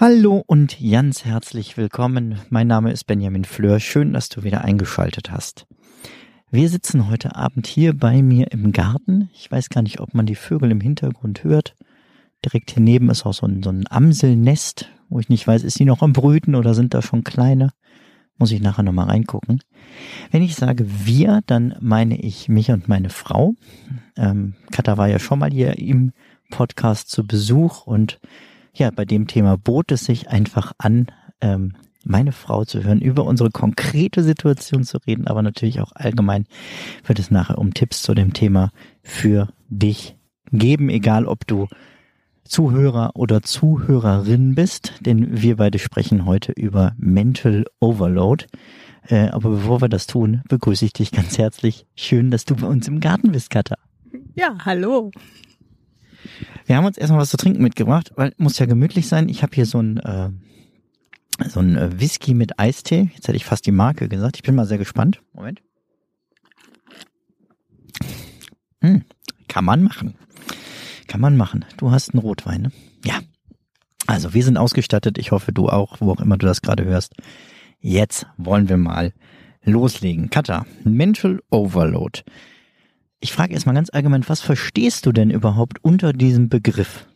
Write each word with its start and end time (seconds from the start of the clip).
Hallo 0.00 0.42
und 0.46 0.78
ganz 0.80 1.26
herzlich 1.26 1.76
willkommen. 1.76 2.40
Mein 2.48 2.68
Name 2.68 2.90
ist 2.90 3.04
Benjamin 3.04 3.44
Fleur. 3.44 3.80
Schön, 3.80 4.14
dass 4.14 4.30
du 4.30 4.44
wieder 4.44 4.64
eingeschaltet 4.64 5.30
hast. 5.30 5.66
Wir 6.50 6.70
sitzen 6.70 7.10
heute 7.10 7.36
Abend 7.36 7.66
hier 7.66 7.92
bei 7.92 8.22
mir 8.22 8.50
im 8.50 8.72
Garten. 8.72 9.28
Ich 9.34 9.50
weiß 9.52 9.68
gar 9.68 9.82
nicht, 9.82 10.00
ob 10.00 10.14
man 10.14 10.24
die 10.24 10.36
Vögel 10.36 10.70
im 10.70 10.80
Hintergrund 10.80 11.44
hört. 11.44 11.76
Direkt 12.42 12.70
hier 12.70 12.82
neben 12.82 13.10
ist 13.10 13.26
auch 13.26 13.34
so 13.34 13.46
ein, 13.46 13.62
so 13.62 13.68
ein 13.68 13.84
Amselnest, 13.90 14.88
wo 15.10 15.20
ich 15.20 15.28
nicht 15.28 15.46
weiß, 15.46 15.64
ist 15.64 15.78
die 15.78 15.84
noch 15.84 16.00
am 16.00 16.14
Brüten 16.14 16.54
oder 16.54 16.72
sind 16.72 16.94
da 16.94 17.02
schon 17.02 17.24
kleine? 17.24 17.72
Muss 18.38 18.52
ich 18.52 18.60
nachher 18.60 18.84
nochmal 18.84 19.06
reingucken. 19.06 19.60
Wenn 20.30 20.42
ich 20.42 20.54
sage 20.54 20.86
wir, 21.04 21.40
dann 21.46 21.74
meine 21.80 22.20
ich 22.20 22.48
mich 22.48 22.70
und 22.70 22.88
meine 22.88 23.10
Frau. 23.10 23.54
Ähm, 24.16 24.54
Katha 24.70 24.96
war 24.96 25.08
ja 25.08 25.18
schon 25.18 25.40
mal 25.40 25.50
hier 25.50 25.78
im 25.78 26.12
Podcast 26.50 27.10
zu 27.10 27.26
Besuch 27.26 27.86
und 27.86 28.20
ja, 28.74 28.90
bei 28.90 29.04
dem 29.04 29.26
Thema 29.26 29.56
bot 29.56 29.90
es 29.92 30.04
sich 30.04 30.28
einfach 30.28 30.72
an, 30.78 31.08
ähm, 31.40 31.74
meine 32.04 32.32
Frau 32.32 32.64
zu 32.64 32.82
hören, 32.84 33.00
über 33.00 33.24
unsere 33.24 33.50
konkrete 33.50 34.22
Situation 34.22 34.84
zu 34.84 34.98
reden, 35.06 35.26
aber 35.26 35.42
natürlich 35.42 35.80
auch 35.80 35.92
allgemein 35.94 36.46
wird 37.04 37.18
es 37.18 37.30
nachher 37.30 37.58
um 37.58 37.74
Tipps 37.74 38.02
zu 38.02 38.14
dem 38.14 38.32
Thema 38.32 38.70
für 39.02 39.48
dich 39.68 40.16
geben, 40.50 40.88
egal 40.88 41.26
ob 41.26 41.46
du 41.46 41.68
Zuhörer 42.48 43.12
oder 43.14 43.42
Zuhörerin 43.42 44.54
bist, 44.54 44.94
denn 45.00 45.40
wir 45.42 45.56
beide 45.56 45.78
sprechen 45.78 46.24
heute 46.24 46.52
über 46.52 46.94
Mental 46.98 47.64
Overload. 47.80 48.46
Äh, 49.06 49.28
aber 49.28 49.50
bevor 49.50 49.80
wir 49.80 49.88
das 49.88 50.06
tun, 50.06 50.42
begrüße 50.48 50.84
ich 50.84 50.92
dich 50.92 51.12
ganz 51.12 51.38
herzlich. 51.38 51.86
Schön, 51.94 52.30
dass 52.30 52.44
du 52.44 52.56
bei 52.56 52.66
uns 52.66 52.88
im 52.88 53.00
Garten 53.00 53.32
bist, 53.32 53.50
Katha. 53.50 53.76
Ja, 54.34 54.56
hallo. 54.64 55.10
Wir 56.66 56.76
haben 56.76 56.84
uns 56.84 56.98
erstmal 56.98 57.20
was 57.20 57.30
zu 57.30 57.36
trinken 57.36 57.62
mitgebracht, 57.62 58.12
weil 58.16 58.34
muss 58.38 58.58
ja 58.58 58.66
gemütlich 58.66 59.08
sein. 59.08 59.28
Ich 59.28 59.42
habe 59.42 59.54
hier 59.54 59.66
so 59.66 59.80
ein 59.80 59.98
äh, 59.98 60.30
so 61.48 61.60
ein 61.60 61.76
äh, 61.76 62.00
Whisky 62.00 62.34
mit 62.34 62.58
Eistee. 62.58 63.10
Jetzt 63.14 63.28
hätte 63.28 63.36
ich 63.36 63.44
fast 63.44 63.66
die 63.66 63.72
Marke 63.72 64.08
gesagt. 64.08 64.36
Ich 64.36 64.42
bin 64.42 64.54
mal 64.54 64.66
sehr 64.66 64.78
gespannt. 64.78 65.22
Moment. 65.32 65.62
Hm, 68.80 69.04
kann 69.48 69.64
man 69.64 69.82
machen. 69.82 70.14
Kann 71.08 71.20
man 71.20 71.36
machen. 71.36 71.64
Du 71.78 71.90
hast 71.90 72.14
einen 72.14 72.20
Rotwein, 72.20 72.62
ne? 72.62 72.72
Ja. 73.04 73.18
Also 74.06 74.32
wir 74.34 74.44
sind 74.44 74.56
ausgestattet. 74.56 75.18
Ich 75.18 75.32
hoffe, 75.32 75.52
du 75.52 75.68
auch, 75.68 75.96
wo 76.00 76.12
auch 76.12 76.20
immer 76.20 76.38
du 76.38 76.46
das 76.46 76.62
gerade 76.62 76.84
hörst. 76.84 77.14
Jetzt 77.80 78.26
wollen 78.36 78.68
wir 78.68 78.76
mal 78.76 79.12
loslegen. 79.64 80.30
Katha, 80.30 80.64
Mental 80.84 81.40
Overload. 81.50 82.22
Ich 83.20 83.32
frage 83.32 83.54
erstmal 83.54 83.74
ganz 83.74 83.90
allgemein, 83.92 84.28
was 84.28 84.40
verstehst 84.40 85.04
du 85.06 85.12
denn 85.12 85.30
überhaupt 85.30 85.82
unter 85.82 86.12
diesem 86.12 86.48
Begriff? 86.48 87.06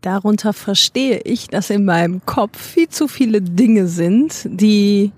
Darunter 0.00 0.52
verstehe 0.52 1.20
ich, 1.24 1.48
dass 1.48 1.70
in 1.70 1.84
meinem 1.84 2.24
Kopf 2.24 2.60
viel 2.60 2.88
zu 2.88 3.08
viele 3.08 3.40
Dinge 3.40 3.88
sind, 3.88 4.48
die 4.48 5.12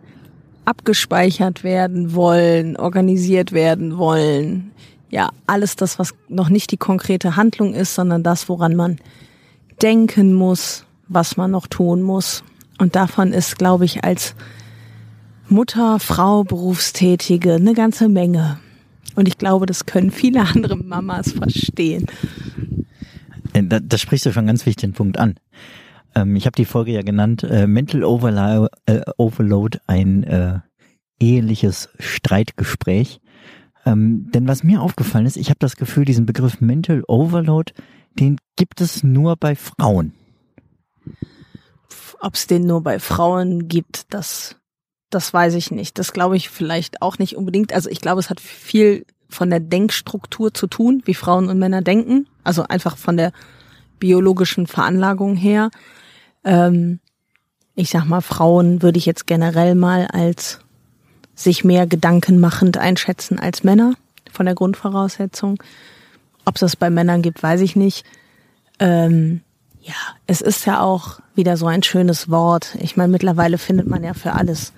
abgespeichert 0.64 1.64
werden 1.64 2.14
wollen, 2.14 2.76
organisiert 2.76 3.52
werden 3.52 3.98
wollen. 3.98 4.70
Ja, 5.10 5.30
alles 5.46 5.76
das, 5.76 5.98
was 5.98 6.14
noch 6.28 6.48
nicht 6.48 6.70
die 6.70 6.76
konkrete 6.76 7.36
Handlung 7.36 7.74
ist, 7.74 7.94
sondern 7.94 8.22
das, 8.22 8.48
woran 8.48 8.76
man 8.76 8.98
denken 9.82 10.34
muss, 10.34 10.86
was 11.08 11.36
man 11.36 11.50
noch 11.50 11.66
tun 11.66 12.02
muss. 12.02 12.44
Und 12.78 12.96
davon 12.96 13.32
ist, 13.32 13.58
glaube 13.58 13.84
ich, 13.84 14.04
als 14.04 14.34
Mutter, 15.48 15.98
Frau, 15.98 16.44
Berufstätige 16.44 17.54
eine 17.54 17.74
ganze 17.74 18.08
Menge. 18.08 18.60
Und 19.16 19.26
ich 19.26 19.36
glaube, 19.36 19.66
das 19.66 19.84
können 19.84 20.12
viele 20.12 20.42
andere 20.42 20.76
Mamas 20.76 21.32
verstehen. 21.32 22.06
Äh, 23.52 23.64
da, 23.64 23.80
da 23.80 23.98
sprichst 23.98 24.26
du 24.26 24.32
schon 24.32 24.42
einen 24.42 24.46
ganz 24.48 24.64
wichtigen 24.64 24.92
Punkt 24.92 25.18
an. 25.18 25.34
Ähm, 26.14 26.36
ich 26.36 26.46
habe 26.46 26.54
die 26.56 26.64
Folge 26.64 26.92
ja 26.92 27.02
genannt, 27.02 27.42
äh, 27.42 27.66
Mental 27.66 28.04
Overload, 28.04 28.68
äh, 28.86 29.00
Overload 29.16 29.78
ein 29.88 30.22
äh, 30.22 30.60
eheliches 31.18 31.88
Streitgespräch. 31.98 33.20
Ähm, 33.86 34.30
denn 34.32 34.46
was 34.46 34.62
mir 34.62 34.82
aufgefallen 34.82 35.26
ist, 35.26 35.36
ich 35.36 35.48
habe 35.50 35.58
das 35.58 35.76
Gefühl, 35.76 36.04
diesen 36.04 36.26
Begriff 36.26 36.60
Mental 36.60 37.02
Overload, 37.06 37.72
den 38.18 38.38
gibt 38.56 38.80
es 38.80 39.02
nur 39.02 39.36
bei 39.36 39.54
Frauen. 39.54 40.12
Ob 42.20 42.34
es 42.34 42.46
den 42.46 42.66
nur 42.66 42.82
bei 42.82 42.98
Frauen 42.98 43.68
gibt, 43.68 44.12
das, 44.12 44.56
das 45.08 45.32
weiß 45.32 45.54
ich 45.54 45.70
nicht. 45.70 45.98
Das 45.98 46.12
glaube 46.12 46.36
ich 46.36 46.50
vielleicht 46.50 47.00
auch 47.00 47.18
nicht 47.18 47.36
unbedingt. 47.36 47.72
Also 47.72 47.88
ich 47.88 48.00
glaube, 48.00 48.20
es 48.20 48.28
hat 48.28 48.40
viel 48.40 49.06
von 49.28 49.48
der 49.48 49.60
Denkstruktur 49.60 50.52
zu 50.52 50.66
tun, 50.66 51.02
wie 51.06 51.14
Frauen 51.14 51.48
und 51.48 51.58
Männer 51.58 51.80
denken. 51.80 52.26
Also 52.44 52.64
einfach 52.64 52.98
von 52.98 53.16
der 53.16 53.32
biologischen 53.98 54.66
Veranlagung 54.66 55.36
her. 55.36 55.70
Ähm, 56.44 57.00
ich 57.74 57.90
sag 57.90 58.04
mal, 58.04 58.20
Frauen 58.20 58.82
würde 58.82 58.98
ich 58.98 59.06
jetzt 59.06 59.26
generell 59.26 59.74
mal 59.74 60.06
als 60.06 60.60
sich 61.34 61.64
mehr 61.64 61.86
Gedanken 61.86 62.40
machend 62.40 62.78
einschätzen 62.78 63.38
als 63.38 63.64
Männer, 63.64 63.94
von 64.32 64.46
der 64.46 64.54
Grundvoraussetzung. 64.54 65.62
Ob 66.44 66.56
es 66.56 66.60
das 66.60 66.76
bei 66.76 66.90
Männern 66.90 67.22
gibt, 67.22 67.42
weiß 67.42 67.60
ich 67.60 67.76
nicht. 67.76 68.04
Ähm, 68.78 69.40
ja, 69.82 69.94
es 70.26 70.40
ist 70.40 70.66
ja 70.66 70.80
auch 70.80 71.20
wieder 71.34 71.56
so 71.56 71.66
ein 71.66 71.82
schönes 71.82 72.30
Wort. 72.30 72.76
Ich 72.80 72.96
meine, 72.96 73.12
mittlerweile 73.12 73.58
findet 73.58 73.86
man 73.86 74.04
ja 74.04 74.14
für 74.14 74.32
alles 74.32 74.72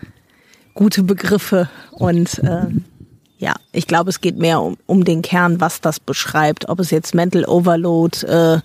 gute 0.75 1.03
Begriffe 1.03 1.69
und 1.91 2.39
äh, 2.41 2.67
ja, 3.39 3.55
ich 3.73 3.89
glaube, 3.89 4.11
es 4.11 4.21
geht 4.21 4.39
mehr 4.39 4.61
um, 4.61 4.77
um 4.87 5.05
den 5.05 5.21
Kern, 5.21 5.61
was 5.61 5.81
das 5.81 5.99
beschreibt. 5.99 6.69
Ob 6.69 6.79
es 6.79 6.91
jetzt 6.91 7.13
Mental 7.13 7.45
Overload, 7.45 8.25
äh, 8.25 8.61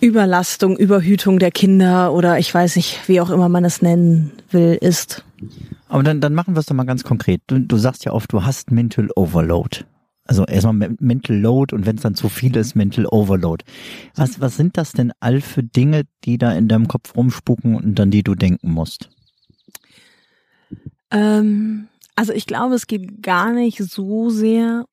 Überlastung, 0.00 0.76
Überhütung 0.76 1.38
der 1.38 1.52
Kinder 1.52 2.12
oder 2.12 2.38
ich 2.38 2.52
weiß 2.52 2.74
nicht, 2.76 2.98
wie 3.06 3.20
auch 3.20 3.30
immer 3.30 3.48
man 3.48 3.64
es 3.64 3.80
nennen 3.80 4.32
will, 4.50 4.76
ist. 4.80 5.24
Aber 5.94 6.02
dann, 6.02 6.20
dann 6.20 6.34
machen 6.34 6.56
wir 6.56 6.58
es 6.58 6.66
doch 6.66 6.74
mal 6.74 6.82
ganz 6.82 7.04
konkret. 7.04 7.42
Du, 7.46 7.60
du 7.60 7.76
sagst 7.76 8.04
ja 8.04 8.10
oft, 8.10 8.32
du 8.32 8.44
hast 8.44 8.72
Mental 8.72 9.10
Overload. 9.14 9.84
Also 10.24 10.44
erstmal 10.44 10.90
Mental 10.98 11.36
Load 11.36 11.72
und 11.72 11.86
wenn 11.86 11.94
es 11.94 12.02
dann 12.02 12.16
zu 12.16 12.28
viel 12.28 12.56
ist, 12.56 12.74
Mental 12.74 13.06
Overload. 13.06 13.64
Was, 14.16 14.40
was 14.40 14.56
sind 14.56 14.76
das 14.76 14.90
denn 14.90 15.12
all 15.20 15.40
für 15.40 15.62
Dinge, 15.62 16.02
die 16.24 16.36
da 16.36 16.50
in 16.50 16.66
deinem 16.66 16.88
Kopf 16.88 17.14
rumspucken 17.14 17.76
und 17.76 18.00
an 18.00 18.10
die 18.10 18.24
du 18.24 18.34
denken 18.34 18.72
musst? 18.72 19.08
Ähm, 21.12 21.86
also 22.16 22.32
ich 22.32 22.46
glaube, 22.46 22.74
es 22.74 22.88
geht 22.88 23.22
gar 23.22 23.52
nicht 23.52 23.78
so 23.78 24.30
sehr 24.30 24.86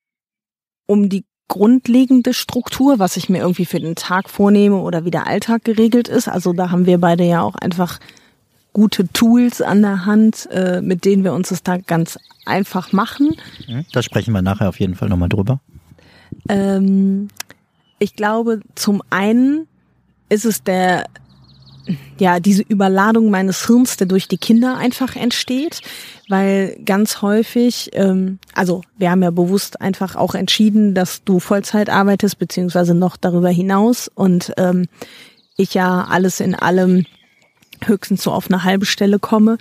um 0.85 1.09
die 1.09 1.25
grundlegende 1.47 2.35
Struktur, 2.35 2.99
was 2.99 3.17
ich 3.17 3.27
mir 3.27 3.39
irgendwie 3.39 3.65
für 3.65 3.79
den 3.79 3.95
Tag 3.95 4.29
vornehme 4.29 4.77
oder 4.77 5.03
wie 5.03 5.11
der 5.11 5.25
Alltag 5.25 5.63
geregelt 5.63 6.09
ist. 6.09 6.27
Also 6.27 6.53
da 6.53 6.69
haben 6.69 6.85
wir 6.85 6.99
beide 6.99 7.23
ja 7.23 7.41
auch 7.41 7.55
einfach 7.55 7.97
gute 8.73 9.07
Tools 9.11 9.61
an 9.61 9.81
der 9.81 10.05
Hand, 10.05 10.47
äh, 10.51 10.81
mit 10.81 11.05
denen 11.05 11.23
wir 11.23 11.33
uns 11.33 11.49
das 11.49 11.63
da 11.63 11.77
ganz 11.77 12.17
einfach 12.45 12.91
machen. 12.91 13.35
Mhm. 13.67 13.85
Da 13.91 14.01
sprechen 14.01 14.33
wir 14.33 14.41
nachher 14.41 14.69
auf 14.69 14.79
jeden 14.79 14.95
Fall 14.95 15.09
nochmal 15.09 15.29
drüber. 15.29 15.59
Ähm, 16.47 17.27
ich 17.99 18.15
glaube, 18.15 18.61
zum 18.75 19.03
einen 19.09 19.67
ist 20.29 20.45
es 20.45 20.63
der 20.63 21.05
ja, 22.17 22.39
diese 22.39 22.61
Überladung 22.61 23.31
meines 23.31 23.65
Hirns, 23.65 23.97
der 23.97 24.07
durch 24.07 24.27
die 24.27 24.37
Kinder 24.37 24.77
einfach 24.77 25.15
entsteht, 25.15 25.81
weil 26.29 26.77
ganz 26.85 27.21
häufig, 27.21 27.89
ähm, 27.93 28.39
also 28.53 28.81
wir 28.97 29.11
haben 29.11 29.23
ja 29.23 29.31
bewusst 29.31 29.81
einfach 29.81 30.15
auch 30.15 30.35
entschieden, 30.35 30.93
dass 30.93 31.23
du 31.23 31.39
Vollzeit 31.39 31.89
arbeitest, 31.89 32.37
beziehungsweise 32.37 32.93
noch 32.93 33.17
darüber 33.17 33.49
hinaus 33.49 34.09
und 34.13 34.53
ähm, 34.57 34.85
ich 35.57 35.73
ja 35.73 36.05
alles 36.09 36.39
in 36.39 36.55
allem 36.55 37.05
höchstens 37.87 38.23
so 38.23 38.31
auf 38.31 38.49
eine 38.49 38.63
halbe 38.63 38.85
Stelle 38.85 39.19
komme. 39.19 39.57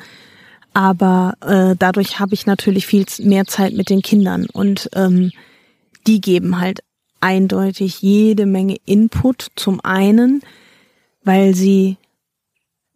Aber 0.72 1.34
äh, 1.40 1.74
dadurch 1.78 2.20
habe 2.20 2.34
ich 2.34 2.46
natürlich 2.46 2.86
viel 2.86 3.04
mehr 3.18 3.46
Zeit 3.46 3.74
mit 3.74 3.90
den 3.90 4.02
Kindern 4.02 4.46
und 4.52 4.88
ähm, 4.94 5.32
die 6.06 6.20
geben 6.20 6.60
halt 6.60 6.80
eindeutig 7.20 8.00
jede 8.02 8.46
Menge 8.46 8.76
Input 8.86 9.48
zum 9.56 9.80
einen, 9.82 10.42
weil 11.24 11.54
sie 11.54 11.96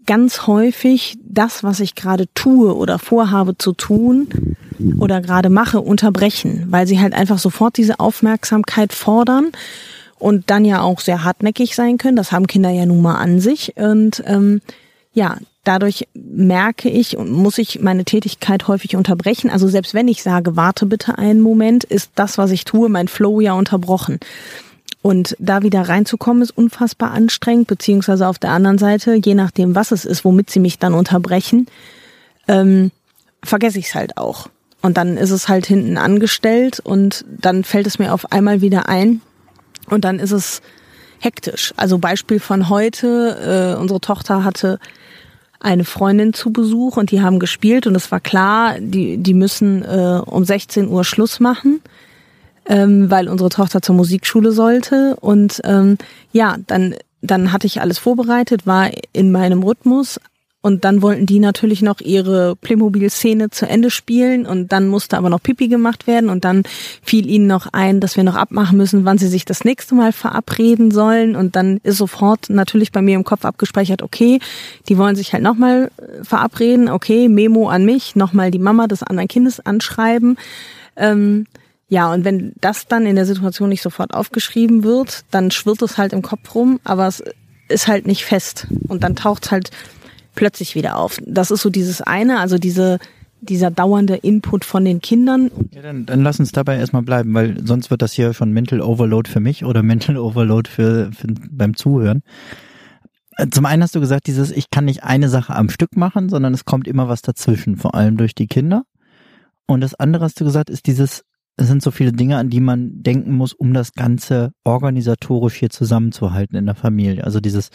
ganz 0.06 0.46
häufig 0.46 1.16
das, 1.24 1.64
was 1.64 1.80
ich 1.80 1.94
gerade 1.94 2.26
tue 2.34 2.74
oder 2.74 2.98
vorhabe 2.98 3.58
zu 3.58 3.72
tun, 3.72 4.56
oder 4.98 5.20
gerade 5.20 5.50
mache, 5.50 5.80
unterbrechen, 5.80 6.66
weil 6.70 6.86
sie 6.86 7.00
halt 7.00 7.14
einfach 7.14 7.38
sofort 7.38 7.76
diese 7.76 8.00
Aufmerksamkeit 8.00 8.92
fordern 8.92 9.52
und 10.18 10.50
dann 10.50 10.64
ja 10.64 10.80
auch 10.80 11.00
sehr 11.00 11.24
hartnäckig 11.24 11.74
sein 11.74 11.98
können. 11.98 12.16
Das 12.16 12.32
haben 12.32 12.46
Kinder 12.46 12.70
ja 12.70 12.86
nun 12.86 13.02
mal 13.02 13.16
an 13.16 13.40
sich. 13.40 13.76
Und 13.76 14.22
ähm, 14.26 14.60
ja, 15.14 15.38
dadurch 15.62 16.06
merke 16.14 16.90
ich 16.90 17.16
und 17.16 17.30
muss 17.30 17.58
ich 17.58 17.80
meine 17.80 18.04
Tätigkeit 18.04 18.68
häufig 18.68 18.96
unterbrechen. 18.96 19.48
Also 19.48 19.68
selbst 19.68 19.94
wenn 19.94 20.08
ich 20.08 20.22
sage, 20.22 20.56
warte 20.56 20.86
bitte 20.86 21.16
einen 21.18 21.40
Moment, 21.40 21.84
ist 21.84 22.10
das, 22.16 22.36
was 22.36 22.50
ich 22.50 22.64
tue, 22.64 22.88
mein 22.88 23.08
Flow 23.08 23.40
ja 23.40 23.54
unterbrochen. 23.54 24.20
Und 25.00 25.36
da 25.38 25.62
wieder 25.62 25.82
reinzukommen, 25.82 26.42
ist 26.42 26.56
unfassbar 26.56 27.12
anstrengend, 27.12 27.68
beziehungsweise 27.68 28.26
auf 28.26 28.38
der 28.38 28.50
anderen 28.50 28.78
Seite, 28.78 29.14
je 29.14 29.34
nachdem, 29.34 29.74
was 29.74 29.92
es 29.92 30.04
ist, 30.04 30.24
womit 30.24 30.50
sie 30.50 30.60
mich 30.60 30.78
dann 30.78 30.94
unterbrechen, 30.94 31.66
ähm, 32.48 32.90
vergesse 33.42 33.78
ich 33.78 33.86
es 33.88 33.94
halt 33.94 34.16
auch. 34.16 34.48
Und 34.82 34.96
dann 34.96 35.16
ist 35.16 35.30
es 35.30 35.48
halt 35.48 35.66
hinten 35.66 35.96
angestellt 35.96 36.80
und 36.80 37.24
dann 37.28 37.64
fällt 37.64 37.86
es 37.86 37.98
mir 37.98 38.12
auf 38.12 38.32
einmal 38.32 38.60
wieder 38.60 38.88
ein 38.88 39.20
und 39.88 40.04
dann 40.04 40.18
ist 40.18 40.32
es 40.32 40.60
hektisch. 41.20 41.72
Also 41.76 41.98
Beispiel 41.98 42.40
von 42.40 42.68
heute, 42.68 43.74
äh, 43.76 43.80
unsere 43.80 44.00
Tochter 44.00 44.44
hatte 44.44 44.78
eine 45.60 45.84
Freundin 45.84 46.34
zu 46.34 46.52
Besuch 46.52 46.96
und 46.96 47.10
die 47.10 47.22
haben 47.22 47.38
gespielt 47.38 47.86
und 47.86 47.94
es 47.94 48.10
war 48.10 48.20
klar, 48.20 48.76
die, 48.78 49.18
die 49.18 49.34
müssen 49.34 49.82
äh, 49.82 50.20
um 50.24 50.44
16 50.44 50.88
Uhr 50.88 51.04
Schluss 51.04 51.40
machen, 51.40 51.80
ähm, 52.66 53.10
weil 53.10 53.28
unsere 53.28 53.48
Tochter 53.48 53.80
zur 53.82 53.94
Musikschule 53.94 54.52
sollte. 54.52 55.16
Und 55.20 55.60
ähm, 55.64 55.98
ja, 56.32 56.56
dann, 56.66 56.94
dann 57.22 57.52
hatte 57.52 57.66
ich 57.66 57.80
alles 57.80 57.98
vorbereitet, 57.98 58.66
war 58.66 58.90
in 59.12 59.32
meinem 59.32 59.62
Rhythmus, 59.62 60.20
und 60.64 60.86
dann 60.86 61.02
wollten 61.02 61.26
die 61.26 61.40
natürlich 61.40 61.82
noch 61.82 62.00
ihre 62.00 62.56
Playmobil-Szene 62.56 63.50
zu 63.50 63.68
Ende 63.68 63.90
spielen 63.90 64.46
und 64.46 64.72
dann 64.72 64.88
musste 64.88 65.18
aber 65.18 65.28
noch 65.28 65.42
Pipi 65.42 65.68
gemacht 65.68 66.06
werden 66.06 66.30
und 66.30 66.46
dann 66.46 66.62
fiel 67.02 67.28
ihnen 67.28 67.46
noch 67.46 67.66
ein, 67.74 68.00
dass 68.00 68.16
wir 68.16 68.24
noch 68.24 68.34
abmachen 68.34 68.78
müssen, 68.78 69.04
wann 69.04 69.18
sie 69.18 69.28
sich 69.28 69.44
das 69.44 69.64
nächste 69.64 69.94
Mal 69.94 70.10
verabreden 70.10 70.90
sollen 70.90 71.36
und 71.36 71.54
dann 71.54 71.80
ist 71.82 71.98
sofort 71.98 72.48
natürlich 72.48 72.92
bei 72.92 73.02
mir 73.02 73.14
im 73.14 73.24
Kopf 73.24 73.44
abgespeichert, 73.44 74.00
okay, 74.00 74.38
die 74.88 74.96
wollen 74.96 75.16
sich 75.16 75.34
halt 75.34 75.42
nochmal 75.42 75.90
äh, 75.98 76.24
verabreden, 76.24 76.88
okay, 76.88 77.28
Memo 77.28 77.68
an 77.68 77.84
mich, 77.84 78.16
nochmal 78.16 78.50
die 78.50 78.58
Mama 78.58 78.86
des 78.86 79.02
anderen 79.02 79.28
Kindes 79.28 79.60
anschreiben. 79.60 80.38
Ähm, 80.96 81.44
ja, 81.90 82.10
und 82.10 82.24
wenn 82.24 82.54
das 82.62 82.88
dann 82.88 83.04
in 83.04 83.16
der 83.16 83.26
Situation 83.26 83.68
nicht 83.68 83.82
sofort 83.82 84.14
aufgeschrieben 84.14 84.82
wird, 84.82 85.26
dann 85.30 85.50
schwirrt 85.50 85.82
es 85.82 85.98
halt 85.98 86.14
im 86.14 86.22
Kopf 86.22 86.54
rum, 86.54 86.80
aber 86.84 87.06
es 87.06 87.22
ist 87.68 87.86
halt 87.86 88.06
nicht 88.06 88.24
fest. 88.24 88.66
Und 88.88 89.04
dann 89.04 89.14
taucht 89.14 89.50
halt 89.50 89.70
plötzlich 90.34 90.74
wieder 90.74 90.96
auf. 90.96 91.18
Das 91.24 91.50
ist 91.50 91.62
so 91.62 91.70
dieses 91.70 92.00
eine, 92.00 92.40
also 92.40 92.58
diese 92.58 92.98
dieser 93.44 93.70
dauernde 93.70 94.16
Input 94.16 94.64
von 94.64 94.84
den 94.84 95.00
Kindern. 95.00 95.50
Ja, 95.70 95.82
dann, 95.82 96.06
dann 96.06 96.22
lass 96.22 96.40
uns 96.40 96.52
dabei 96.52 96.78
erstmal 96.78 97.02
bleiben, 97.02 97.34
weil 97.34 97.64
sonst 97.66 97.90
wird 97.90 98.02
das 98.02 98.12
hier 98.12 98.32
schon 98.32 98.52
Mental 98.52 98.80
Overload 98.80 99.30
für 99.30 99.40
mich 99.40 99.64
oder 99.64 99.82
Mental 99.84 100.16
Overload 100.16 100.68
für, 100.70 101.10
für 101.12 101.28
beim 101.50 101.76
Zuhören. 101.76 102.22
Äh, 103.36 103.48
zum 103.48 103.66
einen 103.66 103.82
hast 103.82 103.94
du 103.94 104.00
gesagt, 104.00 104.26
dieses, 104.26 104.50
ich 104.50 104.70
kann 104.70 104.84
nicht 104.84 105.04
eine 105.04 105.28
Sache 105.28 105.54
am 105.54 105.68
Stück 105.68 105.96
machen, 105.96 106.28
sondern 106.28 106.54
es 106.54 106.64
kommt 106.64 106.88
immer 106.88 107.08
was 107.08 107.22
dazwischen, 107.22 107.76
vor 107.76 107.94
allem 107.94 108.16
durch 108.16 108.34
die 108.34 108.46
Kinder. 108.46 108.84
Und 109.66 109.80
das 109.80 109.94
andere 109.94 110.24
hast 110.24 110.40
du 110.40 110.44
gesagt, 110.44 110.70
ist 110.70 110.86
dieses, 110.86 111.24
es 111.56 111.68
sind 111.68 111.82
so 111.82 111.92
viele 111.92 112.10
Dinge, 112.10 112.36
an 112.36 112.50
die 112.50 112.60
man 112.60 113.02
denken 113.02 113.32
muss, 113.32 113.52
um 113.52 113.72
das 113.74 113.92
Ganze 113.92 114.52
organisatorisch 114.64 115.54
hier 115.54 115.70
zusammenzuhalten 115.70 116.56
in 116.56 116.66
der 116.66 116.74
Familie. 116.74 117.22
Also 117.22 117.38
dieses, 117.38 117.70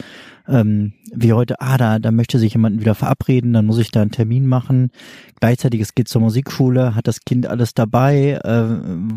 ähm, 0.49 0.93
wie 1.13 1.31
heute, 1.31 1.61
ah, 1.61 1.77
da, 1.77 1.97
da 1.97 2.11
möchte 2.11 2.39
sich 2.39 2.53
jemand 2.53 2.81
wieder 2.81 2.93
verabreden, 2.93 3.53
dann 3.53 3.65
muss 3.65 3.77
ich 3.77 3.91
da 3.91 4.01
einen 4.01 4.11
Termin 4.11 4.47
machen. 4.47 4.91
Gleichzeitig, 5.39 5.79
es 5.79 5.95
geht 5.95 6.09
zur 6.09 6.21
Musikschule, 6.21 6.93
hat 6.93 7.07
das 7.07 7.21
Kind 7.21 7.47
alles 7.47 7.73
dabei, 7.73 8.39
äh, 8.43 8.65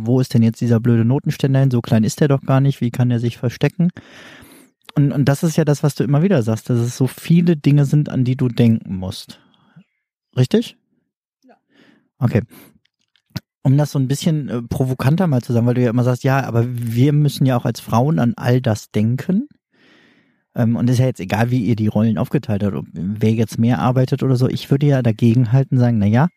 wo 0.05 0.21
ist 0.21 0.33
denn 0.33 0.43
jetzt 0.45 0.61
dieser 0.61 0.79
blöde 0.79 1.05
Notenständer 1.05 1.59
hin? 1.59 1.73
So 1.73 1.81
klein 1.81 2.05
ist 2.05 2.21
er 2.21 2.29
doch 2.29 2.43
gar 2.43 2.61
nicht, 2.61 2.81
wie 2.81 2.93
kann 2.93 3.11
er 3.11 3.19
sich 3.19 3.39
verstecken? 3.39 3.91
Und, 4.95 5.11
und 5.11 5.25
das 5.25 5.43
ist 5.43 5.57
ja 5.57 5.65
das, 5.65 5.83
was 5.83 5.97
du 5.97 6.05
immer 6.05 6.23
wieder 6.23 6.43
sagst, 6.43 6.71
dass 6.71 6.79
es 6.79 6.97
so 6.97 7.09
viele 7.09 7.57
Dinge 7.57 7.85
sind, 7.85 8.09
an 8.09 8.23
die 8.23 8.37
du 8.37 8.47
denken 8.47 8.95
musst. 8.95 9.41
Richtig? 10.37 10.77
Ja. 11.45 11.57
Okay 12.19 12.43
um 13.63 13.77
das 13.79 13.93
so 13.93 13.99
ein 13.99 14.09
bisschen 14.09 14.49
äh, 14.49 14.63
provokanter 14.63 15.27
mal 15.27 15.43
zu 15.43 15.53
sagen, 15.53 15.67
weil 15.67 15.75
du 15.75 15.83
ja 15.83 15.91
immer 15.91 16.05
sagst, 16.05 16.25
ja, 16.25 16.45
aber 16.45 16.65
wir 16.69 17.13
müssen 17.13 17.47
ja 17.47 17.57
auch 17.57 17.65
als 17.65 17.81
Frauen 17.81 18.19
an 18.19 18.35
all 18.37 18.61
das 18.61 18.91
denken. 18.91 19.49
Ähm, 20.55 20.77
und 20.77 20.89
es 20.89 20.95
ist 20.95 21.01
ja 21.01 21.07
jetzt 21.07 21.21
egal, 21.21 21.51
wie 21.51 21.65
ihr 21.65 21.77
die 21.77 21.87
Rollen 21.87 22.19
aufgeteilt 22.19 22.63
habt, 22.63 22.75
ob 22.75 22.87
wer 22.93 23.33
jetzt 23.33 23.59
mehr 23.59 23.79
arbeitet 23.79 24.23
oder 24.23 24.37
so. 24.37 24.49
Ich 24.49 24.71
würde 24.71 24.87
ja 24.87 25.03
dagegen 25.03 25.53
halten, 25.53 25.79
sagen, 25.79 25.99
na 25.99 26.07
ja, 26.07 26.29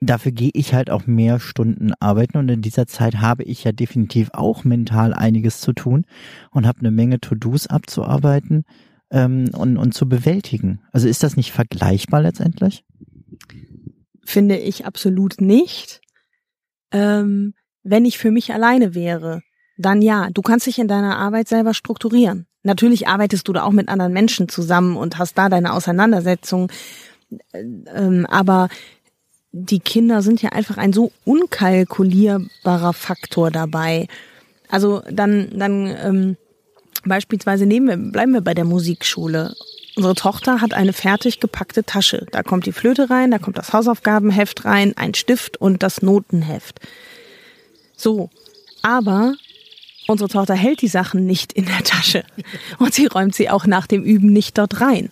dafür 0.00 0.32
gehe 0.32 0.50
ich 0.54 0.74
halt 0.74 0.90
auch 0.90 1.06
mehr 1.06 1.40
Stunden 1.40 1.92
arbeiten 2.00 2.38
und 2.38 2.48
in 2.48 2.62
dieser 2.62 2.86
Zeit 2.86 3.16
habe 3.16 3.44
ich 3.44 3.64
ja 3.64 3.72
definitiv 3.72 4.30
auch 4.32 4.64
mental 4.64 5.14
einiges 5.14 5.60
zu 5.60 5.72
tun 5.72 6.04
und 6.50 6.66
habe 6.66 6.80
eine 6.80 6.90
Menge 6.90 7.20
To-Dos 7.20 7.66
abzuarbeiten 7.66 8.64
ähm, 9.10 9.50
und, 9.52 9.76
und 9.76 9.94
zu 9.94 10.08
bewältigen. 10.08 10.80
Also 10.92 11.08
ist 11.08 11.22
das 11.22 11.36
nicht 11.36 11.52
vergleichbar 11.52 12.22
letztendlich? 12.22 12.84
Finde 14.24 14.56
ich 14.56 14.86
absolut 14.86 15.40
nicht 15.40 16.00
ähm, 16.92 17.54
wenn 17.82 18.04
ich 18.04 18.18
für 18.18 18.30
mich 18.30 18.52
alleine 18.52 18.94
wäre, 18.94 19.42
dann 19.76 20.02
ja, 20.02 20.28
du 20.32 20.42
kannst 20.42 20.66
dich 20.66 20.78
in 20.78 20.88
deiner 20.88 21.18
Arbeit 21.18 21.48
selber 21.48 21.74
strukturieren. 21.74 22.46
Natürlich 22.62 23.08
arbeitest 23.08 23.48
du 23.48 23.52
da 23.52 23.64
auch 23.64 23.72
mit 23.72 23.88
anderen 23.88 24.12
Menschen 24.12 24.48
zusammen 24.48 24.96
und 24.96 25.18
hast 25.18 25.36
da 25.36 25.48
deine 25.48 25.72
Auseinandersetzung. 25.72 26.70
Ähm, 27.62 28.26
aber 28.26 28.68
die 29.50 29.80
Kinder 29.80 30.22
sind 30.22 30.40
ja 30.42 30.50
einfach 30.50 30.78
ein 30.78 30.92
so 30.92 31.12
unkalkulierbarer 31.24 32.92
Faktor 32.92 33.50
dabei. 33.50 34.06
Also 34.68 35.02
dann, 35.10 35.50
dann 35.58 35.86
ähm, 36.02 36.36
beispielsweise 37.04 37.66
nehmen 37.66 37.88
wir, 37.88 37.96
bleiben 38.12 38.32
wir 38.32 38.40
bei 38.40 38.54
der 38.54 38.64
Musikschule. 38.64 39.54
Unsere 39.94 40.14
Tochter 40.14 40.60
hat 40.60 40.72
eine 40.72 40.92
fertig 40.92 41.40
gepackte 41.40 41.84
Tasche. 41.84 42.26
Da 42.30 42.42
kommt 42.42 42.64
die 42.64 42.72
Flöte 42.72 43.10
rein, 43.10 43.30
da 43.30 43.38
kommt 43.38 43.58
das 43.58 43.72
Hausaufgabenheft 43.72 44.64
rein, 44.64 44.96
ein 44.96 45.14
Stift 45.14 45.58
und 45.58 45.82
das 45.82 46.00
Notenheft. 46.00 46.80
So. 47.96 48.30
Aber 48.80 49.34
unsere 50.06 50.28
Tochter 50.28 50.54
hält 50.54 50.80
die 50.80 50.88
Sachen 50.88 51.26
nicht 51.26 51.52
in 51.52 51.66
der 51.66 51.84
Tasche. 51.84 52.24
Und 52.78 52.94
sie 52.94 53.06
räumt 53.06 53.34
sie 53.34 53.50
auch 53.50 53.66
nach 53.66 53.86
dem 53.86 54.02
Üben 54.02 54.32
nicht 54.32 54.56
dort 54.56 54.80
rein. 54.80 55.10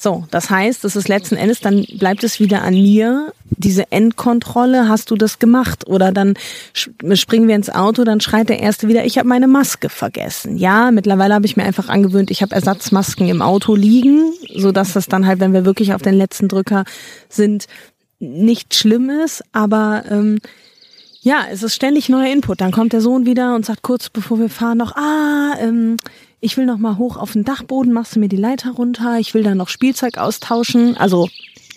So, 0.00 0.24
das 0.30 0.48
heißt, 0.48 0.84
das 0.84 0.94
ist 0.94 1.08
letzten 1.08 1.34
Endes, 1.34 1.58
dann 1.58 1.84
bleibt 1.98 2.22
es 2.22 2.38
wieder 2.38 2.62
an 2.62 2.74
mir, 2.74 3.32
diese 3.50 3.90
Endkontrolle, 3.90 4.88
hast 4.88 5.10
du 5.10 5.16
das 5.16 5.40
gemacht? 5.40 5.88
Oder 5.88 6.12
dann 6.12 6.34
springen 6.72 7.48
wir 7.48 7.56
ins 7.56 7.68
Auto, 7.68 8.04
dann 8.04 8.20
schreit 8.20 8.48
der 8.48 8.60
Erste 8.60 8.86
wieder, 8.86 9.04
ich 9.04 9.18
habe 9.18 9.28
meine 9.28 9.48
Maske 9.48 9.88
vergessen. 9.88 10.56
Ja, 10.56 10.92
mittlerweile 10.92 11.34
habe 11.34 11.46
ich 11.46 11.56
mir 11.56 11.64
einfach 11.64 11.88
angewöhnt, 11.88 12.30
ich 12.30 12.42
habe 12.42 12.54
Ersatzmasken 12.54 13.28
im 13.28 13.42
Auto 13.42 13.74
liegen, 13.74 14.32
so 14.54 14.70
dass 14.70 14.92
das 14.92 15.06
dann 15.06 15.26
halt, 15.26 15.40
wenn 15.40 15.52
wir 15.52 15.64
wirklich 15.64 15.92
auf 15.92 16.02
den 16.02 16.14
letzten 16.14 16.46
Drücker 16.46 16.84
sind, 17.28 17.66
nicht 18.20 18.76
schlimm 18.76 19.10
ist, 19.10 19.42
aber 19.50 20.04
ähm, 20.08 20.38
ja, 21.22 21.46
es 21.50 21.64
ist 21.64 21.74
ständig 21.74 22.08
neuer 22.08 22.32
Input. 22.32 22.60
Dann 22.60 22.70
kommt 22.70 22.92
der 22.92 23.00
Sohn 23.00 23.26
wieder 23.26 23.56
und 23.56 23.66
sagt 23.66 23.82
kurz 23.82 24.08
bevor 24.08 24.38
wir 24.38 24.48
fahren 24.48 24.78
noch, 24.78 24.94
ah, 24.96 25.56
ähm, 25.60 25.96
ich 26.40 26.56
will 26.56 26.66
noch 26.66 26.78
mal 26.78 26.98
hoch 26.98 27.16
auf 27.16 27.32
den 27.32 27.44
Dachboden, 27.44 27.92
machst 27.92 28.16
du 28.16 28.20
mir 28.20 28.28
die 28.28 28.36
Leiter 28.36 28.70
runter, 28.70 29.18
ich 29.18 29.34
will 29.34 29.42
da 29.42 29.54
noch 29.54 29.68
Spielzeug 29.68 30.18
austauschen. 30.18 30.96
Also 30.96 31.28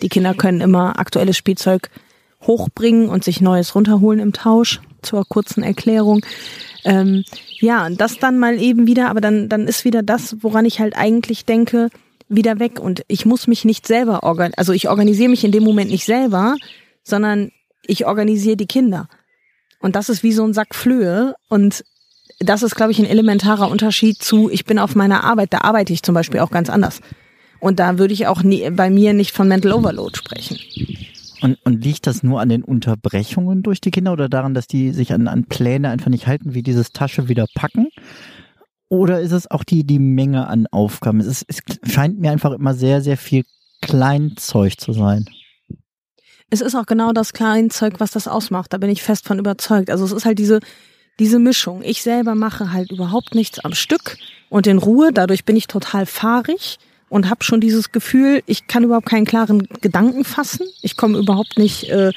die 0.02 0.08
Kinder 0.08 0.34
können 0.34 0.60
immer 0.60 0.98
aktuelles 0.98 1.36
Spielzeug 1.36 1.90
hochbringen 2.42 3.08
und 3.08 3.24
sich 3.24 3.40
Neues 3.40 3.74
runterholen 3.74 4.20
im 4.20 4.32
Tausch, 4.32 4.80
zur 5.02 5.24
kurzen 5.26 5.62
Erklärung. 5.62 6.24
Ähm, 6.84 7.24
ja, 7.60 7.86
und 7.86 8.00
das 8.00 8.18
dann 8.18 8.38
mal 8.38 8.60
eben 8.60 8.86
wieder, 8.86 9.08
aber 9.08 9.20
dann, 9.20 9.48
dann 9.48 9.66
ist 9.66 9.84
wieder 9.84 10.02
das, 10.02 10.36
woran 10.40 10.64
ich 10.64 10.80
halt 10.80 10.96
eigentlich 10.96 11.44
denke, 11.44 11.90
wieder 12.28 12.58
weg. 12.58 12.80
Und 12.80 13.04
ich 13.08 13.26
muss 13.26 13.46
mich 13.46 13.64
nicht 13.64 13.86
selber 13.86 14.22
organisieren, 14.22 14.58
also 14.58 14.72
ich 14.72 14.88
organisiere 14.88 15.30
mich 15.30 15.44
in 15.44 15.52
dem 15.52 15.64
Moment 15.64 15.90
nicht 15.90 16.04
selber, 16.04 16.56
sondern 17.04 17.50
ich 17.84 18.06
organisiere 18.06 18.56
die 18.56 18.66
Kinder. 18.66 19.08
Und 19.80 19.96
das 19.96 20.08
ist 20.08 20.22
wie 20.22 20.32
so 20.32 20.44
ein 20.44 20.54
Sack 20.54 20.74
Flöhe. 20.74 21.34
Und 21.48 21.84
das 22.44 22.62
ist, 22.62 22.74
glaube 22.74 22.92
ich, 22.92 22.98
ein 22.98 23.06
elementarer 23.06 23.70
Unterschied 23.70 24.22
zu, 24.22 24.50
ich 24.50 24.64
bin 24.64 24.78
auf 24.78 24.94
meiner 24.94 25.24
Arbeit, 25.24 25.52
da 25.52 25.58
arbeite 25.62 25.92
ich 25.92 26.02
zum 26.02 26.14
Beispiel 26.14 26.40
auch 26.40 26.50
ganz 26.50 26.70
anders. 26.70 27.00
Und 27.60 27.78
da 27.78 27.98
würde 27.98 28.12
ich 28.12 28.26
auch 28.26 28.42
nie, 28.42 28.68
bei 28.70 28.90
mir 28.90 29.12
nicht 29.12 29.32
von 29.32 29.48
Mental 29.48 29.72
Overload 29.72 30.16
sprechen. 30.16 30.58
Und, 31.42 31.58
und 31.64 31.84
liegt 31.84 32.06
das 32.06 32.22
nur 32.22 32.40
an 32.40 32.48
den 32.48 32.62
Unterbrechungen 32.62 33.62
durch 33.62 33.80
die 33.80 33.90
Kinder 33.90 34.12
oder 34.12 34.28
daran, 34.28 34.54
dass 34.54 34.66
die 34.66 34.92
sich 34.92 35.12
an, 35.12 35.28
an 35.28 35.44
Pläne 35.44 35.90
einfach 35.90 36.10
nicht 36.10 36.26
halten, 36.26 36.54
wie 36.54 36.62
dieses 36.62 36.92
Tasche 36.92 37.28
wieder 37.28 37.46
packen? 37.54 37.88
Oder 38.88 39.20
ist 39.20 39.32
es 39.32 39.50
auch 39.50 39.64
die, 39.64 39.84
die 39.84 39.98
Menge 39.98 40.46
an 40.46 40.66
Aufgaben? 40.66 41.20
Es, 41.20 41.26
ist, 41.26 41.44
es 41.48 41.62
scheint 41.90 42.20
mir 42.20 42.30
einfach 42.30 42.52
immer 42.52 42.74
sehr, 42.74 43.00
sehr 43.00 43.16
viel 43.16 43.44
Kleinzeug 43.80 44.78
zu 44.78 44.92
sein. 44.92 45.24
Es 46.50 46.60
ist 46.60 46.74
auch 46.74 46.86
genau 46.86 47.12
das 47.12 47.32
Kleinzeug, 47.32 47.94
was 47.98 48.10
das 48.10 48.28
ausmacht. 48.28 48.72
Da 48.72 48.78
bin 48.78 48.90
ich 48.90 49.02
fest 49.02 49.26
von 49.26 49.38
überzeugt. 49.38 49.90
Also 49.90 50.04
es 50.04 50.12
ist 50.12 50.26
halt 50.26 50.38
diese, 50.38 50.60
diese 51.22 51.38
Mischung. 51.38 51.82
Ich 51.84 52.02
selber 52.02 52.34
mache 52.34 52.72
halt 52.72 52.90
überhaupt 52.90 53.36
nichts 53.36 53.60
am 53.60 53.74
Stück 53.74 54.16
und 54.48 54.66
in 54.66 54.78
Ruhe. 54.78 55.12
Dadurch 55.12 55.44
bin 55.44 55.54
ich 55.54 55.68
total 55.68 56.04
fahrig 56.04 56.80
und 57.08 57.30
habe 57.30 57.44
schon 57.44 57.60
dieses 57.60 57.92
Gefühl, 57.92 58.42
ich 58.46 58.66
kann 58.66 58.82
überhaupt 58.82 59.06
keinen 59.06 59.24
klaren 59.24 59.68
Gedanken 59.80 60.24
fassen. 60.24 60.66
Ich 60.82 60.96
komme 60.96 61.18
überhaupt 61.18 61.58
nicht, 61.58 61.88
äh, 61.90 62.10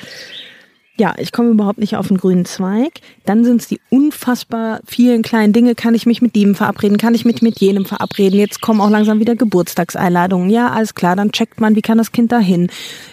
ja, 0.98 1.14
ich 1.18 1.32
komme 1.32 1.50
überhaupt 1.50 1.80
nicht 1.80 1.98
auf 1.98 2.08
den 2.08 2.18
grünen 2.18 2.46
Zweig. 2.46 3.02
Dann 3.25 3.44
sind 3.44 3.62
es 3.62 3.68
die 3.68 3.82
unfassbar 3.90 4.80
vielen 4.86 5.24
kleinen 5.24 5.52
Dinge. 5.52 5.75
Kann 5.75 5.94
ich 5.94 6.06
mich 6.06 6.22
mit 6.22 6.36
dem 6.36 6.56
verabreden? 6.56 6.98
Kann 6.98 7.14
ich 7.14 7.25
mich 7.25 7.42
mit 7.42 7.60
jenem 7.60 7.86
verabreden? 7.86 8.40
Jetzt 8.40 8.62
kommen 8.62 8.80
auch 8.80 8.90
langsam 8.90 9.20
wieder 9.20 9.36
Geburtstagseinladungen. 9.36 10.50
Ja, 10.50 10.70
alles 10.70 10.96
klar. 10.96 11.18
Dann 11.18 11.34
checkt 11.34 11.60
man, 11.60 11.75
wie 11.75 11.82
kann 11.82 11.98
das 11.98 12.14
Kind 12.14 12.32
dahin? 12.32 12.70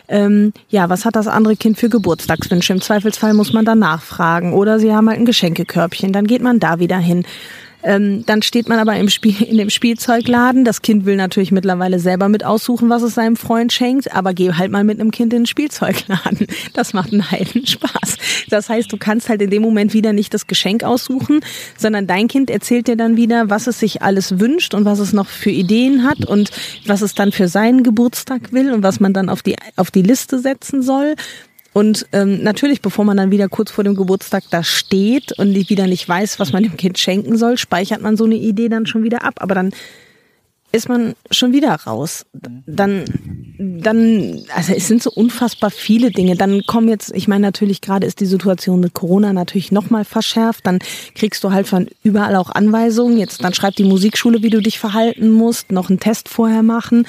Ähm, 0.09 0.53
ja, 0.69 0.89
was 0.91 1.05
hat 1.05 1.17
das 1.17 1.27
andere 1.27 1.57
Kind 1.57 1.77
für 1.77 1.89
Geburtstagswünsche? 1.89 2.73
Im 2.73 2.81
Zweifelsfall 2.81 3.35
muss 3.35 3.53
man 3.53 3.65
da 3.65 3.75
nachfragen. 3.75 4.53
Oder 4.53 4.79
sie 4.79 4.93
haben 4.93 5.09
halt 5.09 5.19
ein 5.19 5.27
Geschenkekörbchen. 5.27 6.13
Dann 6.13 6.29
geht 6.29 6.43
man 6.43 6.61
da 6.61 6.79
wieder 6.79 6.99
hin. 6.99 7.25
Ähm, 7.83 8.25
dann 8.27 8.43
steht 8.43 8.69
man 8.69 8.79
aber 8.79 8.97
im 8.97 9.09
Spiel, 9.09 9.43
in 9.43 9.59
dem 9.59 9.71
Spielzeugladen. 9.71 10.65
Das 10.65 10.83
Kind 10.83 11.05
will 11.05 11.17
natürlich 11.17 11.53
mittlerweile 11.53 11.99
selber 11.99 12.29
mit 12.29 12.45
aussuchen, 12.45 12.91
was 12.91 13.03
es 13.03 13.15
seinem 13.15 13.37
Freund 13.37 13.73
schenkt, 13.73 14.13
aber 14.15 14.35
geh 14.35 14.53
halt 14.53 14.71
mal 14.71 14.85
mit 14.85 15.01
einem 15.01 15.11
Kind 15.11 15.33
in 15.33 15.41
den 15.41 15.47
Spielzeugladen. 15.47 16.47
Das 16.75 16.95
macht 16.95 17.13
einen 17.13 17.31
heiden 17.31 17.67
Spaß. 17.67 18.17
Das 18.49 18.69
heißt, 18.69 18.91
du 18.93 18.97
kannst 18.97 19.29
halt 19.29 19.43
in 19.43 19.51
dem 19.51 19.63
Moment 19.63 19.95
wieder 19.95 20.13
nicht 20.13 20.33
das 20.33 20.47
Geschenk 20.47 20.85
aussuchen, 20.85 21.41
sondern 21.77 22.07
dein 22.07 22.29
Kind 22.29 22.51
erzählt 22.51 22.89
dir 22.89 22.97
dann 22.97 23.17
wieder, 23.17 23.51
was 23.51 23.67
es 23.67 23.81
sich 23.81 24.03
alles 24.03 24.39
wünscht 24.39 24.75
und 24.75 24.85
was 24.85 24.99
es 24.99 25.13
noch 25.13 25.29
für 25.29 25.51
Ideen 25.51 26.05
hat 26.05 26.25
und 26.25 26.51
was 26.87 27.03
es 27.03 27.15
dann 27.15 27.33
für 27.33 27.49
seinen 27.49 27.83
Geburtstag 27.83 28.53
will 28.53 28.73
und 28.73 28.83
was 28.83 29.01
man 29.01 29.13
dann 29.13 29.29
auf 29.29 29.43
die, 29.43 29.57
auf 29.77 29.91
die 29.91 30.03
Liste 30.03 30.39
setzen 30.39 30.83
soll. 30.83 31.15
Und 31.73 32.07
ähm, 32.13 32.43
natürlich, 32.43 32.83
bevor 32.83 33.05
man 33.05 33.17
dann 33.17 33.31
wieder 33.31 33.49
kurz 33.49 33.71
vor 33.71 33.85
dem 33.85 33.95
Geburtstag 33.95 34.45
da 34.51 34.63
steht 34.63 35.33
und 35.39 35.55
wieder 35.55 35.87
nicht 35.87 36.07
weiß, 36.07 36.39
was 36.39 36.53
man 36.53 36.63
dem 36.63 36.77
Kind 36.77 36.99
schenken 36.99 37.37
soll, 37.39 37.57
speichert 37.57 38.03
man 38.03 38.17
so 38.17 38.25
eine 38.25 38.35
Idee 38.35 38.69
dann 38.69 38.87
schon 38.87 39.05
wieder 39.05 39.25
ab. 39.25 39.35
Aber 39.39 39.55
dann 39.55 39.73
ist 40.73 40.89
man 40.89 41.15
schon 41.31 41.53
wieder 41.53 41.75
raus. 41.75 42.25
Dann, 42.33 43.05
dann, 43.59 44.43
also 44.55 44.73
es 44.73 44.89
sind 44.89 45.03
so 45.03 45.11
unfassbar 45.11 45.71
viele 45.71 46.11
Dinge. 46.11 46.35
Dann 46.35 46.63
kommen 46.67 46.89
jetzt, 46.89 47.15
ich 47.15 47.29
meine 47.29 47.43
natürlich 47.43 47.83
gerade 47.83 48.07
ist 48.07 48.21
die 48.21 48.27
Situation 48.27 48.81
mit 48.81 48.95
Corona 48.95 49.33
natürlich 49.33 49.71
nochmal 49.71 50.05
verschärft. 50.05 50.67
Dann 50.67 50.79
kriegst 51.15 51.45
du 51.45 51.53
halt 51.53 51.69
von 51.69 51.89
überall 52.03 52.37
auch 52.37 52.51
Anweisungen. 52.51 53.19
Jetzt, 53.19 53.45
dann 53.45 53.53
schreibt 53.55 53.79
die 53.79 53.85
Musikschule, 53.85 54.43
wie 54.43 54.51
du 54.51 54.61
dich 54.61 54.79
verhalten 54.79 55.31
musst, 55.31 55.73
noch 55.73 55.91
einen 55.91 56.01
Test 56.01 56.29
vorher 56.29 56.63
machen. 56.63 57.07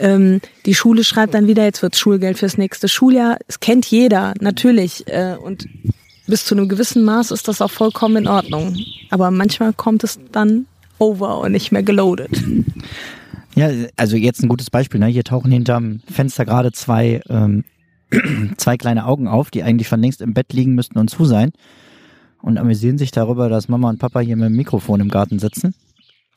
Ähm, 0.00 0.40
die 0.64 0.74
Schule 0.74 1.04
schreibt 1.04 1.34
dann 1.34 1.46
wieder, 1.46 1.64
jetzt 1.64 1.82
wird 1.82 1.94
Schulgeld 1.94 2.38
fürs 2.38 2.56
nächste 2.56 2.88
Schuljahr. 2.88 3.36
Es 3.46 3.60
kennt 3.60 3.86
jeder, 3.86 4.34
natürlich. 4.40 5.06
Äh, 5.06 5.36
und 5.36 5.68
bis 6.26 6.46
zu 6.46 6.54
einem 6.54 6.68
gewissen 6.68 7.04
Maß 7.04 7.30
ist 7.30 7.48
das 7.48 7.60
auch 7.60 7.70
vollkommen 7.70 8.16
in 8.16 8.28
Ordnung. 8.28 8.76
Aber 9.10 9.30
manchmal 9.30 9.72
kommt 9.74 10.02
es 10.02 10.18
dann 10.32 10.66
over 10.98 11.40
und 11.40 11.52
nicht 11.52 11.70
mehr 11.70 11.82
geloadet. 11.82 12.30
Ja, 13.54 13.68
also 13.96 14.16
jetzt 14.16 14.42
ein 14.42 14.48
gutes 14.48 14.70
Beispiel. 14.70 15.00
Ne? 15.00 15.06
Hier 15.06 15.24
tauchen 15.24 15.52
hinterm 15.52 16.00
Fenster 16.10 16.44
gerade 16.44 16.72
zwei, 16.72 17.20
ähm, 17.28 17.64
zwei 18.56 18.76
kleine 18.76 19.06
Augen 19.06 19.28
auf, 19.28 19.50
die 19.50 19.62
eigentlich 19.62 19.88
schon 19.88 20.00
längst 20.00 20.22
im 20.22 20.34
Bett 20.34 20.52
liegen 20.52 20.74
müssten 20.74 20.98
und 20.98 21.10
zu 21.10 21.24
sein. 21.24 21.50
Und 22.40 22.56
amüsieren 22.56 22.96
sich 22.96 23.10
darüber, 23.10 23.50
dass 23.50 23.68
Mama 23.68 23.90
und 23.90 23.98
Papa 23.98 24.20
hier 24.20 24.36
mit 24.36 24.46
dem 24.46 24.56
Mikrofon 24.56 25.00
im 25.00 25.10
Garten 25.10 25.38
sitzen. 25.38 25.74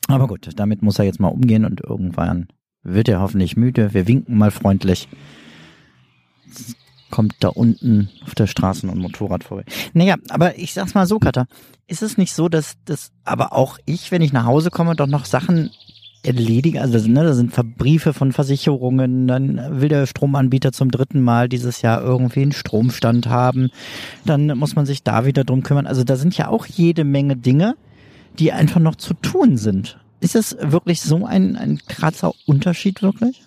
Aber 0.08 0.26
gut, 0.26 0.50
damit 0.56 0.82
muss 0.82 0.98
er 0.98 1.06
jetzt 1.06 1.18
mal 1.20 1.28
umgehen 1.28 1.64
und 1.64 1.80
irgendwann 1.80 2.48
wird 2.84 3.08
er 3.08 3.20
hoffentlich 3.20 3.56
müde. 3.56 3.94
Wir 3.94 4.06
winken 4.06 4.36
mal 4.36 4.50
freundlich. 4.50 5.08
Kommt 7.10 7.34
da 7.40 7.48
unten 7.48 8.10
auf 8.24 8.34
der 8.34 8.46
Straße 8.46 8.86
ein 8.86 8.98
Motorrad 8.98 9.44
vorbei. 9.44 9.64
Naja, 9.92 10.16
aber 10.28 10.58
ich 10.58 10.74
sag's 10.74 10.94
mal 10.94 11.06
so, 11.06 11.18
Katha. 11.18 11.46
Ist 11.86 12.02
es 12.02 12.16
nicht 12.16 12.34
so, 12.34 12.48
dass 12.48 12.76
das 12.84 13.12
aber 13.24 13.52
auch 13.52 13.78
ich, 13.84 14.10
wenn 14.10 14.22
ich 14.22 14.32
nach 14.32 14.46
Hause 14.46 14.70
komme, 14.70 14.96
doch 14.96 15.06
noch 15.06 15.24
Sachen 15.24 15.70
erledige? 16.22 16.80
Also 16.80 17.08
ne, 17.08 17.22
da 17.22 17.34
sind 17.34 17.52
Briefe 17.76 18.12
von 18.14 18.32
Versicherungen, 18.32 19.28
dann 19.28 19.80
will 19.80 19.88
der 19.88 20.06
Stromanbieter 20.06 20.72
zum 20.72 20.90
dritten 20.90 21.20
Mal 21.20 21.48
dieses 21.48 21.82
Jahr 21.82 22.02
irgendwie 22.02 22.42
einen 22.42 22.52
Stromstand 22.52 23.28
haben. 23.28 23.70
Dann 24.24 24.46
muss 24.58 24.76
man 24.76 24.86
sich 24.86 25.02
da 25.02 25.24
wieder 25.26 25.44
drum 25.44 25.62
kümmern. 25.62 25.86
Also 25.86 26.04
da 26.04 26.16
sind 26.16 26.36
ja 26.36 26.48
auch 26.48 26.66
jede 26.66 27.04
Menge 27.04 27.36
Dinge, 27.36 27.76
die 28.38 28.52
einfach 28.52 28.80
noch 28.80 28.96
zu 28.96 29.14
tun 29.14 29.56
sind. 29.56 29.98
Ist 30.24 30.36
es 30.36 30.56
wirklich 30.58 31.02
so 31.02 31.26
ein, 31.26 31.54
ein 31.54 31.82
krasser 31.86 32.32
Unterschied 32.46 33.02
wirklich? 33.02 33.42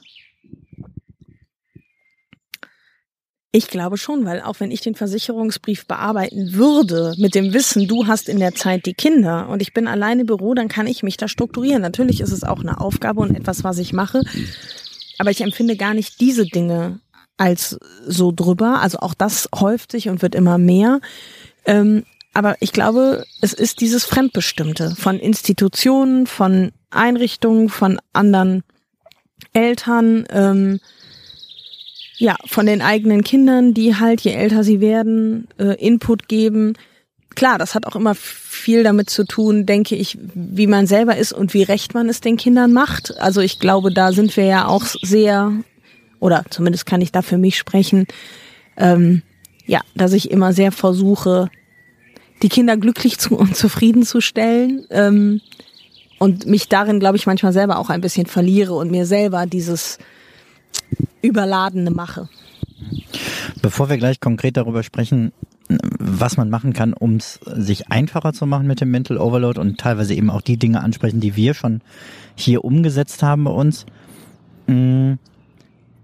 Ich 3.52 3.68
glaube 3.68 3.98
schon, 3.98 4.26
weil 4.26 4.42
auch 4.42 4.60
wenn 4.60 4.70
ich 4.70 4.82
den 4.82 4.94
Versicherungsbrief 4.94 5.88
bearbeiten 5.88 6.54
würde, 6.54 7.16
mit 7.18 7.34
dem 7.34 7.52
Wissen, 7.52 7.88
du 7.88 8.06
hast 8.06 8.30
in 8.30 8.38
der 8.38 8.54
Zeit 8.54 8.86
die 8.86 8.94
Kinder 8.94 9.50
und 9.50 9.64
ich 9.64 9.74
bin 9.74 9.88
alleine 9.88 10.22
im 10.22 10.28
Büro, 10.28 10.54
dann 10.54 10.68
kann 10.68 10.86
ich 10.86 11.02
mich 11.02 11.18
da 11.18 11.28
strukturieren. 11.28 11.82
Natürlich 11.82 12.22
ist 12.22 12.32
es 12.32 12.44
auch 12.44 12.60
eine 12.60 12.80
Aufgabe 12.80 13.22
und 13.22 13.36
etwas, 13.36 13.64
was 13.64 13.80
ich 13.80 13.92
mache, 13.92 14.22
aber 15.18 15.32
ich 15.32 15.42
empfinde 15.42 15.78
gar 15.78 15.96
nicht 15.96 16.22
diese 16.22 16.46
Dinge 16.46 17.00
als 17.38 17.80
so 18.06 18.32
drüber. 18.32 18.82
Also 18.82 19.00
auch 19.00 19.16
das 19.16 19.50
häuft 19.56 19.92
sich 19.92 20.10
und 20.10 20.22
wird 20.22 20.36
immer 20.36 20.60
mehr. 20.60 21.00
Ähm, 21.66 22.04
aber 22.38 22.56
ich 22.60 22.72
glaube, 22.72 23.25
es 23.41 23.51
ist 23.51 23.82
dieses 23.82 24.06
Fremdbestimmte 24.06 24.94
von 24.96 25.17
Institutionen, 25.17 26.27
von 26.27 26.72
Einrichtungen, 26.91 27.67
von 27.67 28.00
anderen 28.13 28.63
Eltern, 29.53 30.27
ähm, 30.29 30.79
ja, 32.20 32.36
von 32.46 32.67
den 32.67 32.84
eigenen 32.84 33.24
Kindern, 33.24 33.74
die 33.74 33.96
halt, 33.96 34.22
je 34.22 34.34
älter 34.34 34.63
sie 34.63 34.82
werden, 34.82 35.48
äh, 35.58 35.84
Input 35.84 36.27
geben. 36.27 36.74
Klar, 37.34 37.58
das 37.58 37.74
hat 37.74 37.88
auch 37.88 37.96
immer 37.96 38.13
viel 38.13 38.84
damit 38.84 39.10
zu 39.10 39.24
tun, 39.24 39.65
denke 39.65 39.96
ich, 39.96 40.20
wie 40.36 40.67
man 40.67 40.86
selber 40.86 41.17
ist 41.17 41.34
und 41.34 41.56
wie 41.56 41.63
recht 41.63 41.96
man 41.96 42.08
es 42.08 42.22
den 42.22 42.38
Kindern 42.38 42.72
macht. 42.72 43.20
Also 43.20 43.41
ich 43.41 43.58
glaube, 43.58 43.91
da 43.91 44.12
sind 44.12 44.38
wir 44.38 44.46
ja 44.46 44.67
auch 44.67 44.86
sehr, 45.01 45.53
oder 46.20 46.46
zumindest 46.51 46.86
kann 46.86 47.01
ich 47.01 47.12
da 47.12 47.24
für 47.24 47.39
mich 47.39 47.58
sprechen, 47.58 48.06
ähm, 48.77 49.24
ja, 49.65 49.82
dass 49.96 50.13
ich 50.13 50.29
immer 50.29 50.53
sehr 50.53 50.72
versuche, 50.72 51.50
die 52.41 52.50
Kinder 52.50 52.77
glücklich 52.77 53.17
zu 53.20 53.36
und 53.38 53.56
zufrieden 53.56 54.03
zu 54.03 54.22
stellen. 54.22 54.86
Ähm, 54.89 55.41
und 56.20 56.48
mich 56.48 56.67
darin, 56.67 57.00
glaube 57.00 57.17
ich, 57.17 57.27
manchmal 57.27 57.53
selber 57.53 57.77
auch 57.77 57.89
ein 57.89 58.01
bisschen 58.01 58.25
verliere 58.25 58.74
und 58.74 58.89
mir 58.89 59.06
selber 59.06 59.46
dieses 59.46 60.00
Überladene 61.22 61.91
mache. 61.91 62.27
Bevor 63.62 63.89
wir 63.89 63.98
gleich 63.98 64.20
konkret 64.20 64.58
darüber 64.58 64.84
sprechen, 64.84 65.32
was 65.70 66.38
man 66.38 66.50
machen 66.50 66.74
kann, 66.74 66.94
um 66.94 67.17
es 67.17 67.39
sich 67.46 67.91
einfacher 67.91 68.34
zu 68.34 68.46
machen 68.46 68.67
mit 68.67 68.82
dem 68.82 68.91
Mental 68.91 69.17
Overload 69.17 69.60
und 69.60 69.79
teilweise 69.79 70.13
eben 70.13 70.29
auch 70.29 70.41
die 70.41 70.58
Dinge 70.58 70.82
ansprechen, 70.82 71.20
die 71.20 71.36
wir 71.36 71.53
schon 71.53 71.82
hier 72.36 72.63
umgesetzt 72.63 73.22
haben 73.22 73.44
bei 73.44 73.51
uns, 73.51 73.86
mm, 74.67 75.13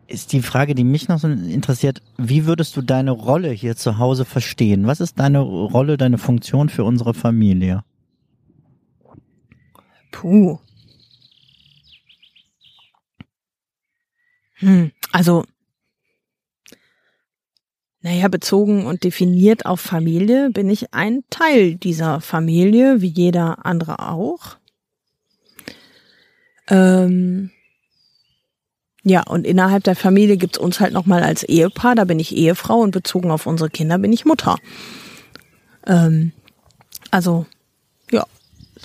ist 0.07 0.33
die 0.33 0.41
Frage, 0.41 0.75
die 0.75 0.83
mich 0.83 1.07
noch 1.07 1.19
so 1.19 1.27
interessiert, 1.27 2.01
wie 2.17 2.45
würdest 2.45 2.75
du 2.77 2.81
deine 2.81 3.11
Rolle 3.11 3.51
hier 3.51 3.75
zu 3.75 3.97
Hause 3.97 4.25
verstehen? 4.25 4.87
Was 4.87 4.99
ist 4.99 5.19
deine 5.19 5.39
Rolle, 5.39 5.97
deine 5.97 6.17
Funktion 6.17 6.69
für 6.69 6.83
unsere 6.83 7.13
Familie? 7.13 7.83
Puh. 10.11 10.59
Hm, 14.55 14.91
also, 15.11 15.43
naja, 18.01 18.27
bezogen 18.27 18.85
und 18.85 19.03
definiert 19.03 19.65
auf 19.65 19.79
Familie 19.79 20.49
bin 20.51 20.69
ich 20.69 20.93
ein 20.93 21.23
Teil 21.29 21.75
dieser 21.75 22.21
Familie, 22.21 23.01
wie 23.01 23.07
jeder 23.07 23.65
andere 23.65 23.99
auch. 24.09 24.57
Ähm, 26.67 27.51
ja, 29.03 29.23
und 29.23 29.45
innerhalb 29.45 29.83
der 29.83 29.95
Familie 29.95 30.37
gibt's 30.37 30.57
uns 30.57 30.79
halt 30.79 30.93
nochmal 30.93 31.23
als 31.23 31.43
Ehepaar, 31.43 31.95
da 31.95 32.05
bin 32.05 32.19
ich 32.19 32.35
Ehefrau 32.35 32.79
und 32.79 32.91
bezogen 32.91 33.31
auf 33.31 33.45
unsere 33.45 33.69
Kinder 33.69 33.97
bin 33.97 34.13
ich 34.13 34.23
Mutter. 34.23 34.57
Ähm, 35.85 36.31
also, 37.11 37.45
ja. 38.11 38.25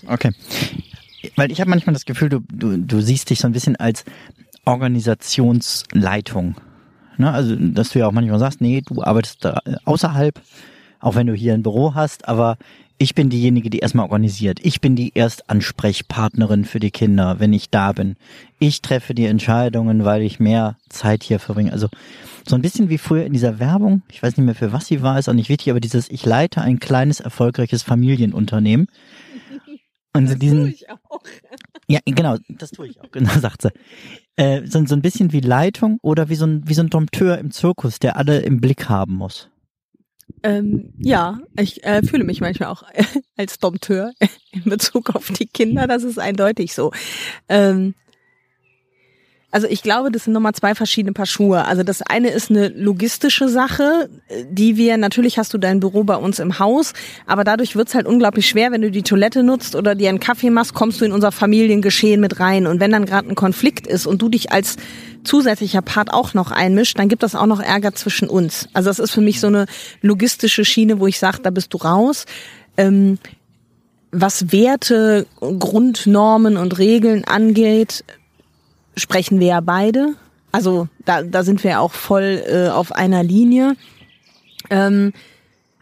Okay. 0.06 0.32
Weil 1.36 1.52
ich 1.52 1.60
habe 1.60 1.70
manchmal 1.70 1.92
das 1.92 2.04
Gefühl, 2.04 2.28
du, 2.28 2.40
du, 2.52 2.76
du 2.78 3.00
siehst 3.00 3.30
dich 3.30 3.38
so 3.38 3.46
ein 3.46 3.52
bisschen 3.52 3.76
als 3.76 4.04
Organisationsleitung. 4.64 6.56
Ne? 7.16 7.30
Also, 7.30 7.54
dass 7.56 7.90
du 7.90 8.00
ja 8.00 8.08
auch 8.08 8.12
manchmal 8.12 8.40
sagst, 8.40 8.60
nee, 8.60 8.82
du 8.84 9.02
arbeitest 9.02 9.44
da 9.44 9.60
außerhalb, 9.84 10.40
auch 10.98 11.14
wenn 11.14 11.28
du 11.28 11.32
hier 11.32 11.54
ein 11.54 11.62
Büro 11.62 11.94
hast, 11.94 12.26
aber 12.26 12.58
ich 12.98 13.14
bin 13.14 13.30
diejenige, 13.30 13.70
die 13.70 13.78
erstmal 13.78 14.06
organisiert. 14.06 14.58
Ich 14.62 14.80
bin 14.80 14.96
die 14.96 15.14
Erstansprechpartnerin 15.14 16.64
für 16.64 16.80
die 16.80 16.90
Kinder, 16.90 17.38
wenn 17.38 17.52
ich 17.52 17.70
da 17.70 17.92
bin. 17.92 18.16
Ich 18.58 18.82
treffe 18.82 19.14
die 19.14 19.26
Entscheidungen, 19.26 20.04
weil 20.04 20.22
ich 20.22 20.40
mehr 20.40 20.76
Zeit 20.88 21.22
hier 21.22 21.38
verbringe. 21.38 21.72
Also 21.72 21.88
so 22.46 22.56
ein 22.56 22.62
bisschen 22.62 22.88
wie 22.88 22.98
früher 22.98 23.24
in 23.24 23.32
dieser 23.32 23.60
Werbung. 23.60 24.02
Ich 24.10 24.22
weiß 24.22 24.36
nicht 24.36 24.44
mehr 24.44 24.56
für 24.56 24.72
was 24.72 24.86
sie 24.86 25.00
war, 25.00 25.18
ist 25.18 25.28
auch 25.28 25.34
nicht 25.34 25.48
wichtig, 25.48 25.70
aber 25.70 25.80
dieses, 25.80 26.10
ich 26.10 26.26
leite 26.26 26.60
ein 26.60 26.80
kleines, 26.80 27.20
erfolgreiches 27.20 27.84
Familienunternehmen. 27.84 28.88
Und 30.12 30.28
das 30.28 30.38
diesen, 30.38 30.62
tue 30.62 30.70
ich 30.70 30.90
auch. 30.90 30.98
Ja, 31.90 32.00
genau, 32.04 32.36
das 32.50 32.72
tue 32.72 32.88
ich 32.88 33.00
auch, 33.00 33.10
genau, 33.10 33.30
sagt 33.40 33.62
sie. 33.62 33.70
Äh, 34.36 34.66
so, 34.66 34.84
so 34.84 34.94
ein 34.94 35.00
bisschen 35.00 35.32
wie 35.32 35.40
Leitung 35.40 35.98
oder 36.02 36.28
wie 36.28 36.34
so 36.34 36.44
ein, 36.44 36.68
wie 36.68 36.74
so 36.74 36.82
ein 36.82 36.90
Dompteur 36.90 37.38
im 37.38 37.50
Zirkus, 37.50 37.98
der 37.98 38.16
alle 38.16 38.40
im 38.40 38.60
Blick 38.60 38.90
haben 38.90 39.14
muss. 39.14 39.48
Ähm, 40.42 40.92
ja, 40.98 41.38
ich 41.58 41.84
äh, 41.84 42.02
fühle 42.02 42.24
mich 42.24 42.40
manchmal 42.40 42.68
auch 42.70 42.82
äh, 42.92 43.04
als 43.36 43.58
Dompteur 43.58 44.12
in 44.52 44.64
Bezug 44.64 45.14
auf 45.14 45.30
die 45.32 45.46
Kinder, 45.46 45.86
das 45.86 46.04
ist 46.04 46.18
eindeutig 46.18 46.74
so. 46.74 46.92
Ähm, 47.48 47.94
Also 49.50 49.66
ich 49.66 49.82
glaube, 49.82 50.10
das 50.12 50.24
sind 50.24 50.34
nochmal 50.34 50.52
zwei 50.52 50.74
verschiedene 50.74 51.14
Paar 51.14 51.24
Schuhe. 51.24 51.64
Also 51.64 51.82
das 51.82 52.02
eine 52.02 52.28
ist 52.28 52.50
eine 52.50 52.68
logistische 52.68 53.48
Sache, 53.48 54.10
die 54.50 54.76
wir, 54.76 54.98
natürlich 54.98 55.38
hast 55.38 55.54
du 55.54 55.58
dein 55.58 55.80
Büro 55.80 56.04
bei 56.04 56.16
uns 56.16 56.38
im 56.38 56.58
Haus, 56.58 56.92
aber 57.26 57.44
dadurch 57.44 57.74
wird's 57.74 57.94
halt 57.94 58.06
unglaublich 58.06 58.46
schwer, 58.46 58.72
wenn 58.72 58.82
du 58.82 58.90
die 58.90 59.02
Toilette 59.02 59.42
nutzt 59.42 59.74
oder 59.74 59.94
dir 59.94 60.10
einen 60.10 60.20
Kaffee 60.20 60.50
machst, 60.50 60.74
kommst 60.74 61.00
du 61.00 61.06
in 61.06 61.12
unser 61.12 61.32
Familiengeschehen 61.32 62.20
mit 62.20 62.40
rein. 62.40 62.66
Und 62.66 62.78
wenn 62.78 62.92
dann 62.92 63.06
gerade 63.06 63.30
ein 63.30 63.34
Konflikt 63.36 63.86
ist 63.86 64.06
und 64.06 64.20
du 64.20 64.28
dich 64.28 64.52
als 64.52 64.76
zusätzlicher 65.24 65.82
Part 65.82 66.12
auch 66.12 66.34
noch 66.34 66.50
einmischt, 66.50 66.98
dann 66.98 67.08
gibt 67.08 67.22
das 67.22 67.34
auch 67.34 67.46
noch 67.46 67.60
Ärger 67.60 67.94
zwischen 67.94 68.28
uns. 68.28 68.68
Also 68.72 68.90
das 68.90 68.98
ist 68.98 69.10
für 69.10 69.20
mich 69.20 69.40
so 69.40 69.46
eine 69.46 69.66
logistische 70.00 70.64
Schiene, 70.64 71.00
wo 71.00 71.06
ich 71.06 71.18
sage, 71.18 71.38
da 71.42 71.50
bist 71.50 71.74
du 71.74 71.78
raus. 71.78 72.26
Ähm, 72.76 73.18
was 74.10 74.52
Werte, 74.52 75.26
Grundnormen 75.40 76.56
und 76.56 76.78
Regeln 76.78 77.24
angeht, 77.24 78.04
sprechen 78.96 79.38
wir 79.40 79.48
ja 79.48 79.60
beide. 79.60 80.14
Also 80.52 80.88
da, 81.04 81.22
da 81.22 81.42
sind 81.42 81.62
wir 81.62 81.80
auch 81.80 81.92
voll 81.92 82.42
äh, 82.46 82.68
auf 82.68 82.92
einer 82.92 83.22
Linie. 83.22 83.76
Ähm, 84.70 85.12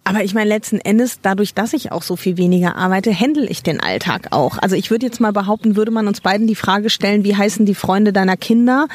aber 0.06 0.24
ich 0.24 0.34
meine, 0.34 0.48
letzten 0.48 0.78
Endes, 0.78 1.20
dadurch, 1.20 1.54
dass 1.54 1.72
ich 1.72 1.92
auch 1.92 2.02
so 2.02 2.16
viel 2.16 2.36
weniger 2.36 2.76
arbeite, 2.76 3.10
händel 3.10 3.50
ich 3.50 3.62
den 3.62 3.80
Alltag 3.80 4.28
auch. 4.30 4.58
Also 4.58 4.76
ich 4.76 4.90
würde 4.90 5.06
jetzt 5.06 5.20
mal 5.20 5.32
behaupten, 5.32 5.76
würde 5.76 5.90
man 5.90 6.08
uns 6.08 6.20
beiden 6.20 6.46
die 6.46 6.54
Frage 6.54 6.90
stellen, 6.90 7.24
wie 7.24 7.36
heißen 7.36 7.66
die 7.66 7.74
Freunde 7.74 8.12
deiner 8.12 8.36
Kinder? 8.36 8.88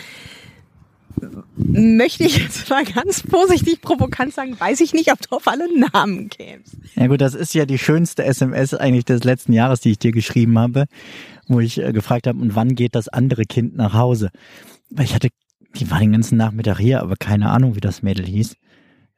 Möchte 1.55 2.23
ich 2.23 2.37
jetzt 2.37 2.69
mal 2.69 2.83
ganz 2.83 3.21
vorsichtig 3.29 3.81
provokant 3.81 4.33
sagen, 4.33 4.59
weiß 4.59 4.79
ich 4.81 4.93
nicht, 4.93 5.11
ob 5.11 5.21
du 5.21 5.35
auf 5.35 5.47
alle 5.47 5.67
Namen 5.91 6.29
kämst. 6.29 6.77
Ja 6.95 7.07
gut, 7.07 7.21
das 7.21 7.35
ist 7.35 7.53
ja 7.53 7.65
die 7.65 7.77
schönste 7.77 8.23
SMS 8.23 8.73
eigentlich 8.73 9.05
des 9.05 9.23
letzten 9.23 9.53
Jahres, 9.53 9.81
die 9.81 9.91
ich 9.91 9.99
dir 9.99 10.11
geschrieben 10.11 10.57
habe 10.57 10.85
wo 11.51 11.59
ich 11.59 11.79
äh, 11.79 11.91
gefragt 11.91 12.27
habe, 12.27 12.39
und 12.39 12.55
wann 12.55 12.75
geht 12.75 12.95
das 12.95 13.09
andere 13.09 13.43
Kind 13.43 13.75
nach 13.75 13.93
Hause? 13.93 14.29
Weil 14.89 15.05
ich 15.05 15.13
hatte, 15.13 15.29
die 15.75 15.89
war 15.91 15.99
den 15.99 16.13
ganzen 16.13 16.37
Nachmittag 16.37 16.79
hier, 16.79 17.01
aber 17.01 17.15
keine 17.17 17.49
Ahnung, 17.49 17.75
wie 17.75 17.81
das 17.81 18.01
Mädel 18.01 18.25
hieß. 18.25 18.55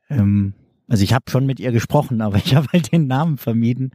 Ähm, 0.10 0.54
also 0.88 1.04
ich 1.04 1.14
habe 1.14 1.30
schon 1.30 1.46
mit 1.46 1.60
ihr 1.60 1.72
gesprochen, 1.72 2.22
aber 2.22 2.38
ich 2.38 2.56
habe 2.56 2.68
halt 2.72 2.92
den 2.92 3.08
Namen 3.08 3.38
vermieden, 3.38 3.92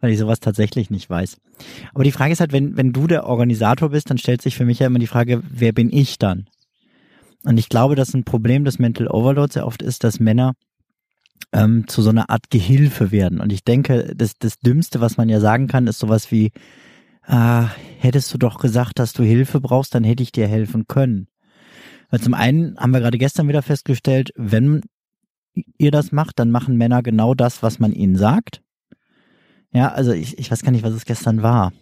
weil 0.00 0.12
ich 0.12 0.18
sowas 0.18 0.40
tatsächlich 0.40 0.90
nicht 0.90 1.08
weiß. 1.08 1.38
Aber 1.94 2.04
die 2.04 2.12
Frage 2.12 2.32
ist 2.32 2.40
halt, 2.40 2.52
wenn, 2.52 2.76
wenn 2.76 2.92
du 2.92 3.06
der 3.06 3.26
Organisator 3.26 3.90
bist, 3.90 4.10
dann 4.10 4.18
stellt 4.18 4.42
sich 4.42 4.56
für 4.56 4.64
mich 4.64 4.80
ja 4.80 4.86
immer 4.86 4.98
die 4.98 5.06
Frage, 5.06 5.42
wer 5.48 5.72
bin 5.72 5.92
ich 5.92 6.18
dann? 6.18 6.46
Und 7.44 7.58
ich 7.58 7.68
glaube, 7.68 7.96
dass 7.96 8.14
ein 8.14 8.24
Problem 8.24 8.64
des 8.64 8.78
Mental 8.78 9.08
Overload 9.08 9.52
sehr 9.52 9.66
oft 9.66 9.82
ist, 9.82 10.04
dass 10.04 10.20
Männer 10.20 10.54
ähm, 11.52 11.88
zu 11.88 12.02
so 12.02 12.10
einer 12.10 12.30
Art 12.30 12.50
Gehilfe 12.50 13.10
werden. 13.10 13.40
Und 13.40 13.52
ich 13.52 13.64
denke, 13.64 14.12
das, 14.16 14.38
das 14.38 14.58
Dümmste, 14.58 15.00
was 15.00 15.16
man 15.16 15.28
ja 15.28 15.40
sagen 15.40 15.66
kann, 15.66 15.86
ist 15.86 15.98
sowas 15.98 16.30
wie, 16.30 16.52
ah, 17.24 17.68
hättest 17.98 18.32
du 18.32 18.38
doch 18.38 18.58
gesagt, 18.58 18.98
dass 18.98 19.12
du 19.12 19.22
Hilfe 19.22 19.60
brauchst, 19.60 19.94
dann 19.94 20.04
hätte 20.04 20.22
ich 20.22 20.32
dir 20.32 20.46
helfen 20.46 20.86
können. 20.86 21.26
Weil 22.10 22.20
zum 22.20 22.34
einen 22.34 22.76
haben 22.78 22.92
wir 22.92 23.00
gerade 23.00 23.18
gestern 23.18 23.48
wieder 23.48 23.62
festgestellt, 23.62 24.32
wenn 24.36 24.82
ihr 25.54 25.90
das 25.90 26.12
macht, 26.12 26.38
dann 26.38 26.50
machen 26.50 26.76
Männer 26.76 27.02
genau 27.02 27.34
das, 27.34 27.62
was 27.62 27.78
man 27.78 27.92
ihnen 27.92 28.16
sagt. 28.16 28.62
Ja, 29.72 29.92
also 29.92 30.12
ich, 30.12 30.38
ich 30.38 30.50
weiß 30.50 30.62
gar 30.62 30.70
nicht, 30.70 30.84
was 30.84 30.92
es 30.92 31.04
gestern 31.04 31.42
war. 31.42 31.72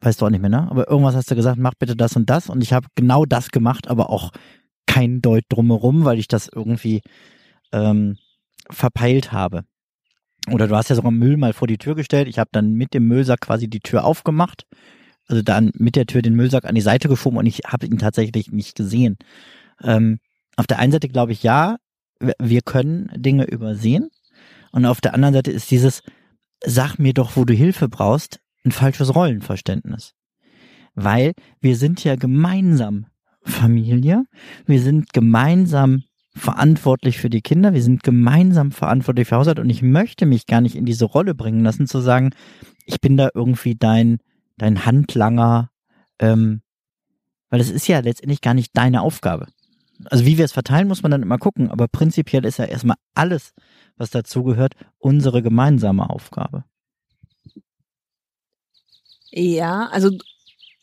Weißt 0.00 0.20
du 0.20 0.26
auch 0.26 0.30
nicht 0.30 0.40
mehr, 0.40 0.50
ne? 0.50 0.70
Aber 0.70 0.88
irgendwas 0.88 1.14
hast 1.14 1.30
du 1.30 1.34
gesagt, 1.34 1.58
mach 1.58 1.74
bitte 1.78 1.96
das 1.96 2.14
und 2.16 2.28
das. 2.28 2.50
Und 2.50 2.62
ich 2.62 2.72
habe 2.72 2.88
genau 2.94 3.24
das 3.24 3.50
gemacht, 3.50 3.88
aber 3.88 4.10
auch 4.10 4.30
kein 4.86 5.20
Deut 5.22 5.44
drumherum, 5.48 6.04
weil 6.04 6.18
ich 6.18 6.28
das 6.28 6.48
irgendwie 6.48 7.02
ähm, 7.72 8.16
verpeilt 8.70 9.32
habe. 9.32 9.64
Oder 10.52 10.68
du 10.68 10.76
hast 10.76 10.90
ja 10.90 10.96
sogar 10.96 11.10
Müll 11.10 11.36
mal 11.36 11.52
vor 11.52 11.66
die 11.66 11.78
Tür 11.78 11.94
gestellt. 11.94 12.28
Ich 12.28 12.38
habe 12.38 12.50
dann 12.52 12.74
mit 12.74 12.94
dem 12.94 13.08
Müllsack 13.08 13.40
quasi 13.40 13.68
die 13.68 13.80
Tür 13.80 14.04
aufgemacht. 14.04 14.64
Also 15.26 15.42
dann 15.42 15.72
mit 15.74 15.96
der 15.96 16.06
Tür 16.06 16.22
den 16.22 16.34
Müllsack 16.34 16.66
an 16.66 16.76
die 16.76 16.80
Seite 16.80 17.08
geschoben 17.08 17.38
und 17.38 17.46
ich 17.46 17.62
habe 17.66 17.86
ihn 17.86 17.98
tatsächlich 17.98 18.52
nicht 18.52 18.76
gesehen. 18.76 19.16
Ähm, 19.82 20.18
auf 20.56 20.66
der 20.66 20.78
einen 20.78 20.92
Seite 20.92 21.08
glaube 21.08 21.32
ich, 21.32 21.42
ja, 21.42 21.76
wir 22.38 22.62
können 22.62 23.10
Dinge 23.14 23.44
übersehen. 23.44 24.10
Und 24.72 24.86
auf 24.86 25.00
der 25.00 25.14
anderen 25.14 25.34
Seite 25.34 25.50
ist 25.50 25.70
dieses, 25.70 26.02
sag 26.64 26.98
mir 26.98 27.14
doch, 27.14 27.36
wo 27.36 27.44
du 27.44 27.54
Hilfe 27.54 27.88
brauchst, 27.88 28.40
ein 28.64 28.72
falsches 28.72 29.14
Rollenverständnis. 29.14 30.14
Weil 30.94 31.32
wir 31.60 31.76
sind 31.76 32.02
ja 32.04 32.16
gemeinsam 32.16 33.06
Familie. 33.42 34.24
Wir 34.66 34.80
sind 34.80 35.12
gemeinsam 35.12 36.02
verantwortlich 36.34 37.18
für 37.18 37.30
die 37.30 37.40
Kinder, 37.40 37.72
wir 37.72 37.82
sind 37.82 38.02
gemeinsam 38.02 38.70
verantwortlich 38.70 39.28
für 39.28 39.36
Haushalt 39.36 39.58
und 39.58 39.70
ich 39.70 39.80
möchte 39.80 40.26
mich 40.26 40.46
gar 40.46 40.60
nicht 40.60 40.76
in 40.76 40.84
diese 40.84 41.06
Rolle 41.06 41.34
bringen 41.34 41.64
lassen, 41.64 41.86
zu 41.86 42.00
sagen, 42.00 42.34
ich 42.84 43.00
bin 43.00 43.16
da 43.16 43.30
irgendwie 43.34 43.74
dein, 43.74 44.18
dein 44.58 44.84
Handlanger, 44.84 45.70
ähm, 46.18 46.60
weil 47.48 47.60
es 47.60 47.70
ist 47.70 47.88
ja 47.88 48.00
letztendlich 48.00 48.42
gar 48.42 48.52
nicht 48.52 48.76
deine 48.76 49.00
Aufgabe. 49.00 49.46
Also 50.04 50.26
wie 50.26 50.38
wir 50.38 50.44
es 50.44 50.52
verteilen, 50.52 50.88
muss 50.88 51.02
man 51.02 51.10
dann 51.10 51.22
immer 51.22 51.38
gucken, 51.38 51.70
aber 51.70 51.88
prinzipiell 51.88 52.44
ist 52.44 52.58
ja 52.58 52.66
erstmal 52.66 52.96
alles, 53.14 53.52
was 53.96 54.10
dazugehört, 54.10 54.74
unsere 54.98 55.42
gemeinsame 55.42 56.08
Aufgabe. 56.10 56.64
Ja, 59.30 59.88
also 59.88 60.10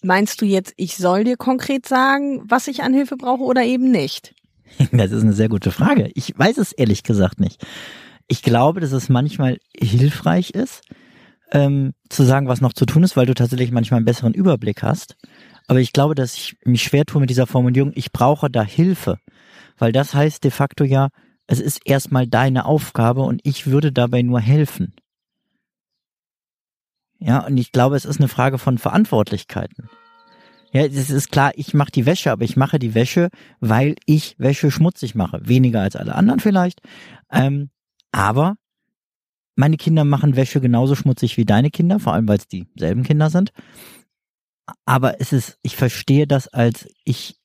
meinst 0.01 0.41
du 0.41 0.45
jetzt, 0.45 0.73
ich 0.77 0.97
soll 0.97 1.23
dir 1.23 1.37
konkret 1.37 1.87
sagen, 1.87 2.43
was 2.45 2.67
ich 2.67 2.83
an 2.83 2.93
Hilfe 2.93 3.17
brauche 3.17 3.43
oder 3.43 3.63
eben 3.63 3.91
nicht? 3.91 4.35
Das 4.91 5.11
ist 5.11 5.21
eine 5.21 5.33
sehr 5.33 5.49
gute 5.49 5.71
Frage. 5.71 6.09
Ich 6.15 6.37
weiß 6.37 6.57
es 6.57 6.71
ehrlich 6.71 7.03
gesagt 7.03 7.39
nicht. 7.39 7.63
Ich 8.27 8.41
glaube, 8.41 8.79
dass 8.79 8.91
es 8.91 9.09
manchmal 9.09 9.57
hilfreich 9.77 10.51
ist, 10.51 10.81
ähm, 11.51 11.93
zu 12.09 12.23
sagen, 12.23 12.47
was 12.47 12.61
noch 12.61 12.73
zu 12.73 12.85
tun 12.85 13.03
ist, 13.03 13.15
weil 13.15 13.27
du 13.27 13.35
tatsächlich 13.35 13.71
manchmal 13.71 13.97
einen 13.97 14.05
besseren 14.05 14.33
Überblick 14.33 14.81
hast. 14.81 15.15
Aber 15.67 15.79
ich 15.79 15.93
glaube, 15.93 16.15
dass 16.15 16.35
ich 16.35 16.57
mich 16.65 16.83
schwer 16.83 17.05
tue 17.05 17.21
mit 17.21 17.29
dieser 17.29 17.47
Formulierung, 17.47 17.91
ich 17.95 18.11
brauche 18.11 18.49
da 18.49 18.63
Hilfe. 18.63 19.17
Weil 19.77 19.91
das 19.91 20.13
heißt 20.13 20.43
de 20.43 20.51
facto 20.51 20.83
ja, 20.83 21.09
es 21.47 21.59
ist 21.59 21.81
erstmal 21.85 22.27
deine 22.27 22.65
Aufgabe 22.65 23.21
und 23.21 23.41
ich 23.43 23.67
würde 23.67 23.91
dabei 23.91 24.21
nur 24.21 24.39
helfen. 24.39 24.93
Ja, 27.19 27.45
und 27.45 27.57
ich 27.57 27.71
glaube, 27.71 27.95
es 27.95 28.05
ist 28.05 28.19
eine 28.19 28.27
Frage 28.27 28.57
von 28.57 28.77
Verantwortlichkeiten. 28.77 29.89
Ja, 30.73 30.85
es 30.85 31.09
ist 31.09 31.31
klar, 31.31 31.51
ich 31.55 31.73
mache 31.73 31.91
die 31.91 32.05
Wäsche, 32.05 32.31
aber 32.31 32.43
ich 32.43 32.57
mache 32.57 32.79
die 32.79 32.95
Wäsche, 32.95 33.29
weil 33.59 33.95
ich 34.05 34.35
Wäsche 34.39 34.71
schmutzig 34.71 35.15
mache. 35.15 35.39
Weniger 35.47 35.81
als 35.81 35.95
alle 35.95 36.15
anderen 36.15 36.39
vielleicht. 36.39 36.81
Ähm, 37.31 37.69
aber 38.11 38.55
meine 39.55 39.77
Kinder 39.77 40.03
machen 40.03 40.35
Wäsche 40.35 40.61
genauso 40.61 40.95
schmutzig 40.95 41.37
wie 41.37 41.45
deine 41.45 41.69
Kinder, 41.69 41.99
vor 41.99 42.13
allem 42.13 42.27
weil 42.27 42.39
es 42.39 42.47
dieselben 42.47 43.03
Kinder 43.03 43.29
sind. 43.29 43.51
Aber 44.85 45.19
es 45.19 45.33
ist, 45.33 45.57
ich 45.61 45.75
verstehe 45.75 46.27
das 46.27 46.47
als 46.47 46.87
ich, 47.03 47.39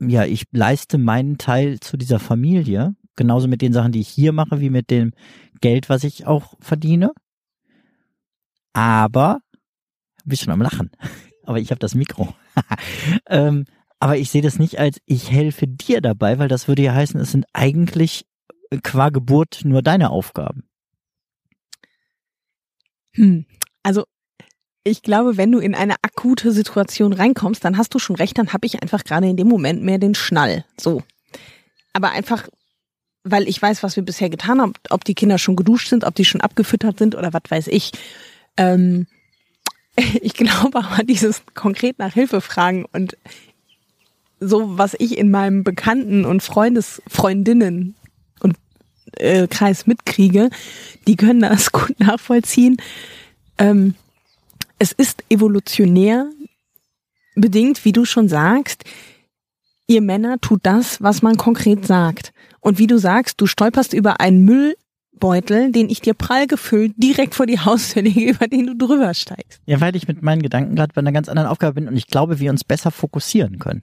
ja, 0.00 0.24
ich 0.24 0.46
leiste 0.50 0.98
meinen 0.98 1.38
Teil 1.38 1.80
zu 1.80 1.96
dieser 1.96 2.18
Familie, 2.18 2.96
genauso 3.16 3.48
mit 3.48 3.62
den 3.62 3.72
Sachen, 3.72 3.92
die 3.92 4.00
ich 4.00 4.08
hier 4.08 4.32
mache, 4.32 4.60
wie 4.60 4.70
mit 4.70 4.90
dem 4.90 5.12
Geld, 5.60 5.88
was 5.88 6.04
ich 6.04 6.26
auch 6.26 6.54
verdiene. 6.60 7.12
Aber, 8.72 9.40
bist 10.24 10.42
schon 10.42 10.52
am 10.52 10.62
Lachen 10.62 10.90
aber 11.44 11.58
ich 11.58 11.70
habe 11.70 11.78
das 11.78 11.94
Mikro. 11.94 12.34
ähm, 13.26 13.64
aber 13.98 14.16
ich 14.16 14.30
sehe 14.30 14.42
das 14.42 14.58
nicht 14.58 14.78
als 14.78 15.00
ich 15.06 15.30
helfe 15.30 15.68
dir 15.68 16.00
dabei, 16.00 16.38
weil 16.38 16.48
das 16.48 16.68
würde 16.68 16.82
ja 16.82 16.94
heißen, 16.94 17.20
es 17.20 17.32
sind 17.32 17.46
eigentlich 17.52 18.26
äh, 18.70 18.78
qua 18.78 19.10
Geburt 19.10 19.62
nur 19.64 19.82
deine 19.82 20.10
Aufgaben. 20.10 20.64
Hm. 23.14 23.46
Also 23.82 24.04
ich 24.84 25.02
glaube, 25.02 25.36
wenn 25.36 25.52
du 25.52 25.58
in 25.58 25.74
eine 25.74 25.94
akute 26.02 26.52
Situation 26.52 27.12
reinkommst, 27.12 27.64
dann 27.64 27.76
hast 27.76 27.94
du 27.94 27.98
schon 27.98 28.16
recht, 28.16 28.38
dann 28.38 28.52
habe 28.52 28.66
ich 28.66 28.82
einfach 28.82 29.04
gerade 29.04 29.28
in 29.28 29.36
dem 29.36 29.48
Moment 29.48 29.82
mehr 29.82 29.98
den 29.98 30.14
Schnall. 30.14 30.64
So. 30.80 31.02
Aber 31.92 32.10
einfach, 32.10 32.48
weil 33.22 33.48
ich 33.48 33.60
weiß, 33.60 33.82
was 33.82 33.96
wir 33.96 34.02
bisher 34.02 34.30
getan 34.30 34.60
haben, 34.60 34.72
ob 34.90 35.04
die 35.04 35.14
Kinder 35.14 35.38
schon 35.38 35.56
geduscht 35.56 35.88
sind, 35.88 36.04
ob 36.04 36.14
die 36.14 36.24
schon 36.24 36.40
abgefüttert 36.40 36.98
sind 36.98 37.14
oder 37.14 37.32
was 37.32 37.42
weiß 37.48 37.68
ich. 37.68 37.92
Ähm, 38.56 39.06
ich 40.20 40.34
glaube 40.34 40.78
aber 40.78 41.04
dieses 41.04 41.42
konkret 41.54 41.98
nach 41.98 42.14
Hilfe 42.14 42.40
fragen 42.40 42.84
und 42.92 43.16
so, 44.40 44.76
was 44.76 44.96
ich 44.98 45.16
in 45.16 45.30
meinem 45.30 45.62
Bekannten- 45.62 46.24
und 46.24 46.42
Freundes, 46.42 47.00
Freundinnen 47.06 47.94
und 48.40 48.56
äh, 49.18 49.46
Kreis 49.46 49.86
mitkriege, 49.86 50.50
die 51.06 51.14
können 51.14 51.40
das 51.40 51.70
gut 51.72 52.00
nachvollziehen. 52.00 52.78
Ähm, 53.58 53.94
es 54.82 54.90
ist 54.90 55.22
evolutionär 55.30 56.28
bedingt, 57.36 57.84
wie 57.84 57.92
du 57.92 58.04
schon 58.04 58.28
sagst, 58.28 58.82
ihr 59.86 60.02
Männer 60.02 60.40
tut 60.40 60.58
das, 60.64 61.00
was 61.00 61.22
man 61.22 61.36
konkret 61.36 61.86
sagt. 61.86 62.32
Und 62.58 62.80
wie 62.80 62.88
du 62.88 62.98
sagst, 62.98 63.40
du 63.40 63.46
stolperst 63.46 63.92
über 63.92 64.18
einen 64.18 64.44
Müll 64.44 64.74
Beutel, 65.12 65.70
den 65.70 65.88
ich 65.88 66.00
dir 66.00 66.14
prall 66.14 66.48
gefüllt 66.48 66.94
direkt 66.96 67.36
vor 67.36 67.46
die 67.46 67.60
Haustür 67.60 68.02
lege, 68.02 68.30
über 68.30 68.48
den 68.48 68.66
du 68.66 68.74
drüber 68.74 69.14
steigst. 69.14 69.60
Ja, 69.66 69.80
weil 69.80 69.94
ich 69.94 70.08
mit 70.08 70.20
meinen 70.20 70.42
Gedanken 70.42 70.74
gerade 70.74 70.92
bei 70.92 70.98
einer 70.98 71.12
ganz 71.12 71.28
anderen 71.28 71.48
Aufgabe 71.48 71.74
bin 71.74 71.86
und 71.86 71.96
ich 71.96 72.08
glaube, 72.08 72.40
wir 72.40 72.50
uns 72.50 72.64
besser 72.64 72.90
fokussieren 72.90 73.60
können. 73.60 73.82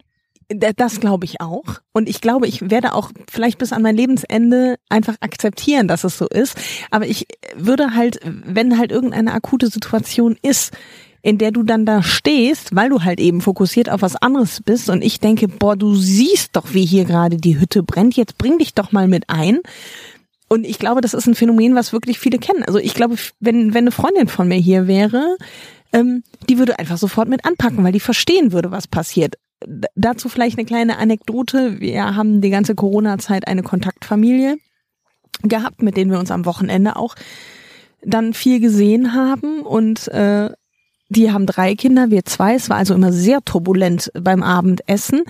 Das 0.50 1.00
glaube 1.00 1.26
ich 1.26 1.42
auch. 1.42 1.64
Und 1.94 2.10
ich 2.10 2.22
glaube, 2.22 2.48
ich 2.48 2.72
werde 2.72 2.94
auch 2.94 3.12
vielleicht 3.30 3.60
bis 3.60 3.72
an 3.72 3.84
mein 3.84 3.96
Lebensende 3.96 4.78
einfach 4.90 5.16
akzeptieren, 5.20 5.88
dass 5.88 6.04
es 6.04 6.18
so 6.18 6.28
ist. 6.28 6.58
Aber 6.90 7.06
ich 7.06 7.28
würde 7.56 7.96
halt, 7.96 8.20
wenn 8.24 8.80
halt 8.80 8.92
irgendeine 8.92 9.34
akute 9.34 9.68
Situation 9.68 10.38
ist, 10.42 10.74
in 11.22 11.38
der 11.38 11.52
du 11.52 11.64
dann 11.64 11.86
da 11.86 12.02
stehst, 12.02 12.76
weil 12.76 12.90
du 12.90 13.04
halt 13.04 13.20
eben 13.20 13.42
fokussiert 13.42 13.90
auf 13.90 14.02
was 14.02 14.16
anderes 14.16 14.62
bist 14.64 14.90
und 14.90 15.04
ich 15.04 15.20
denke, 15.20 15.48
boah, 15.48 15.76
du 15.76 15.96
siehst 15.96 16.56
doch, 16.56 16.74
wie 16.74 16.86
hier 16.86 17.06
gerade 17.06 17.38
die 17.38 17.60
Hütte 17.60 17.84
brennt, 17.84 18.16
jetzt 18.16 18.38
bring 18.38 18.58
dich 18.58 18.74
doch 18.74 18.92
mal 18.92 19.08
mit 19.08 19.26
ein. 19.30 19.60
Und 20.48 20.66
ich 20.66 20.80
glaube, 20.80 21.02
das 21.02 21.14
ist 21.14 21.28
ein 21.28 21.36
Phänomen, 21.36 21.76
was 21.76 21.94
wirklich 21.94 22.18
viele 22.18 22.40
kennen. 22.40 22.64
Also 22.64 22.80
ich 22.80 22.96
glaube, 22.96 23.16
wenn, 23.40 23.74
wenn 23.74 23.84
eine 23.84 23.92
Freundin 23.92 24.28
von 24.28 24.48
mir 24.48 24.58
hier 24.58 24.88
wäre, 24.88 25.38
ähm, 25.94 26.24
die 26.48 26.58
würde 26.58 26.80
einfach 26.80 26.98
sofort 26.98 27.30
mit 27.30 27.46
anpacken, 27.46 27.84
weil 27.84 27.92
die 27.92 28.00
verstehen 28.00 28.52
würde, 28.52 28.72
was 28.72 28.88
passiert. 28.88 29.36
Dazu 29.96 30.30
vielleicht 30.30 30.58
eine 30.58 30.66
kleine 30.66 30.98
Anekdote. 30.98 31.80
Wir 31.80 32.16
haben 32.16 32.42
die 32.42 32.50
ganze 32.50 32.76
Corona-Zeit 32.76 33.48
eine 33.48 33.64
Kontaktfamilie 33.64 34.58
gehabt, 35.44 35.82
mit 35.82 35.98
denen 35.98 36.12
wir 36.12 36.20
uns 36.20 36.32
am 36.32 36.46
Wochenende 36.46 36.96
auch 36.96 37.16
dann 38.02 38.34
viel 38.34 38.60
gesehen 38.60 39.14
haben 39.14 39.62
und 39.62 40.08
äh, 40.10 40.50
die 41.10 41.32
haben 41.32 41.46
drei 41.46 41.76
Kinder, 41.76 42.12
wir 42.12 42.24
zwei. 42.26 42.54
Es 42.54 42.70
war 42.70 42.78
also 42.78 42.94
immer 42.94 43.12
sehr 43.12 43.42
turbulent 43.42 44.12
beim 44.14 44.44
Abendessen. 44.44 45.24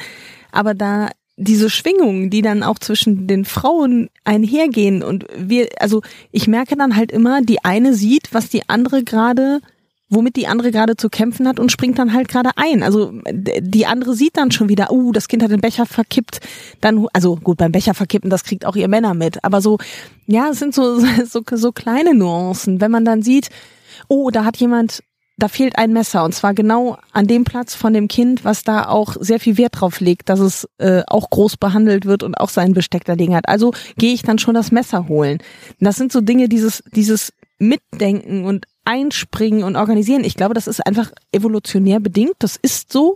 Aber 0.51 0.73
da 0.73 1.09
diese 1.37 1.69
Schwingungen, 1.69 2.29
die 2.29 2.41
dann 2.41 2.63
auch 2.63 2.79
zwischen 2.79 3.25
den 3.25 3.45
Frauen 3.45 4.09
einhergehen 4.25 5.01
und 5.01 5.25
wir, 5.37 5.69
also 5.79 6.01
ich 6.31 6.49
merke 6.49 6.75
dann 6.75 6.97
halt 6.97 7.13
immer, 7.13 7.41
die 7.41 7.63
eine 7.63 7.93
sieht, 7.93 8.33
was 8.33 8.49
die 8.49 8.67
andere 8.67 9.05
gerade 9.05 9.61
womit 10.09 10.35
die 10.35 10.47
andere 10.47 10.71
gerade 10.71 10.97
zu 10.97 11.09
kämpfen 11.09 11.47
hat 11.47 11.59
und 11.59 11.71
springt 11.71 11.99
dann 11.99 12.13
halt 12.13 12.27
gerade 12.27 12.51
ein. 12.55 12.83
Also 12.83 13.13
die 13.31 13.85
andere 13.85 14.15
sieht 14.15 14.37
dann 14.37 14.51
schon 14.51 14.69
wieder, 14.69 14.91
uh, 14.91 15.11
das 15.11 15.27
Kind 15.27 15.43
hat 15.43 15.51
den 15.51 15.61
Becher 15.61 15.85
verkippt. 15.85 16.39
Dann, 16.81 17.07
also 17.13 17.35
gut, 17.35 17.57
beim 17.57 17.71
Becher 17.71 17.93
verkippen, 17.93 18.29
das 18.29 18.43
kriegt 18.43 18.65
auch 18.65 18.75
ihr 18.75 18.87
Männer 18.87 19.13
mit. 19.13 19.43
Aber 19.43 19.61
so, 19.61 19.77
ja, 20.25 20.49
es 20.49 20.59
sind 20.59 20.73
so, 20.73 20.99
so, 21.25 21.41
so 21.51 21.71
kleine 21.71 22.15
Nuancen. 22.15 22.81
Wenn 22.81 22.91
man 22.91 23.05
dann 23.05 23.21
sieht, 23.21 23.49
oh, 24.07 24.31
da 24.31 24.45
hat 24.45 24.57
jemand, 24.57 25.03
da 25.37 25.47
fehlt 25.47 25.77
ein 25.77 25.93
Messer 25.93 26.25
und 26.25 26.33
zwar 26.33 26.53
genau 26.53 26.97
an 27.13 27.27
dem 27.27 27.45
Platz 27.45 27.73
von 27.75 27.93
dem 27.93 28.07
Kind, 28.07 28.43
was 28.43 28.63
da 28.63 28.87
auch 28.87 29.15
sehr 29.19 29.39
viel 29.39 29.57
Wert 29.57 29.79
drauf 29.79 30.01
legt, 30.01 30.27
dass 30.27 30.39
es 30.39 30.67
äh, 30.79 31.03
auch 31.07 31.29
groß 31.29 31.57
behandelt 31.57 32.05
wird 32.05 32.23
und 32.23 32.35
auch 32.35 32.49
sein 32.49 32.73
Besteck 32.73 33.05
da 33.05 33.13
liegen 33.13 33.35
hat. 33.35 33.47
Also 33.47 33.73
gehe 33.97 34.13
ich 34.13 34.23
dann 34.23 34.39
schon 34.39 34.55
das 34.55 34.71
Messer 34.71 35.07
holen. 35.07 35.37
Das 35.79 35.95
sind 35.95 36.11
so 36.11 36.19
Dinge, 36.19 36.49
dieses, 36.49 36.83
dieses 36.93 37.31
Mitdenken 37.59 38.45
und 38.45 38.65
einspringen 38.89 39.63
und 39.63 39.75
organisieren. 39.75 40.23
Ich 40.23 40.33
glaube, 40.33 40.55
das 40.55 40.67
ist 40.67 40.85
einfach 40.85 41.11
evolutionär 41.31 41.99
bedingt. 41.99 42.33
Das 42.39 42.55
ist 42.55 42.91
so. 42.91 43.15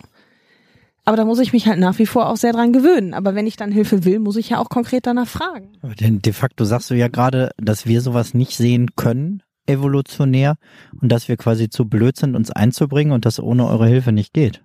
Aber 1.03 1.17
da 1.17 1.25
muss 1.25 1.39
ich 1.39 1.51
mich 1.51 1.67
halt 1.67 1.79
nach 1.79 1.97
wie 1.97 2.05
vor 2.05 2.29
auch 2.29 2.37
sehr 2.37 2.53
dran 2.53 2.73
gewöhnen. 2.73 3.15
Aber 3.15 3.33
wenn 3.33 3.47
ich 3.47 3.57
dann 3.57 3.71
Hilfe 3.71 4.05
will, 4.05 4.19
muss 4.19 4.35
ich 4.35 4.49
ja 4.49 4.59
auch 4.59 4.69
konkret 4.69 5.07
danach 5.07 5.27
fragen. 5.27 5.69
Denn 5.99 6.21
de 6.21 6.31
facto 6.31 6.63
sagst 6.63 6.91
du 6.91 6.93
ja 6.93 7.07
gerade, 7.07 7.51
dass 7.57 7.87
wir 7.87 8.01
sowas 8.01 8.35
nicht 8.35 8.55
sehen 8.55 8.95
können, 8.95 9.41
evolutionär, 9.65 10.57
und 11.01 11.11
dass 11.11 11.27
wir 11.27 11.37
quasi 11.37 11.69
zu 11.69 11.85
blöd 11.85 12.17
sind, 12.17 12.35
uns 12.35 12.51
einzubringen 12.51 13.11
und 13.11 13.25
das 13.25 13.39
ohne 13.39 13.67
eure 13.67 13.87
Hilfe 13.87 14.11
nicht 14.11 14.31
geht. 14.33 14.63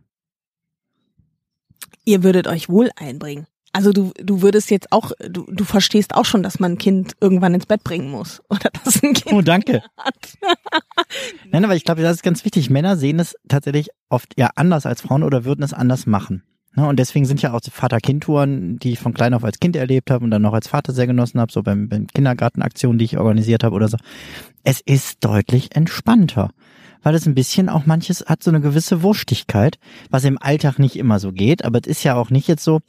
Ihr 2.05 2.23
würdet 2.23 2.49
euch 2.49 2.69
wohl 2.69 2.91
einbringen. 2.97 3.47
Also 3.79 3.93
du, 3.93 4.11
du 4.21 4.43
würdest 4.43 4.73
jetzt 4.73 4.91
auch, 4.91 5.13
du, 5.21 5.45
du 5.49 5.63
verstehst 5.63 6.17
auch 6.17 6.25
schon, 6.25 6.43
dass 6.43 6.59
man 6.59 6.73
ein 6.73 6.79
Kind 6.79 7.13
irgendwann 7.21 7.55
ins 7.55 7.67
Bett 7.67 7.85
bringen 7.85 8.11
muss. 8.11 8.43
Oder 8.51 8.71
dass 8.83 9.01
ein 9.05 9.15
Kind 9.15 9.33
Oh, 9.33 9.41
danke. 9.41 9.85
Hat. 9.97 10.37
Nein, 11.53 11.65
aber 11.65 11.77
ich 11.77 11.85
glaube, 11.85 12.03
das 12.03 12.17
ist 12.17 12.23
ganz 12.25 12.45
wichtig. 12.45 12.71
Männer 12.71 12.97
sehen 12.97 13.21
es 13.21 13.37
tatsächlich 13.47 13.91
oft 14.09 14.35
ja 14.37 14.51
anders 14.57 14.85
als 14.85 15.03
Frauen 15.03 15.23
oder 15.23 15.45
würden 15.45 15.63
es 15.63 15.73
anders 15.73 16.07
machen. 16.07 16.43
Ne, 16.75 16.89
und 16.89 16.99
deswegen 16.99 17.25
sind 17.25 17.41
ja 17.41 17.53
auch 17.53 17.61
die 17.61 17.71
Vater-Kind-Touren, 17.71 18.81
die 18.81 18.95
ich 18.95 18.99
von 18.99 19.15
klein 19.15 19.33
auf 19.33 19.45
als 19.45 19.61
Kind 19.61 19.77
erlebt 19.77 20.11
habe 20.11 20.25
und 20.25 20.33
dann 20.33 20.43
noch 20.43 20.55
als 20.55 20.67
Vater 20.67 20.93
sehr 20.93 21.07
genossen 21.07 21.41
habe, 21.41 21.53
so 21.53 21.63
beim, 21.63 21.89
beim 21.89 22.09
Kindergartenaktionen, 22.09 22.99
die 22.99 23.05
ich 23.05 23.17
organisiert 23.17 23.63
habe 23.63 23.77
oder 23.77 23.87
so. 23.87 23.97
Es 24.65 24.81
ist 24.81 25.25
deutlich 25.25 25.77
entspannter 25.77 26.51
weil 27.05 27.15
es 27.15 27.27
ein 27.27 27.35
bisschen 27.37 27.69
auch 27.69 27.87
manches 27.87 28.25
hat 28.27 28.43
so 28.43 28.51
eine 28.51 28.61
gewisse 28.61 29.03
Wurstigkeit, 29.03 29.79
was 30.11 30.25
im 30.25 30.37
Alltag 30.37 30.81
nicht 30.81 30.97
immer 30.97 31.21
so 31.21 31.31
geht, 31.31 31.65
aber 31.65 31.79
es 31.81 31.87
ist 31.87 32.03
ja 32.03 32.17
auch 32.17 32.31
nicht 32.31 32.49
jetzt 32.49 32.65
so, 32.65 32.81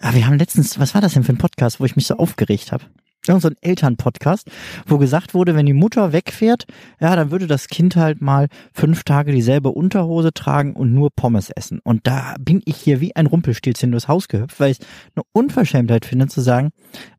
Ah, 0.00 0.14
wir 0.14 0.26
haben 0.26 0.38
letztens, 0.38 0.78
was 0.78 0.94
war 0.94 1.02
das 1.02 1.12
denn 1.12 1.24
für 1.24 1.32
ein 1.32 1.38
Podcast, 1.38 1.78
wo 1.78 1.84
ich 1.84 1.94
mich 1.94 2.06
so 2.06 2.16
aufgeregt 2.16 2.72
habe? 2.72 2.84
Irgend 3.28 3.42
so 3.42 3.48
ein 3.48 3.56
Elternpodcast, 3.60 4.50
wo 4.86 4.96
gesagt 4.96 5.34
wurde, 5.34 5.54
wenn 5.54 5.66
die 5.66 5.74
Mutter 5.74 6.14
wegfährt, 6.14 6.64
ja, 7.00 7.14
dann 7.14 7.30
würde 7.30 7.46
das 7.46 7.68
Kind 7.68 7.96
halt 7.96 8.22
mal 8.22 8.48
fünf 8.72 9.04
Tage 9.04 9.30
dieselbe 9.30 9.68
Unterhose 9.68 10.32
tragen 10.32 10.74
und 10.74 10.94
nur 10.94 11.10
Pommes 11.14 11.50
essen. 11.50 11.80
Und 11.84 12.06
da 12.06 12.34
bin 12.40 12.62
ich 12.64 12.76
hier 12.76 13.02
wie 13.02 13.14
ein 13.14 13.26
Rumpelstilzchen 13.26 13.90
durchs 13.90 14.08
Haus 14.08 14.28
gehüpft, 14.28 14.58
weil 14.58 14.70
ich 14.70 14.78
eine 15.14 15.24
Unverschämtheit 15.32 16.06
finde 16.06 16.28
zu 16.28 16.40
sagen, 16.40 16.70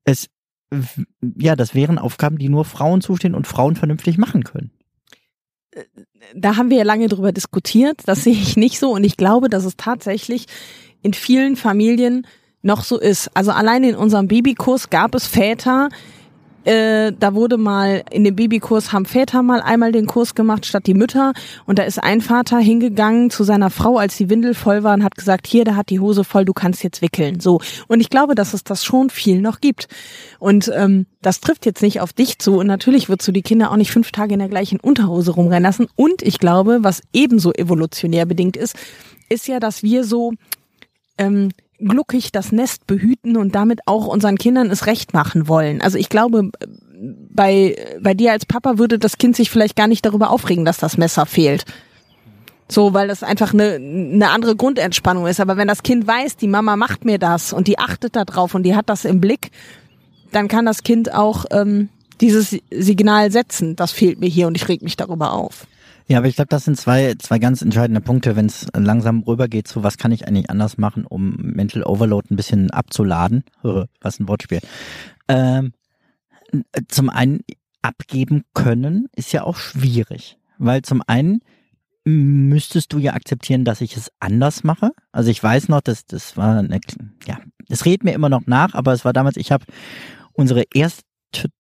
es, 0.04 0.28
ja, 1.38 1.56
das 1.56 1.76
wären 1.76 2.00
Aufgaben, 2.00 2.40
die 2.40 2.50
nur 2.50 2.66
Frauen 2.66 3.02
zustehen 3.02 3.36
und 3.36 3.46
Frauen 3.46 3.76
vernünftig 3.76 4.18
machen 4.18 4.44
können. 4.44 4.72
Da 6.34 6.58
haben 6.58 6.72
wir 6.72 6.78
ja 6.78 6.84
lange 6.84 7.10
drüber 7.10 7.32
diskutiert. 7.32 8.02
Das 8.06 8.24
sehe 8.24 8.34
ich 8.34 8.58
nicht 8.58 8.80
so. 8.80 8.92
Und 8.92 9.04
ich 9.04 9.18
glaube, 9.18 9.50
dass 9.50 9.66
es 9.66 9.78
tatsächlich 9.78 10.48
in 11.04 11.14
vielen 11.14 11.56
Familien 11.56 12.26
noch 12.62 12.84
so 12.84 13.00
ist. 13.00 13.30
Also 13.34 13.52
allein 13.52 13.84
in 13.84 13.96
unserem 13.96 14.28
Babykurs 14.28 14.90
gab 14.90 15.16
es 15.16 15.26
Väter, 15.28 15.90
äh, 16.64 17.12
da 17.20 17.34
wurde 17.34 17.58
mal 17.58 18.04
in 18.12 18.24
dem 18.24 18.36
Babykurs 18.36 18.94
haben 18.94 19.06
Väter 19.06 19.42
mal 19.42 19.62
einmal 19.62 19.92
den 19.92 20.06
Kurs 20.06 20.36
gemacht 20.36 20.66
statt 20.66 20.86
die 20.86 20.94
Mütter. 20.94 21.34
Und 21.66 21.80
da 21.80 21.84
ist 21.84 22.02
ein 22.02 22.22
Vater 22.22 22.60
hingegangen 22.60 23.32
zu 23.32 23.44
seiner 23.44 23.70
Frau, 23.70 23.98
als 23.98 24.18
die 24.18 24.30
Windel 24.30 24.54
voll 24.54 24.84
war 24.84 24.94
und 24.94 25.04
hat 25.04 25.16
gesagt, 25.16 25.48
hier, 25.48 25.64
der 25.64 25.76
hat 25.76 25.90
die 25.90 26.00
Hose 26.00 26.24
voll, 26.24 26.46
du 26.46 26.54
kannst 26.54 26.84
jetzt 26.84 27.02
wickeln. 27.02 27.40
So. 27.40 27.62
Und 27.88 28.00
ich 28.00 28.10
glaube, 28.10 28.36
dass 28.36 28.54
es 28.54 28.64
das 28.64 28.84
schon 28.86 29.10
viel 29.10 29.42
noch 29.42 29.60
gibt. 29.60 29.88
Und 30.40 30.72
ähm, 30.76 31.08
das 31.22 31.42
trifft 31.42 31.66
jetzt 31.66 31.82
nicht 31.82 32.00
auf 32.00 32.14
dich 32.14 32.38
zu. 32.38 32.58
Und 32.58 32.68
natürlich 32.68 33.10
wirst 33.10 33.28
du 33.28 33.32
die 33.32 33.42
Kinder 33.42 33.72
auch 33.72 33.78
nicht 33.78 33.92
fünf 33.92 34.12
Tage 34.12 34.34
in 34.34 34.40
der 34.40 34.50
gleichen 34.50 34.80
Unterhose 34.80 35.32
rumrennen 35.32 35.64
lassen 35.64 35.88
und 35.96 36.22
ich 36.22 36.38
glaube, 36.38 36.80
was 36.82 37.02
ebenso 37.14 37.54
evolutionär 37.54 38.26
bedingt 38.26 38.58
ist, 38.58 38.76
ist 39.30 39.48
ja, 39.48 39.60
dass 39.60 39.82
wir 39.82 40.04
so 40.04 40.34
ähm, 41.18 41.50
gluckig 41.82 42.32
das 42.32 42.52
Nest 42.52 42.88
behüten 42.88 43.38
und 43.38 43.56
damit 43.56 43.82
auch 43.86 44.08
unseren 44.08 44.38
Kindern 44.38 44.70
es 44.70 44.86
recht 44.86 45.14
machen 45.14 45.48
wollen. 45.48 45.82
Also 45.82 45.98
ich 45.98 46.10
glaube, 46.10 46.52
bei, 47.34 47.76
bei 48.02 48.14
dir 48.14 48.32
als 48.32 48.46
Papa 48.46 48.78
würde 48.78 49.00
das 49.00 49.18
Kind 49.18 49.36
sich 49.36 49.50
vielleicht 49.50 49.76
gar 49.76 49.88
nicht 49.88 50.06
darüber 50.06 50.30
aufregen, 50.30 50.66
dass 50.66 50.78
das 50.78 50.98
Messer 50.98 51.26
fehlt. 51.26 51.66
So, 52.70 52.94
weil 52.94 53.10
das 53.10 53.24
einfach 53.24 53.54
eine, 53.54 53.74
eine 53.74 54.30
andere 54.30 54.56
Grundentspannung 54.56 55.28
ist. 55.28 55.42
Aber 55.42 55.58
wenn 55.58 55.68
das 55.68 55.84
Kind 55.84 56.08
weiß, 56.08 56.38
die 56.38 56.48
Mama 56.48 56.78
macht 56.78 57.04
mir 57.04 57.18
das 57.18 57.52
und 57.52 57.68
die 57.68 57.80
achtet 57.80 58.16
da 58.16 58.24
drauf 58.24 58.56
und 58.56 58.64
die 58.64 58.76
hat 58.76 58.88
das 58.88 59.04
im 59.04 59.20
Blick, 59.20 59.52
dann 60.32 60.48
kann 60.48 60.66
das 60.66 60.84
Kind 60.84 61.14
auch 61.14 61.46
ähm, 61.52 61.90
dieses 62.22 62.56
Signal 62.72 63.32
setzen, 63.32 63.76
das 63.76 63.92
fehlt 63.92 64.20
mir 64.20 64.30
hier 64.30 64.48
und 64.48 64.56
ich 64.56 64.68
reg 64.70 64.82
mich 64.84 64.96
darüber 64.96 65.34
auf. 65.34 65.68
Ja, 66.08 66.18
aber 66.18 66.28
ich 66.28 66.36
glaube, 66.36 66.50
das 66.50 66.66
sind 66.66 66.78
zwei, 66.78 67.16
zwei 67.20 67.40
ganz 67.40 67.62
entscheidende 67.62 68.02
Punkte, 68.02 68.36
wenn 68.36 68.48
es 68.48 68.68
langsam 68.76 69.22
rübergeht 69.22 69.68
zu, 69.68 69.84
was 69.84 69.98
kann 69.98 70.12
ich 70.12 70.28
eigentlich 70.28 70.50
anders 70.50 70.78
machen, 70.78 71.06
um 71.06 71.36
Mental 71.38 71.84
Overload 71.84 72.28
ein 72.32 72.36
bisschen 72.36 72.72
abzuladen. 72.72 73.44
was 74.02 74.20
ein 74.20 74.28
Wortspiel. 74.28 74.60
Ähm, 75.28 75.74
zum 76.88 77.10
einen 77.10 77.42
abgeben 77.82 78.44
können 78.54 79.08
ist 79.16 79.32
ja 79.32 79.44
auch 79.44 79.58
schwierig, 79.58 80.38
weil 80.58 80.82
zum 80.82 81.02
einen 81.08 81.42
müsstest 82.04 82.94
du 82.94 82.98
ja 82.98 83.14
akzeptieren, 83.14 83.64
dass 83.64 83.82
ich 83.82 83.96
es 83.96 84.12
anders 84.20 84.64
mache. 84.64 84.92
Also 85.12 85.30
ich 85.30 85.42
weiß 85.42 85.70
noch, 85.70 85.82
dass 85.82 86.06
das 86.06 86.36
war 86.36 86.58
eine, 86.58 86.80
ja, 87.28 87.40
es 87.70 87.86
redet 87.86 88.04
mir 88.04 88.14
immer 88.14 88.30
noch 88.30 88.48
nach, 88.48 88.74
aber 88.74 88.94
es 88.94 89.06
war 89.06 89.14
damals, 89.14 89.38
ich 89.38 89.52
habe 89.52 89.66
unsere 90.34 90.64
erste 90.74 91.04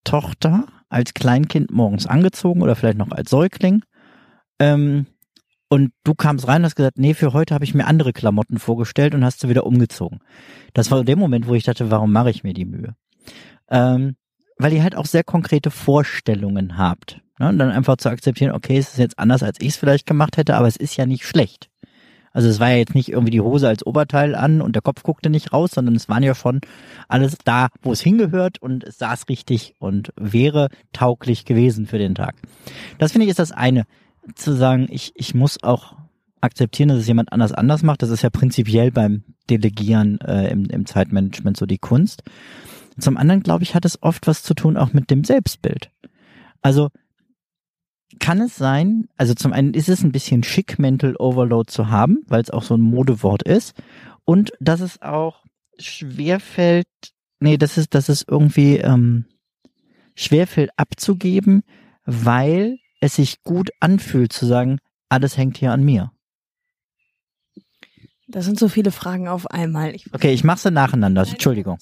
Tochter 0.04 0.66
als 0.90 1.14
Kleinkind 1.14 1.72
morgens 1.72 2.08
angezogen 2.08 2.62
oder 2.62 2.76
vielleicht 2.76 2.98
noch 2.98 3.12
als 3.12 3.30
Säugling 3.30 3.84
ähm, 4.62 5.08
und 5.69 5.91
du 6.04 6.13
kamst 6.13 6.47
rein 6.47 6.62
und 6.62 6.65
hast 6.65 6.76
gesagt, 6.76 7.00
nee, 7.00 7.13
für 7.13 7.34
heute 7.34 7.56
habe 7.56 7.63
ich 7.63 7.74
mir 7.74 7.88
andere 7.88 8.13
Klamotten 8.13 8.60
vorgestellt 8.60 9.15
und 9.15 9.26
hast 9.26 9.39
sie 9.39 9.50
wieder 9.50 9.65
umgezogen. 9.65 10.19
Das 10.74 10.91
war 10.91 11.04
der 11.04 11.15
Moment, 11.15 11.47
wo 11.47 11.56
ich 11.56 11.63
dachte, 11.63 11.89
warum 11.89 12.12
mache 12.12 12.30
ich 12.30 12.43
mir 12.43 12.54
die 12.54 12.65
Mühe? 12.65 12.95
Ähm, 13.69 14.15
weil 14.58 14.74
ihr 14.74 14.84
halt 14.84 14.95
auch 14.95 15.06
sehr 15.06 15.24
konkrete 15.24 15.71
Vorstellungen 15.71 16.78
habt. 16.78 17.21
Ne? 17.39 17.50
Und 17.50 17.58
dann 17.58 17.71
einfach 17.71 17.97
zu 17.97 18.10
akzeptieren, 18.10 18.52
okay, 18.52 18.78
es 18.78 18.89
ist 18.89 19.00
jetzt 19.00 19.17
anders, 19.17 19.41
als 19.41 19.58
ich 19.62 19.69
es 19.69 19.78
vielleicht 19.78 20.06
gemacht 20.06 20.38
hätte, 20.38 20.56
aber 20.56 20.67
es 20.67 20.76
ist 20.76 20.95
ja 20.97 21.06
nicht 21.06 21.26
schlecht. 21.26 21.69
Also 22.34 22.47
es 22.47 22.60
war 22.60 22.69
ja 22.69 22.78
jetzt 22.78 22.93
nicht 22.93 23.10
irgendwie 23.10 23.32
die 23.32 23.41
Hose 23.41 23.67
als 23.67 23.86
Oberteil 23.86 24.36
an 24.36 24.62
und 24.62 24.76
der 24.76 24.82
Kopf 24.82 25.04
guckte 25.04 25.30
nicht 25.30 25.52
raus, 25.52 25.71
sondern 25.74 25.95
es 25.95 26.08
waren 26.08 26.24
ja 26.24 26.36
schon 26.36 26.62
alles 27.08 27.38
da, 27.43 27.69
wo 27.82 27.91
es 27.91 28.02
hingehört 28.02 28.62
und 28.62 28.84
es 28.84 29.00
saß 29.00 29.28
richtig 29.28 29.74
und 29.80 30.13
wäre 30.17 30.69
tauglich 30.93 31.45
gewesen 31.45 31.88
für 31.88 31.97
den 31.97 32.13
Tag. 32.13 32.36
Das 33.00 33.13
finde 33.13 33.26
ich 33.26 33.32
ist 33.32 33.39
das 33.39 33.52
eine 33.52 33.86
zu 34.36 34.56
sagen, 34.56 34.88
ich, 34.90 35.12
ich 35.16 35.34
muss 35.34 35.64
auch 35.64 35.96
akzeptieren, 36.42 36.90
dass 36.90 37.00
es 37.00 37.08
jemand 37.08 37.32
anders 37.32 37.52
anders 37.52 37.84
macht. 37.84 38.02
Das 38.02 38.10
ist 38.10 38.24
ja 38.24 38.30
prinzipiell 38.30 38.92
beim 38.92 39.24
Delegieren 39.50 40.20
äh, 40.22 40.50
im, 40.50 40.66
im 40.66 40.86
Zeitmanagement 40.86 41.58
so 41.58 41.66
die 41.66 41.78
Kunst. 41.78 42.24
Zum 43.00 43.18
anderen, 43.18 43.44
glaube 43.44 43.64
ich, 43.64 43.76
hat 43.76 43.86
es 43.86 44.02
oft 44.02 44.28
was 44.28 44.44
zu 44.44 44.54
tun 44.54 44.78
auch 44.78 44.94
mit 44.94 45.10
dem 45.10 45.24
Selbstbild. 45.24 45.92
Also 46.62 46.90
kann 48.20 48.42
es 48.42 48.56
sein, 48.56 49.08
also 49.18 49.34
zum 49.34 49.54
einen 49.54 49.74
ist 49.74 49.90
es 49.90 50.04
ein 50.04 50.12
bisschen 50.12 50.44
schick, 50.44 50.78
Mental 50.78 51.16
Overload 51.16 51.72
zu 51.72 51.90
haben, 51.90 52.24
weil 52.28 52.42
es 52.42 52.52
auch 52.52 52.64
so 52.64 52.76
ein 52.76 52.82
Modewort 52.82 53.44
ist. 53.44 53.74
Und 54.26 54.52
dass 54.60 54.82
es 54.82 55.02
auch 55.02 55.44
schwerfällt, 55.80 56.88
nee, 57.40 57.58
das 57.58 57.78
ist, 57.78 57.96
dass 57.96 58.10
es 58.10 58.26
irgendwie 58.28 58.78
ähm, 58.78 59.26
schwerfällt 60.16 60.72
abzugeben, 60.76 61.64
weil 62.06 62.78
es 63.02 63.16
sich 63.16 63.44
gut 63.44 63.72
anfühlt 63.82 64.32
zu 64.32 64.46
sagen, 64.46 64.80
alles 65.10 65.36
hängt 65.36 65.58
hier 65.58 65.74
an 65.74 65.84
mir? 65.84 66.12
Das 68.28 68.46
sind 68.46 68.58
so 68.58 68.70
viele 68.70 68.92
Fragen 68.92 69.28
auf 69.28 69.48
einmal. 69.48 69.94
Ich 69.94 70.14
Okay, 70.14 70.32
ich 70.32 70.46
mache 70.46 70.60
sie 70.60 70.72
nacheinander. 70.72 71.28
Entschuldigung. 71.28 71.78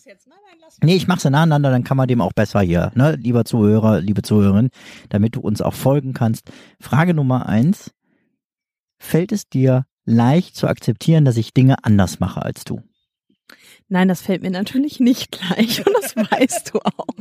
Nee, 0.82 0.95
ich 0.95 1.08
mache 1.08 1.19
sie 1.19 1.29
nacheinander, 1.29 1.69
dann 1.69 1.84
kann 1.84 1.97
man 1.97 2.08
dem 2.08 2.21
auch 2.21 2.34
besser 2.34 2.62
hier, 2.62 2.91
ne, 2.95 3.15
lieber 3.15 3.43
Zuhörer, 3.43 3.99
liebe 3.99 4.21
Zuhörerin, 4.21 4.69
damit 5.10 5.36
du 5.36 5.41
uns 5.41 5.62
auch 5.62 5.73
folgen 5.73 6.13
kannst. 6.13 6.51
Frage 6.79 7.13
Nummer 7.13 7.47
eins. 7.47 7.91
Fällt 8.97 9.32
es 9.32 9.47
dir 9.47 9.86
leicht 10.05 10.55
zu 10.55 10.67
akzeptieren, 10.67 11.25
dass 11.25 11.38
ich 11.38 11.53
Dinge 11.53 11.84
anders 11.84 12.19
mache 12.19 12.41
als 12.41 12.63
du? 12.63 12.82
Nein, 13.88 14.08
das 14.08 14.21
fällt 14.21 14.41
mir 14.41 14.51
natürlich 14.51 14.99
nicht 14.99 15.32
gleich 15.39 15.86
und 15.86 15.93
das 16.01 16.15
weißt 16.15 16.73
du 16.73 16.79
auch. 16.79 17.15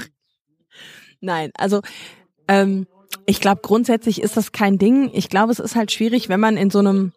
Nein, 1.20 1.50
also 1.54 1.82
ähm, 2.46 2.86
ich 3.26 3.40
glaube 3.40 3.60
grundsätzlich 3.62 4.22
ist 4.22 4.36
das 4.36 4.52
kein 4.52 4.78
Ding. 4.78 5.10
Ich 5.12 5.28
glaube, 5.28 5.52
es 5.52 5.58
ist 5.58 5.76
halt 5.76 5.92
schwierig, 5.92 6.28
wenn 6.28 6.40
man 6.40 6.56
in 6.56 6.70
so 6.70 6.78
einem 6.78 7.12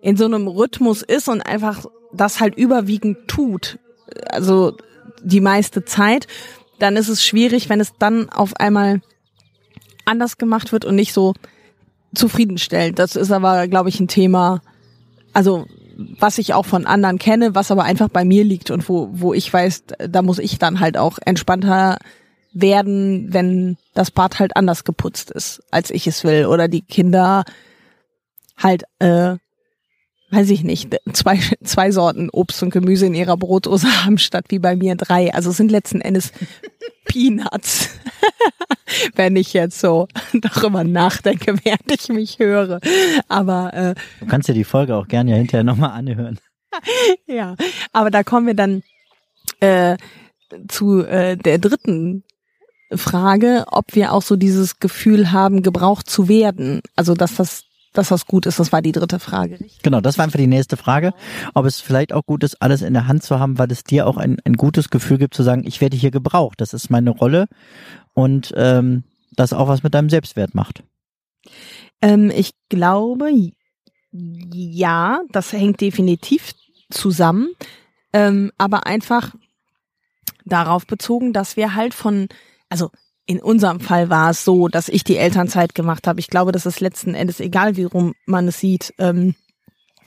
in 0.00 0.16
so 0.16 0.24
einem 0.24 0.46
Rhythmus 0.46 1.02
ist 1.02 1.28
und 1.28 1.42
einfach 1.42 1.86
das 2.12 2.40
halt 2.40 2.56
überwiegend 2.56 3.26
tut. 3.26 3.78
Also 4.28 4.76
die 5.22 5.40
meiste 5.40 5.84
Zeit, 5.84 6.26
dann 6.78 6.96
ist 6.96 7.08
es 7.08 7.24
schwierig, 7.24 7.68
wenn 7.68 7.80
es 7.80 7.92
dann 7.98 8.30
auf 8.30 8.54
einmal 8.56 9.00
anders 10.04 10.38
gemacht 10.38 10.72
wird 10.72 10.84
und 10.84 10.94
nicht 10.94 11.12
so 11.12 11.34
zufriedenstellend. 12.14 12.98
Das 12.98 13.16
ist 13.16 13.32
aber, 13.32 13.68
glaube 13.68 13.88
ich, 13.88 14.00
ein 14.00 14.08
Thema, 14.08 14.62
also 15.32 15.66
was 16.18 16.38
ich 16.38 16.54
auch 16.54 16.64
von 16.64 16.86
anderen 16.86 17.18
kenne, 17.18 17.54
was 17.54 17.70
aber 17.70 17.82
einfach 17.82 18.08
bei 18.08 18.24
mir 18.24 18.44
liegt 18.44 18.70
und 18.70 18.88
wo, 18.88 19.10
wo 19.12 19.34
ich 19.34 19.52
weiß, 19.52 19.82
da 20.08 20.22
muss 20.22 20.38
ich 20.38 20.58
dann 20.58 20.78
halt 20.78 20.96
auch 20.96 21.18
entspannter 21.24 21.98
werden, 22.52 23.32
wenn 23.32 23.76
das 23.94 24.10
Bad 24.10 24.38
halt 24.38 24.56
anders 24.56 24.84
geputzt 24.84 25.30
ist, 25.30 25.62
als 25.70 25.90
ich 25.90 26.06
es 26.06 26.24
will. 26.24 26.46
Oder 26.46 26.68
die 26.68 26.82
Kinder 26.82 27.44
halt, 28.56 28.84
äh, 28.98 29.36
weiß 30.30 30.50
ich 30.50 30.62
nicht, 30.64 30.96
zwei, 31.12 31.38
zwei 31.62 31.90
Sorten 31.90 32.28
Obst 32.30 32.62
und 32.62 32.70
Gemüse 32.70 33.06
in 33.06 33.14
ihrer 33.14 33.36
Brotdose 33.36 33.86
haben, 34.04 34.18
statt 34.18 34.46
wie 34.48 34.58
bei 34.58 34.76
mir 34.76 34.96
drei. 34.96 35.32
Also 35.32 35.50
es 35.50 35.56
sind 35.56 35.70
letzten 35.70 36.00
Endes 36.00 36.32
Peanuts, 37.04 37.90
wenn 39.14 39.36
ich 39.36 39.52
jetzt 39.52 39.80
so 39.80 40.08
darüber 40.34 40.84
nachdenke, 40.84 41.56
während 41.64 41.90
ich 41.92 42.08
mich 42.08 42.38
höre. 42.38 42.80
Aber 43.28 43.72
äh, 43.74 43.94
Du 44.20 44.26
kannst 44.26 44.48
dir 44.48 44.54
die 44.54 44.64
Folge 44.64 44.96
auch 44.96 45.08
gerne 45.08 45.30
ja 45.30 45.36
hinterher 45.36 45.64
nochmal 45.64 45.90
anhören. 45.92 46.38
ja, 47.26 47.56
aber 47.92 48.10
da 48.10 48.22
kommen 48.22 48.46
wir 48.46 48.54
dann 48.54 48.82
äh, 49.60 49.96
zu 50.68 51.04
äh, 51.04 51.36
der 51.36 51.58
dritten 51.58 52.24
Frage, 52.94 53.64
ob 53.70 53.94
wir 53.94 54.12
auch 54.12 54.22
so 54.22 54.36
dieses 54.36 54.78
Gefühl 54.78 55.32
haben, 55.32 55.62
gebraucht 55.62 56.08
zu 56.08 56.28
werden. 56.28 56.80
Also 56.96 57.14
dass 57.14 57.36
das, 57.36 57.64
dass 57.92 58.08
das 58.08 58.26
gut 58.26 58.46
ist. 58.46 58.58
Das 58.58 58.72
war 58.72 58.82
die 58.82 58.92
dritte 58.92 59.18
Frage. 59.18 59.58
Genau, 59.82 60.00
das 60.00 60.18
war 60.18 60.24
einfach 60.24 60.38
die 60.38 60.46
nächste 60.46 60.76
Frage. 60.76 61.12
Ob 61.54 61.66
es 61.66 61.80
vielleicht 61.80 62.12
auch 62.12 62.24
gut 62.24 62.44
ist, 62.44 62.62
alles 62.62 62.82
in 62.82 62.94
der 62.94 63.06
Hand 63.06 63.22
zu 63.22 63.38
haben, 63.38 63.58
weil 63.58 63.70
es 63.70 63.84
dir 63.84 64.06
auch 64.06 64.16
ein, 64.16 64.38
ein 64.44 64.54
gutes 64.54 64.90
Gefühl 64.90 65.18
gibt, 65.18 65.34
zu 65.34 65.42
sagen, 65.42 65.64
ich 65.66 65.80
werde 65.80 65.96
hier 65.96 66.10
gebraucht. 66.10 66.60
Das 66.60 66.72
ist 66.72 66.90
meine 66.90 67.10
Rolle 67.10 67.46
und 68.14 68.52
ähm, 68.56 69.04
das 69.36 69.52
auch 69.52 69.68
was 69.68 69.82
mit 69.82 69.94
deinem 69.94 70.10
Selbstwert 70.10 70.54
macht. 70.54 70.82
Ähm, 72.00 72.30
ich 72.30 72.52
glaube, 72.68 73.30
ja, 74.12 75.20
das 75.30 75.52
hängt 75.52 75.80
definitiv 75.80 76.52
zusammen, 76.90 77.48
ähm, 78.12 78.50
aber 78.56 78.86
einfach 78.86 79.34
darauf 80.44 80.86
bezogen, 80.86 81.32
dass 81.32 81.56
wir 81.56 81.74
halt 81.74 81.94
von, 81.94 82.28
also 82.68 82.90
in 83.26 83.40
unserem 83.40 83.80
Fall 83.80 84.08
war 84.08 84.30
es 84.30 84.44
so, 84.44 84.68
dass 84.68 84.88
ich 84.88 85.04
die 85.04 85.18
Elternzeit 85.18 85.74
gemacht 85.74 86.06
habe. 86.06 86.18
Ich 86.18 86.28
glaube, 86.28 86.50
das 86.50 86.64
ist 86.64 86.80
letzten 86.80 87.14
Endes 87.14 87.40
egal, 87.40 87.76
wie 87.76 87.84
rum 87.84 88.14
man 88.24 88.48
es 88.48 88.58
sieht, 88.58 88.94
ähm, 88.98 89.34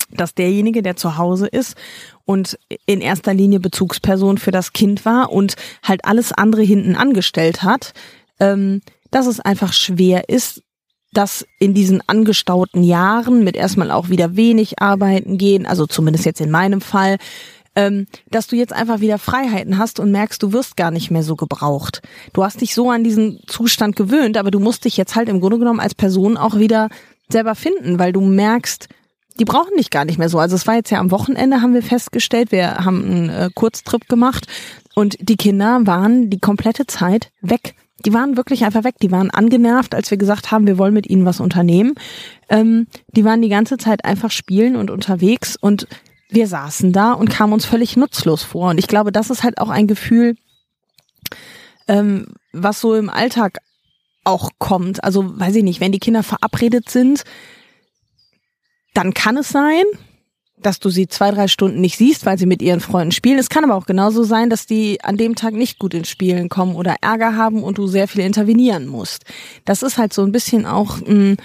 dass 0.09 0.33
derjenige, 0.33 0.81
der 0.81 0.95
zu 0.95 1.17
Hause 1.17 1.47
ist 1.47 1.77
und 2.25 2.57
in 2.85 2.99
erster 2.99 3.33
Linie 3.33 3.59
Bezugsperson 3.59 4.37
für 4.37 4.51
das 4.51 4.73
Kind 4.73 5.05
war 5.05 5.31
und 5.31 5.55
halt 5.83 6.05
alles 6.05 6.31
andere 6.31 6.63
hinten 6.63 6.95
angestellt 6.95 7.63
hat, 7.63 7.93
ähm, 8.39 8.81
dass 9.11 9.27
es 9.27 9.39
einfach 9.39 9.71
schwer 9.71 10.27
ist, 10.29 10.63
dass 11.13 11.45
in 11.59 11.73
diesen 11.73 12.01
angestauten 12.07 12.83
Jahren 12.83 13.43
mit 13.43 13.55
erstmal 13.55 13.91
auch 13.91 14.09
wieder 14.09 14.35
wenig 14.35 14.81
arbeiten 14.81 15.37
gehen, 15.37 15.65
also 15.65 15.85
zumindest 15.85 16.25
jetzt 16.25 16.41
in 16.41 16.49
meinem 16.49 16.81
Fall, 16.81 17.17
ähm, 17.75 18.07
dass 18.29 18.47
du 18.47 18.55
jetzt 18.55 18.73
einfach 18.73 18.99
wieder 18.99 19.17
Freiheiten 19.17 19.77
hast 19.77 19.99
und 19.99 20.11
merkst, 20.11 20.41
du 20.43 20.53
wirst 20.53 20.75
gar 20.77 20.91
nicht 20.91 21.11
mehr 21.11 21.23
so 21.23 21.35
gebraucht. 21.35 22.01
Du 22.33 22.43
hast 22.43 22.61
dich 22.61 22.73
so 22.73 22.89
an 22.89 23.03
diesen 23.03 23.41
Zustand 23.47 23.95
gewöhnt, 23.95 24.37
aber 24.37 24.51
du 24.51 24.59
musst 24.59 24.85
dich 24.85 24.97
jetzt 24.97 25.15
halt 25.15 25.29
im 25.29 25.39
Grunde 25.39 25.59
genommen 25.59 25.79
als 25.79 25.95
Person 25.95 26.37
auch 26.37 26.57
wieder 26.57 26.89
selber 27.29 27.55
finden, 27.55 27.97
weil 27.97 28.11
du 28.11 28.21
merkst, 28.21 28.89
die 29.39 29.45
brauchen 29.45 29.77
dich 29.77 29.89
gar 29.89 30.05
nicht 30.05 30.19
mehr 30.19 30.29
so. 30.29 30.39
Also 30.39 30.55
es 30.55 30.67
war 30.67 30.75
jetzt 30.75 30.89
ja 30.89 30.99
am 30.99 31.11
Wochenende, 31.11 31.61
haben 31.61 31.73
wir 31.73 31.83
festgestellt, 31.83 32.51
wir 32.51 32.75
haben 32.79 33.03
einen 33.05 33.29
äh, 33.29 33.49
Kurztrip 33.53 34.07
gemacht 34.09 34.47
und 34.93 35.17
die 35.21 35.37
Kinder 35.37 35.79
waren 35.85 36.29
die 36.29 36.39
komplette 36.39 36.85
Zeit 36.85 37.31
weg. 37.41 37.75
Die 38.05 38.13
waren 38.13 38.35
wirklich 38.35 38.65
einfach 38.65 38.83
weg. 38.83 38.95
Die 39.01 39.11
waren 39.11 39.29
angenervt, 39.29 39.93
als 39.93 40.09
wir 40.09 40.17
gesagt 40.17 40.51
haben, 40.51 40.67
wir 40.67 40.77
wollen 40.77 40.93
mit 40.93 41.07
ihnen 41.07 41.25
was 41.25 41.39
unternehmen. 41.39 41.93
Ähm, 42.49 42.87
die 43.15 43.23
waren 43.23 43.41
die 43.41 43.49
ganze 43.49 43.77
Zeit 43.77 44.05
einfach 44.05 44.31
spielen 44.31 44.75
und 44.75 44.89
unterwegs 44.89 45.55
und 45.55 45.87
wir 46.31 46.47
saßen 46.47 46.93
da 46.93 47.11
und 47.11 47.29
kamen 47.29 47.53
uns 47.53 47.65
völlig 47.65 47.97
nutzlos 47.97 48.41
vor. 48.41 48.69
Und 48.69 48.77
ich 48.77 48.87
glaube, 48.87 49.11
das 49.11 49.29
ist 49.29 49.43
halt 49.43 49.59
auch 49.59 49.69
ein 49.69 49.85
Gefühl, 49.85 50.35
ähm, 51.87 52.27
was 52.53 52.79
so 52.79 52.95
im 52.95 53.09
Alltag 53.09 53.59
auch 54.23 54.49
kommt. 54.57 55.03
Also 55.03 55.37
weiß 55.39 55.55
ich 55.55 55.63
nicht, 55.63 55.81
wenn 55.81 55.91
die 55.91 55.99
Kinder 55.99 56.23
verabredet 56.23 56.89
sind, 56.89 57.23
dann 58.93 59.13
kann 59.13 59.37
es 59.37 59.49
sein, 59.49 59.83
dass 60.57 60.79
du 60.79 60.89
sie 60.89 61.07
zwei, 61.07 61.31
drei 61.31 61.47
Stunden 61.47 61.81
nicht 61.81 61.97
siehst, 61.97 62.25
weil 62.25 62.37
sie 62.37 62.45
mit 62.45 62.61
ihren 62.61 62.79
Freunden 62.79 63.11
spielen. 63.11 63.39
Es 63.39 63.49
kann 63.49 63.63
aber 63.65 63.75
auch 63.75 63.85
genauso 63.85 64.23
sein, 64.23 64.49
dass 64.49 64.65
die 64.65 65.03
an 65.03 65.17
dem 65.17 65.35
Tag 65.35 65.53
nicht 65.53 65.79
gut 65.79 65.93
ins 65.93 66.09
Spielen 66.09 66.49
kommen 66.49 66.75
oder 66.75 66.97
Ärger 67.01 67.35
haben 67.35 67.63
und 67.63 67.77
du 67.77 67.87
sehr 67.87 68.07
viel 68.07 68.21
intervenieren 68.21 68.87
musst. 68.87 69.25
Das 69.65 69.83
ist 69.83 69.97
halt 69.97 70.13
so 70.13 70.23
ein 70.23 70.31
bisschen 70.31 70.65
auch 70.65 71.01
ein 71.01 71.37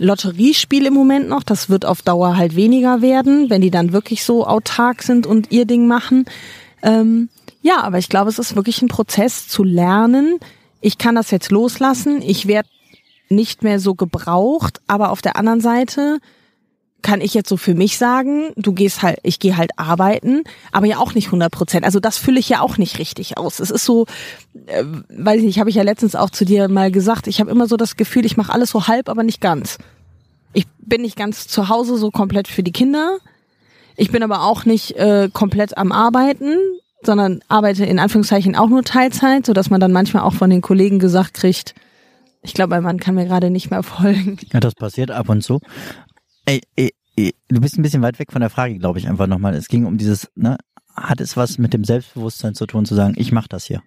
Lotteriespiel 0.00 0.86
im 0.86 0.94
Moment 0.94 1.28
noch. 1.28 1.42
Das 1.42 1.68
wird 1.68 1.84
auf 1.84 2.00
Dauer 2.00 2.36
halt 2.36 2.56
weniger 2.56 3.02
werden, 3.02 3.50
wenn 3.50 3.60
die 3.60 3.70
dann 3.70 3.92
wirklich 3.92 4.24
so 4.24 4.46
autark 4.46 5.02
sind 5.02 5.26
und 5.26 5.52
ihr 5.52 5.66
Ding 5.66 5.86
machen. 5.86 6.24
Ähm, 6.82 7.28
ja, 7.60 7.82
aber 7.82 7.98
ich 7.98 8.08
glaube, 8.08 8.30
es 8.30 8.38
ist 8.38 8.56
wirklich 8.56 8.80
ein 8.80 8.88
Prozess 8.88 9.46
zu 9.46 9.62
lernen. 9.62 10.38
Ich 10.80 10.96
kann 10.96 11.14
das 11.14 11.30
jetzt 11.30 11.50
loslassen. 11.50 12.22
Ich 12.22 12.46
werde 12.46 12.68
nicht 13.28 13.62
mehr 13.62 13.78
so 13.78 13.94
gebraucht, 13.94 14.80
aber 14.86 15.10
auf 15.10 15.20
der 15.20 15.36
anderen 15.36 15.60
Seite 15.60 16.18
kann 17.02 17.20
ich 17.20 17.34
jetzt 17.34 17.48
so 17.48 17.56
für 17.56 17.74
mich 17.74 17.98
sagen, 17.98 18.52
du 18.56 18.72
gehst 18.72 19.02
halt, 19.02 19.18
ich 19.22 19.38
gehe 19.38 19.56
halt 19.56 19.72
arbeiten, 19.76 20.42
aber 20.72 20.86
ja 20.86 20.98
auch 20.98 21.14
nicht 21.14 21.26
100 21.26 21.50
Prozent. 21.50 21.84
Also 21.84 22.00
das 22.00 22.18
fülle 22.18 22.40
ich 22.40 22.48
ja 22.48 22.60
auch 22.60 22.78
nicht 22.78 22.98
richtig 22.98 23.38
aus. 23.38 23.60
Es 23.60 23.70
ist 23.70 23.84
so, 23.84 24.06
äh, 24.66 24.84
weiß 25.08 25.38
ich 25.38 25.46
nicht, 25.46 25.58
habe 25.58 25.70
ich 25.70 25.76
ja 25.76 25.82
letztens 25.82 26.14
auch 26.14 26.30
zu 26.30 26.44
dir 26.44 26.68
mal 26.68 26.90
gesagt, 26.90 27.26
ich 27.26 27.40
habe 27.40 27.50
immer 27.50 27.66
so 27.66 27.76
das 27.76 27.96
Gefühl, 27.96 28.24
ich 28.24 28.36
mache 28.36 28.52
alles 28.52 28.70
so 28.70 28.86
halb, 28.86 29.08
aber 29.08 29.22
nicht 29.22 29.40
ganz. 29.40 29.78
Ich 30.52 30.66
bin 30.78 31.02
nicht 31.02 31.16
ganz 31.16 31.46
zu 31.46 31.68
Hause 31.68 31.96
so 31.96 32.10
komplett 32.10 32.48
für 32.48 32.62
die 32.62 32.72
Kinder. 32.72 33.18
Ich 33.96 34.10
bin 34.10 34.22
aber 34.22 34.44
auch 34.44 34.64
nicht 34.64 34.96
äh, 34.96 35.28
komplett 35.32 35.76
am 35.76 35.92
Arbeiten, 35.92 36.56
sondern 37.02 37.40
arbeite 37.48 37.84
in 37.84 37.98
Anführungszeichen 37.98 38.56
auch 38.56 38.68
nur 38.68 38.82
Teilzeit, 38.82 39.46
so 39.46 39.52
dass 39.52 39.70
man 39.70 39.80
dann 39.80 39.92
manchmal 39.92 40.22
auch 40.22 40.34
von 40.34 40.50
den 40.50 40.60
Kollegen 40.60 40.98
gesagt 40.98 41.34
kriegt, 41.34 41.74
ich 42.42 42.54
glaube, 42.54 42.70
mein 42.70 42.82
Mann 42.82 42.98
kann 42.98 43.14
mir 43.14 43.26
gerade 43.26 43.50
nicht 43.50 43.70
mehr 43.70 43.82
folgen. 43.82 44.38
Ja, 44.52 44.60
das 44.60 44.74
passiert 44.74 45.10
ab 45.10 45.28
und 45.28 45.42
zu. 45.42 45.60
Ey, 46.50 46.62
ey, 46.74 46.92
ey, 47.16 47.34
du 47.48 47.60
bist 47.60 47.78
ein 47.78 47.82
bisschen 47.82 48.02
weit 48.02 48.18
weg 48.18 48.32
von 48.32 48.40
der 48.40 48.50
Frage, 48.50 48.76
glaube 48.76 48.98
ich, 48.98 49.06
einfach 49.08 49.28
nochmal. 49.28 49.54
Es 49.54 49.68
ging 49.68 49.86
um 49.86 49.98
dieses, 49.98 50.28
ne, 50.34 50.58
hat 50.96 51.20
es 51.20 51.36
was 51.36 51.58
mit 51.58 51.72
dem 51.72 51.84
Selbstbewusstsein 51.84 52.56
zu 52.56 52.66
tun, 52.66 52.84
zu 52.84 52.96
sagen, 52.96 53.14
ich 53.16 53.30
mache 53.30 53.48
das 53.48 53.66
hier? 53.66 53.84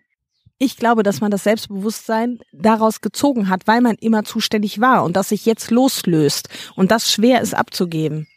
Ich 0.59 0.77
glaube, 0.77 1.03
dass 1.03 1.19
man 1.19 1.29
das 1.29 1.43
Selbstbewusstsein 1.43 2.39
daraus 2.53 3.01
gezogen 3.01 3.49
hat, 3.49 3.67
weil 3.67 3.81
man 3.81 3.95
immer 3.95 4.23
zuständig 4.23 4.79
war 4.79 5.03
und 5.03 5.17
dass 5.17 5.29
sich 5.29 5.45
jetzt 5.45 5.71
loslöst 5.71 6.47
und 6.77 6.89
das 6.89 7.11
schwer 7.11 7.41
ist 7.41 7.53
abzugeben. 7.53 8.27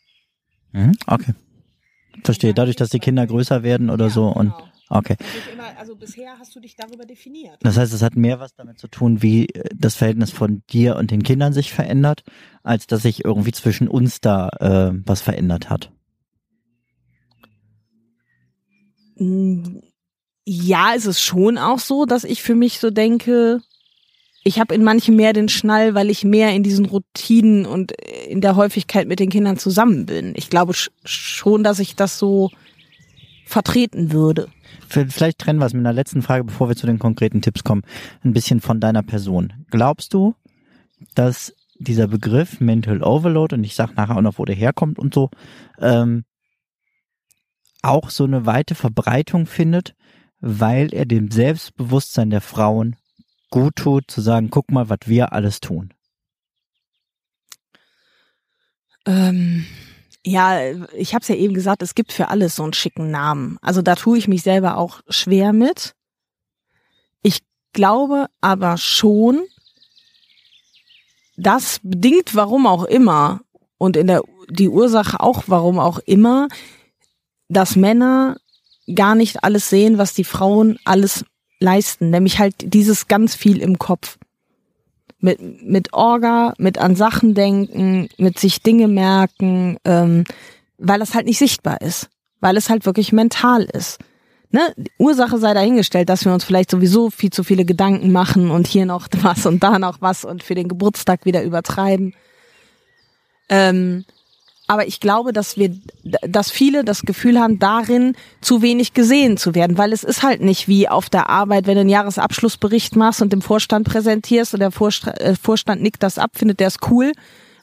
Mhm, 0.72 0.96
okay. 1.06 1.34
Verstehe. 2.24 2.52
Dadurch, 2.52 2.74
dass 2.74 2.90
die 2.90 2.98
Kinder 2.98 3.28
größer 3.28 3.62
werden 3.62 3.90
oder 3.90 4.10
so 4.10 4.26
und 4.26 4.52
okay. 4.88 5.16
also 5.78 5.94
bisher 5.94 6.36
hast 6.38 6.56
du 6.56 6.60
dich 6.60 6.74
darüber 6.74 7.04
definiert. 7.04 7.58
Das 7.60 7.76
heißt, 7.76 7.92
es 7.92 8.02
hat 8.02 8.16
mehr 8.16 8.40
was 8.40 8.56
damit 8.56 8.80
zu 8.80 8.88
tun, 8.88 9.22
wie 9.22 9.46
äh, 9.50 9.68
das 9.72 9.94
Verhältnis 9.94 10.32
von 10.32 10.64
dir 10.70 10.96
und 10.96 11.12
den 11.12 11.22
Kindern 11.22 11.52
sich 11.52 11.72
verändert, 11.72 12.24
als 12.66 12.86
dass 12.86 13.02
sich 13.02 13.24
irgendwie 13.24 13.52
zwischen 13.52 13.88
uns 13.88 14.20
da 14.20 14.48
äh, 14.60 14.92
was 15.06 15.20
verändert 15.22 15.70
hat. 15.70 15.90
Mm, 19.18 19.78
Ja, 20.44 20.92
es 20.96 21.06
ist 21.06 21.20
schon 21.20 21.58
auch 21.58 21.78
so, 21.78 22.04
dass 22.06 22.24
ich 22.24 22.42
für 22.42 22.54
mich 22.54 22.78
so 22.78 22.90
denke, 22.90 23.60
ich 24.44 24.60
habe 24.60 24.74
in 24.74 24.84
manchen 24.84 25.16
mehr 25.16 25.32
den 25.32 25.48
Schnall, 25.48 25.94
weil 25.94 26.08
ich 26.10 26.22
mehr 26.24 26.54
in 26.54 26.62
diesen 26.62 26.86
Routinen 26.86 27.66
und 27.66 27.92
in 28.28 28.40
der 28.40 28.54
Häufigkeit 28.54 29.08
mit 29.08 29.18
den 29.18 29.30
Kindern 29.30 29.58
zusammen 29.58 30.06
bin. 30.06 30.34
Ich 30.36 30.50
glaube 30.50 30.72
sch- 30.72 30.90
schon, 31.04 31.64
dass 31.64 31.80
ich 31.80 31.96
das 31.96 32.18
so 32.18 32.50
vertreten 33.44 34.12
würde. 34.12 34.48
Vielleicht 34.88 35.38
trennen 35.38 35.58
wir 35.58 35.66
es 35.66 35.72
mit 35.72 35.80
einer 35.80 35.92
letzten 35.92 36.22
Frage, 36.22 36.44
bevor 36.44 36.68
wir 36.68 36.76
zu 36.76 36.86
den 36.86 36.98
konkreten 37.00 37.42
Tipps 37.42 37.64
kommen, 37.64 37.82
ein 38.22 38.32
bisschen 38.32 38.60
von 38.60 38.78
deiner 38.78 39.02
Person. 39.02 39.52
Glaubst 39.70 40.14
du, 40.14 40.34
dass 41.16 41.52
dieser 41.78 42.08
Begriff 42.08 42.60
Mental 42.60 43.02
Overload, 43.02 43.54
und 43.54 43.64
ich 43.64 43.74
sag 43.74 43.94
nachher 43.96 44.16
auch 44.16 44.22
noch, 44.22 44.38
wo 44.38 44.44
der 44.44 44.54
herkommt 44.54 44.98
und 44.98 45.14
so, 45.14 45.30
ähm, 45.78 46.24
auch 47.82 48.10
so 48.10 48.24
eine 48.24 48.46
weite 48.46 48.74
Verbreitung 48.74 49.46
findet, 49.46 49.94
weil 50.40 50.92
er 50.92 51.06
dem 51.06 51.30
Selbstbewusstsein 51.30 52.30
der 52.30 52.40
Frauen 52.40 52.96
gut 53.50 53.76
tut, 53.76 54.10
zu 54.10 54.20
sagen, 54.20 54.50
guck 54.50 54.70
mal, 54.70 54.88
was 54.88 55.00
wir 55.06 55.32
alles 55.32 55.60
tun. 55.60 55.94
Ähm, 59.06 59.64
ja, 60.24 60.60
ich 60.92 61.14
habe 61.14 61.22
es 61.22 61.28
ja 61.28 61.36
eben 61.36 61.54
gesagt, 61.54 61.82
es 61.82 61.94
gibt 61.94 62.12
für 62.12 62.28
alles 62.28 62.56
so 62.56 62.64
einen 62.64 62.72
schicken 62.72 63.10
Namen. 63.10 63.58
Also 63.62 63.82
da 63.82 63.94
tue 63.94 64.18
ich 64.18 64.26
mich 64.26 64.42
selber 64.42 64.76
auch 64.76 65.00
schwer 65.08 65.52
mit. 65.52 65.94
Ich 67.22 67.38
glaube 67.72 68.26
aber 68.40 68.76
schon, 68.78 69.44
dass 71.36 71.80
bedingt, 71.82 72.34
warum 72.34 72.66
auch 72.66 72.84
immer, 72.84 73.40
und 73.78 73.96
in 73.96 74.06
der 74.06 74.22
die 74.48 74.68
Ursache 74.68 75.20
auch, 75.20 75.44
warum 75.46 75.78
auch 75.78 75.98
immer, 76.06 76.48
dass 77.48 77.76
Männer 77.76 78.36
gar 78.94 79.14
nicht 79.14 79.44
alles 79.44 79.68
sehen, 79.68 79.98
was 79.98 80.14
die 80.14 80.24
Frauen 80.24 80.78
alles 80.84 81.24
leisten, 81.58 82.10
nämlich 82.10 82.38
halt 82.38 82.54
dieses 82.58 83.08
ganz 83.08 83.34
viel 83.34 83.60
im 83.60 83.78
Kopf. 83.78 84.18
Mit, 85.18 85.40
mit 85.62 85.94
Orga, 85.94 86.52
mit 86.58 86.78
an 86.78 86.94
Sachen 86.94 87.34
denken, 87.34 88.08
mit 88.18 88.38
sich 88.38 88.62
Dinge 88.62 88.86
merken, 88.86 89.78
ähm, 89.84 90.24
weil 90.76 90.98
das 90.98 91.14
halt 91.14 91.26
nicht 91.26 91.38
sichtbar 91.38 91.80
ist, 91.80 92.10
weil 92.40 92.56
es 92.56 92.68
halt 92.68 92.84
wirklich 92.84 93.12
mental 93.12 93.62
ist. 93.62 93.98
Ne? 94.50 94.72
Die 94.76 94.90
Ursache 94.98 95.38
sei 95.38 95.54
dahingestellt, 95.54 96.08
dass 96.08 96.24
wir 96.24 96.32
uns 96.32 96.44
vielleicht 96.44 96.70
sowieso 96.70 97.10
viel 97.10 97.30
zu 97.30 97.44
viele 97.44 97.64
Gedanken 97.64 98.12
machen 98.12 98.50
und 98.50 98.66
hier 98.66 98.86
noch 98.86 99.08
was 99.22 99.46
und 99.46 99.62
da 99.62 99.78
noch 99.78 100.00
was 100.00 100.24
und 100.24 100.42
für 100.42 100.54
den 100.54 100.68
Geburtstag 100.68 101.24
wieder 101.24 101.42
übertreiben. 101.42 102.14
Ähm, 103.48 104.04
aber 104.68 104.88
ich 104.88 104.98
glaube, 104.98 105.32
dass 105.32 105.56
wir, 105.56 105.76
dass 106.22 106.50
viele 106.50 106.82
das 106.82 107.02
Gefühl 107.02 107.38
haben, 107.38 107.60
darin 107.60 108.16
zu 108.40 108.62
wenig 108.62 108.94
gesehen 108.94 109.36
zu 109.36 109.54
werden, 109.54 109.78
weil 109.78 109.92
es 109.92 110.02
ist 110.02 110.24
halt 110.24 110.40
nicht 110.40 110.66
wie 110.66 110.88
auf 110.88 111.08
der 111.08 111.30
Arbeit, 111.30 111.66
wenn 111.66 111.76
du 111.76 111.82
einen 111.82 111.90
Jahresabschlussbericht 111.90 112.96
machst 112.96 113.22
und 113.22 113.32
dem 113.32 113.42
Vorstand 113.42 113.88
präsentierst 113.88 114.54
und 114.54 114.60
der 114.60 114.72
Vorstand, 114.72 115.20
äh, 115.20 115.36
Vorstand 115.40 115.82
nickt 115.82 116.02
das 116.02 116.18
ab, 116.18 116.32
findet 116.34 116.58
der 116.58 116.68
es 116.68 116.78
cool 116.90 117.12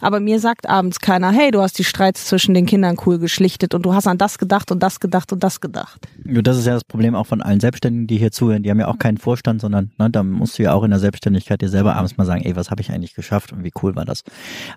aber 0.04 0.20
mir 0.20 0.40
sagt 0.40 0.68
abends 0.70 1.00
keiner, 1.00 1.32
hey, 1.32 1.52
du 1.52 1.62
hast 1.62 1.80
die 1.80 1.84
Streits 1.84 2.26
zwischen 2.26 2.54
den 2.54 2.66
Kindern 2.66 2.98
cool 3.06 3.20
geschlichtet 3.20 3.74
und 3.74 3.86
du 3.86 3.94
hast 3.94 4.08
an 4.08 4.18
das 4.18 4.38
gedacht 4.38 4.72
und 4.72 4.84
das 4.84 5.00
gedacht 5.00 5.32
und 5.32 5.44
das 5.44 5.62
gedacht. 5.62 6.08
Das 6.26 6.58
ist 6.58 6.66
ja 6.66 6.74
das 6.74 6.84
Problem 6.84 7.16
auch 7.16 7.26
von 7.26 7.42
allen 7.42 7.60
Selbstständigen, 7.60 8.08
die 8.08 8.18
hier 8.18 8.32
zuhören. 8.32 8.64
Die 8.64 8.70
haben 8.70 8.80
ja 8.80 8.88
auch 8.88 9.00
keinen 9.00 9.18
Vorstand, 9.18 9.62
sondern 9.62 9.92
ne, 9.98 10.10
da 10.10 10.24
musst 10.24 10.60
du 10.60 10.64
ja 10.64 10.74
auch 10.74 10.84
in 10.84 10.92
der 10.92 11.00
Selbstständigkeit 11.00 11.62
dir 11.62 11.70
selber 11.70 11.96
abends 11.96 12.18
mal 12.18 12.26
sagen, 12.26 12.44
ey, 12.44 12.56
was 12.56 12.70
habe 12.70 12.82
ich 12.82 12.92
eigentlich 12.92 13.14
geschafft 13.14 13.54
und 13.54 13.64
wie 13.64 13.72
cool 13.82 13.96
war 13.96 14.06
das. 14.06 14.24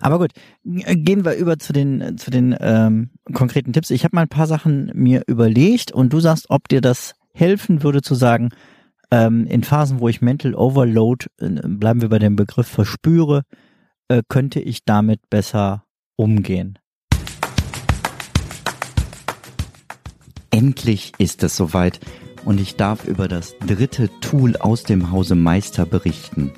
Aber 0.01 0.19
gut, 0.19 0.31
gehen 0.63 1.25
wir 1.25 1.35
über 1.35 1.59
zu 1.59 1.73
den, 1.73 2.17
zu 2.17 2.31
den 2.31 2.55
ähm, 2.59 3.09
konkreten 3.33 3.73
Tipps. 3.73 3.89
Ich 3.89 4.03
habe 4.03 4.15
mal 4.15 4.21
ein 4.21 4.29
paar 4.29 4.47
Sachen 4.47 4.91
mir 4.93 5.23
überlegt 5.27 5.91
und 5.91 6.13
du 6.13 6.19
sagst, 6.19 6.45
ob 6.49 6.67
dir 6.69 6.81
das 6.81 7.13
helfen 7.33 7.83
würde 7.83 8.01
zu 8.01 8.15
sagen, 8.15 8.49
ähm, 9.11 9.45
in 9.47 9.63
Phasen, 9.63 9.99
wo 9.99 10.09
ich 10.09 10.21
Mental 10.21 10.55
Overload, 10.55 11.27
äh, 11.39 11.49
bleiben 11.49 12.01
wir 12.01 12.09
bei 12.09 12.19
dem 12.19 12.35
Begriff, 12.35 12.67
verspüre, 12.67 13.43
äh, 14.09 14.21
könnte 14.27 14.59
ich 14.59 14.85
damit 14.85 15.29
besser 15.29 15.83
umgehen. 16.15 16.79
Endlich 20.51 21.11
ist 21.17 21.43
es 21.43 21.55
soweit 21.55 21.99
und 22.45 22.59
ich 22.59 22.75
darf 22.75 23.05
über 23.05 23.27
das 23.27 23.55
dritte 23.59 24.09
Tool 24.21 24.55
aus 24.57 24.83
dem 24.83 25.11
Hause 25.11 25.35
Meister 25.35 25.85
berichten. 25.85 26.51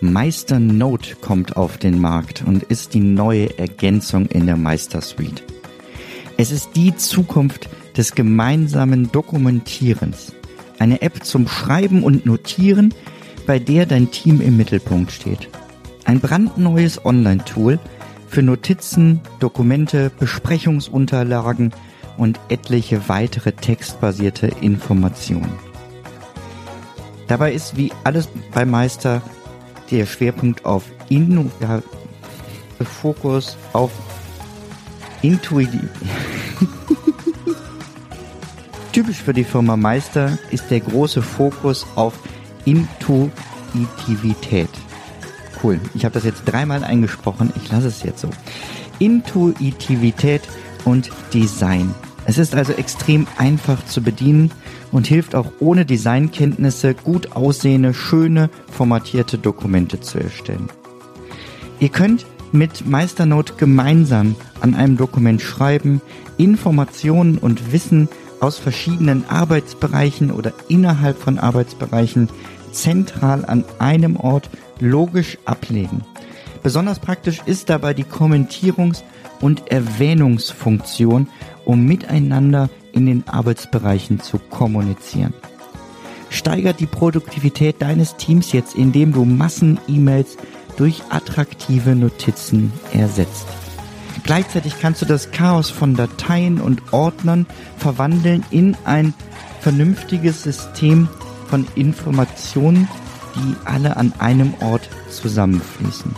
Meister 0.00 0.58
Note 0.58 1.14
kommt 1.14 1.56
auf 1.56 1.78
den 1.78 2.00
Markt 2.00 2.42
und 2.44 2.64
ist 2.64 2.92
die 2.92 3.00
neue 3.00 3.56
Ergänzung 3.56 4.26
in 4.26 4.46
der 4.46 4.56
Meister 4.56 5.00
Suite. 5.00 5.44
Es 6.36 6.50
ist 6.50 6.70
die 6.74 6.96
Zukunft 6.96 7.68
des 7.96 8.14
gemeinsamen 8.16 9.12
Dokumentierens. 9.12 10.32
Eine 10.80 11.02
App 11.02 11.24
zum 11.24 11.46
Schreiben 11.46 12.02
und 12.02 12.26
Notieren, 12.26 12.92
bei 13.46 13.60
der 13.60 13.86
dein 13.86 14.10
Team 14.10 14.40
im 14.40 14.56
Mittelpunkt 14.56 15.12
steht. 15.12 15.48
Ein 16.04 16.20
brandneues 16.20 17.04
Online-Tool 17.04 17.78
für 18.28 18.42
Notizen, 18.42 19.20
Dokumente, 19.38 20.10
Besprechungsunterlagen 20.18 21.72
und 22.16 22.40
etliche 22.48 23.08
weitere 23.08 23.52
textbasierte 23.52 24.48
Informationen. 24.60 25.52
Dabei 27.28 27.52
ist 27.52 27.76
wie 27.76 27.92
alles 28.04 28.28
bei 28.52 28.64
Meister 28.64 29.22
der 29.90 30.06
Schwerpunkt 30.06 30.64
auf 30.64 30.84
Inno, 31.08 31.50
ja, 31.60 31.82
Fokus 32.82 33.56
auf 33.72 33.92
Intuitiv. 35.22 35.88
Typisch 38.92 39.22
für 39.22 39.32
die 39.32 39.44
Firma 39.44 39.76
Meister 39.76 40.36
ist 40.50 40.68
der 40.70 40.80
große 40.80 41.22
Fokus 41.22 41.86
auf 41.94 42.14
Intuitivität 42.64 44.68
cool. 45.62 45.80
Ich 45.94 46.04
habe 46.04 46.14
das 46.14 46.24
jetzt 46.24 46.44
dreimal 46.44 46.84
eingesprochen. 46.84 47.52
Ich 47.56 47.70
lasse 47.70 47.88
es 47.88 48.02
jetzt 48.02 48.20
so. 48.20 48.30
Intuitivität 48.98 50.42
und 50.84 51.10
Design. 51.32 51.94
Es 52.24 52.38
ist 52.38 52.54
also 52.54 52.72
extrem 52.72 53.26
einfach 53.36 53.84
zu 53.86 54.00
bedienen 54.00 54.52
und 54.92 55.06
hilft 55.06 55.34
auch 55.34 55.50
ohne 55.58 55.84
Designkenntnisse 55.84 56.94
gut 56.94 57.32
aussehende, 57.34 57.94
schöne, 57.94 58.48
formatierte 58.70 59.38
Dokumente 59.38 60.00
zu 60.00 60.18
erstellen. 60.18 60.68
Ihr 61.80 61.88
könnt 61.88 62.26
mit 62.52 62.86
Meisternote 62.86 63.54
gemeinsam 63.56 64.36
an 64.60 64.74
einem 64.74 64.96
Dokument 64.96 65.42
schreiben, 65.42 66.00
Informationen 66.36 67.38
und 67.38 67.72
Wissen 67.72 68.08
aus 68.40 68.58
verschiedenen 68.58 69.28
Arbeitsbereichen 69.28 70.30
oder 70.30 70.52
innerhalb 70.68 71.18
von 71.18 71.38
Arbeitsbereichen 71.38 72.28
zentral 72.72 73.44
an 73.44 73.64
einem 73.78 74.16
Ort 74.16 74.50
logisch 74.82 75.38
ablegen. 75.44 76.02
Besonders 76.62 76.98
praktisch 76.98 77.40
ist 77.46 77.70
dabei 77.70 77.94
die 77.94 78.04
Kommentierungs- 78.04 79.02
und 79.40 79.70
Erwähnungsfunktion, 79.70 81.28
um 81.64 81.84
miteinander 81.84 82.68
in 82.92 83.06
den 83.06 83.26
Arbeitsbereichen 83.26 84.20
zu 84.20 84.38
kommunizieren. 84.38 85.34
Steigert 86.30 86.80
die 86.80 86.86
Produktivität 86.86 87.80
deines 87.80 88.16
Teams 88.16 88.52
jetzt, 88.52 88.74
indem 88.74 89.12
du 89.12 89.24
Massen-E-Mails 89.24 90.36
durch 90.76 91.02
attraktive 91.10 91.94
Notizen 91.94 92.72
ersetzt. 92.92 93.46
Gleichzeitig 94.24 94.74
kannst 94.80 95.02
du 95.02 95.06
das 95.06 95.30
Chaos 95.30 95.68
von 95.68 95.94
Dateien 95.94 96.60
und 96.60 96.92
Ordnern 96.92 97.46
verwandeln 97.76 98.44
in 98.50 98.76
ein 98.84 99.14
vernünftiges 99.60 100.42
System 100.42 101.08
von 101.48 101.66
Informationen, 101.74 102.88
die 103.36 103.56
alle 103.64 103.96
an 103.96 104.12
einem 104.18 104.54
Ort 104.60 104.88
zusammenfließen. 105.10 106.14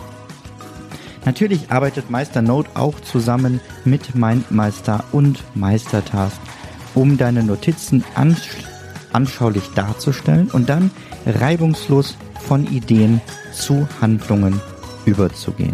Natürlich 1.25 1.71
arbeitet 1.71 2.11
Meister 2.11 2.41
Note 2.41 2.69
auch 2.75 2.99
zusammen 2.99 3.59
mit 3.83 4.13
MindMeister 4.15 5.03
und 5.11 5.43
Meistertask, 5.55 6.37
um 6.93 7.17
deine 7.17 7.43
Notizen 7.43 8.03
anschaulich 9.11 9.63
darzustellen 9.73 10.49
und 10.51 10.69
dann 10.69 10.91
reibungslos 11.25 12.15
von 12.47 12.67
Ideen 12.67 13.21
zu 13.51 13.87
Handlungen 14.01 14.61
überzugehen. 15.05 15.73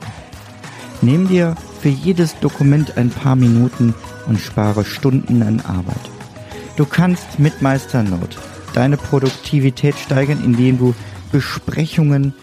Nimm 1.02 1.28
dir 1.28 1.56
für 1.82 1.90
jedes 1.90 2.40
Dokument 2.40 2.96
ein 2.98 3.10
paar 3.10 3.36
Minuten 3.36 3.94
und 4.28 4.40
spare 4.40 4.86
Stunden 4.86 5.42
an 5.42 5.60
Arbeit. 5.62 6.10
Du 6.78 6.86
kannst 6.86 7.40
mit 7.40 7.62
Meisternote 7.62 8.38
deine 8.74 8.96
Produktivität 8.98 9.96
steigern, 9.98 10.42
indem 10.44 10.78
du 10.78 10.96
Besprechungen 11.32 12.34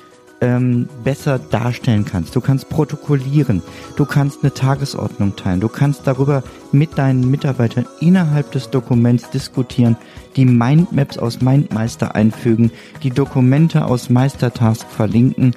ähm, 0.40 0.88
besser 1.02 1.38
darstellen 1.38 2.04
kannst. 2.04 2.36
Du 2.36 2.40
kannst 2.40 2.68
protokollieren, 2.68 3.62
du 3.96 4.04
kannst 4.04 4.42
eine 4.42 4.54
Tagesordnung 4.54 5.36
teilen, 5.36 5.60
du 5.60 5.68
kannst 5.68 6.06
darüber 6.06 6.42
mit 6.72 6.96
deinen 6.96 7.30
Mitarbeitern 7.30 7.86
innerhalb 8.00 8.52
des 8.52 8.70
Dokuments 8.70 9.30
diskutieren, 9.30 9.96
die 10.36 10.44
Mindmaps 10.44 11.18
aus 11.18 11.40
Mindmeister 11.40 12.14
einfügen, 12.14 12.70
die 13.02 13.10
Dokumente 13.10 13.84
aus 13.84 14.10
Meistertask 14.10 14.88
verlinken. 14.88 15.56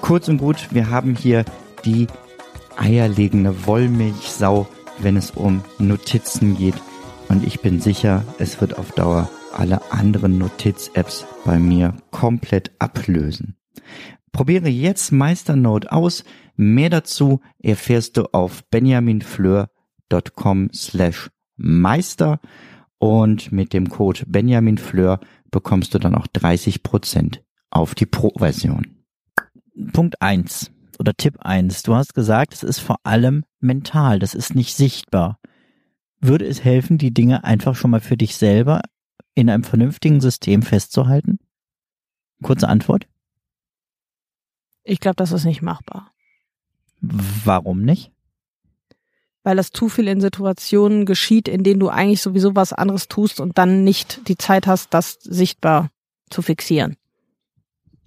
Kurz 0.00 0.28
und 0.28 0.38
gut, 0.38 0.68
wir 0.72 0.90
haben 0.90 1.16
hier 1.16 1.44
die 1.84 2.06
eierlegende 2.76 3.66
Wollmilchsau, 3.66 4.66
wenn 4.98 5.16
es 5.16 5.30
um 5.30 5.62
Notizen 5.78 6.56
geht. 6.56 6.74
Und 7.28 7.46
ich 7.46 7.60
bin 7.60 7.80
sicher, 7.80 8.22
es 8.38 8.60
wird 8.60 8.78
auf 8.78 8.92
Dauer 8.92 9.30
alle 9.58 9.92
anderen 9.92 10.38
Notiz-Apps 10.38 11.26
bei 11.44 11.58
mir 11.58 11.94
komplett 12.10 12.72
ablösen. 12.78 13.56
Probiere 14.32 14.68
jetzt 14.68 15.12
Meisternote 15.12 15.92
aus. 15.92 16.24
Mehr 16.56 16.90
dazu 16.90 17.40
erfährst 17.58 18.16
du 18.16 18.32
auf 18.32 18.64
benjaminfleur.com 18.70 20.70
slash 20.72 21.30
meister 21.56 22.40
und 22.98 23.52
mit 23.52 23.72
dem 23.72 23.88
Code 23.88 24.22
benjaminfleur 24.26 25.20
bekommst 25.50 25.94
du 25.94 25.98
dann 25.98 26.14
auch 26.14 26.26
30% 26.26 27.40
auf 27.70 27.94
die 27.94 28.06
Pro-Version. 28.06 29.04
Punkt 29.92 30.20
eins 30.22 30.70
oder 30.98 31.14
Tipp 31.14 31.38
eins. 31.40 31.82
Du 31.82 31.94
hast 31.94 32.14
gesagt, 32.14 32.54
es 32.54 32.62
ist 32.62 32.80
vor 32.80 32.96
allem 33.04 33.44
mental, 33.60 34.18
das 34.18 34.34
ist 34.34 34.54
nicht 34.54 34.74
sichtbar. 34.74 35.38
Würde 36.20 36.46
es 36.46 36.64
helfen, 36.64 36.98
die 36.98 37.12
Dinge 37.12 37.44
einfach 37.44 37.76
schon 37.76 37.90
mal 37.90 38.00
für 38.00 38.16
dich 38.16 38.36
selber 38.36 38.80
in 39.34 39.50
einem 39.50 39.64
vernünftigen 39.64 40.20
System 40.20 40.62
festzuhalten? 40.62 41.38
Kurze 42.42 42.68
Antwort. 42.68 43.06
Ich 44.82 45.00
glaube, 45.00 45.16
das 45.16 45.32
ist 45.32 45.44
nicht 45.44 45.62
machbar. 45.62 46.12
Warum 47.00 47.82
nicht? 47.82 48.12
Weil 49.42 49.56
das 49.56 49.70
zu 49.70 49.88
viel 49.88 50.08
in 50.08 50.20
Situationen 50.20 51.04
geschieht, 51.04 51.48
in 51.48 51.62
denen 51.62 51.80
du 51.80 51.88
eigentlich 51.88 52.22
sowieso 52.22 52.54
was 52.54 52.72
anderes 52.72 53.08
tust 53.08 53.40
und 53.40 53.58
dann 53.58 53.84
nicht 53.84 54.26
die 54.28 54.38
Zeit 54.38 54.66
hast, 54.66 54.94
das 54.94 55.18
sichtbar 55.20 55.90
zu 56.30 56.40
fixieren. 56.40 56.96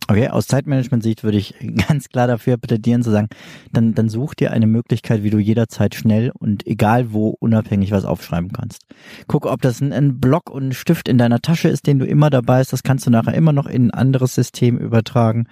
Okay, 0.10 0.30
aus 0.30 0.48
Zeitmanagement-Sicht 0.48 1.24
würde 1.26 1.38
ich 1.38 1.54
ganz 1.88 2.08
klar 2.08 2.28
dafür 2.28 2.58
plädieren 2.58 3.04
zu 3.04 3.12
sagen, 3.12 3.28
dann, 3.74 3.94
dann 3.94 4.08
such 4.08 4.36
dir 4.36 4.52
eine 4.52 4.68
Möglichkeit, 4.68 5.24
wie 5.24 5.30
du 5.30 5.38
jederzeit 5.38 5.96
schnell 5.96 6.32
und 6.38 6.66
egal 6.66 7.12
wo 7.12 7.36
unabhängig 7.40 7.92
was 7.92 8.06
aufschreiben 8.06 8.54
kannst. 8.54 8.86
Guck, 9.28 9.46
ob 9.46 9.62
das 9.62 9.82
ein, 9.82 9.92
ein 9.92 10.20
Block 10.20 10.50
und 10.50 10.70
ein 10.70 10.74
Stift 10.74 11.10
in 11.10 11.18
deiner 11.18 11.42
Tasche 11.42 11.68
ist, 11.68 11.88
den 11.88 12.00
du 12.00 12.06
immer 12.06 12.30
dabei 12.30 12.60
hast, 12.60 12.72
das 12.72 12.84
kannst 12.84 13.06
du 13.06 13.10
nachher 13.10 13.34
immer 13.34 13.52
noch 13.52 13.66
in 13.66 13.88
ein 13.88 13.92
anderes 13.92 14.34
System 14.36 14.78
übertragen. 14.78 15.48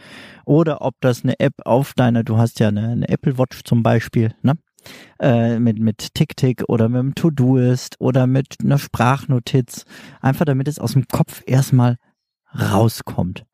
Oder 0.46 0.82
ob 0.82 0.96
das 1.02 1.24
eine 1.24 1.38
App 1.40 1.56
auf 1.66 1.94
deiner, 1.94 2.24
du 2.24 2.38
hast 2.38 2.60
ja 2.62 2.70
eine, 2.70 2.90
eine 2.90 3.10
Apple 3.10 3.38
Watch 3.38 3.62
zum 3.66 3.84
Beispiel, 3.84 4.34
ne? 4.42 4.54
Äh, 5.20 5.60
mit, 5.60 5.80
mit 5.80 6.14
TickTick 6.14 6.66
oder 6.68 6.90
mit 6.90 7.00
einem 7.00 7.16
To-Do-Ist 7.16 7.96
oder 8.00 8.28
mit 8.28 8.58
einer 8.64 8.78
Sprachnotiz. 8.78 9.86
Einfach 10.22 10.46
damit 10.46 10.68
es 10.68 10.78
aus 10.78 10.94
dem 10.94 11.08
Kopf 11.08 11.42
erstmal 11.48 11.98
rauskommt. 12.54 13.46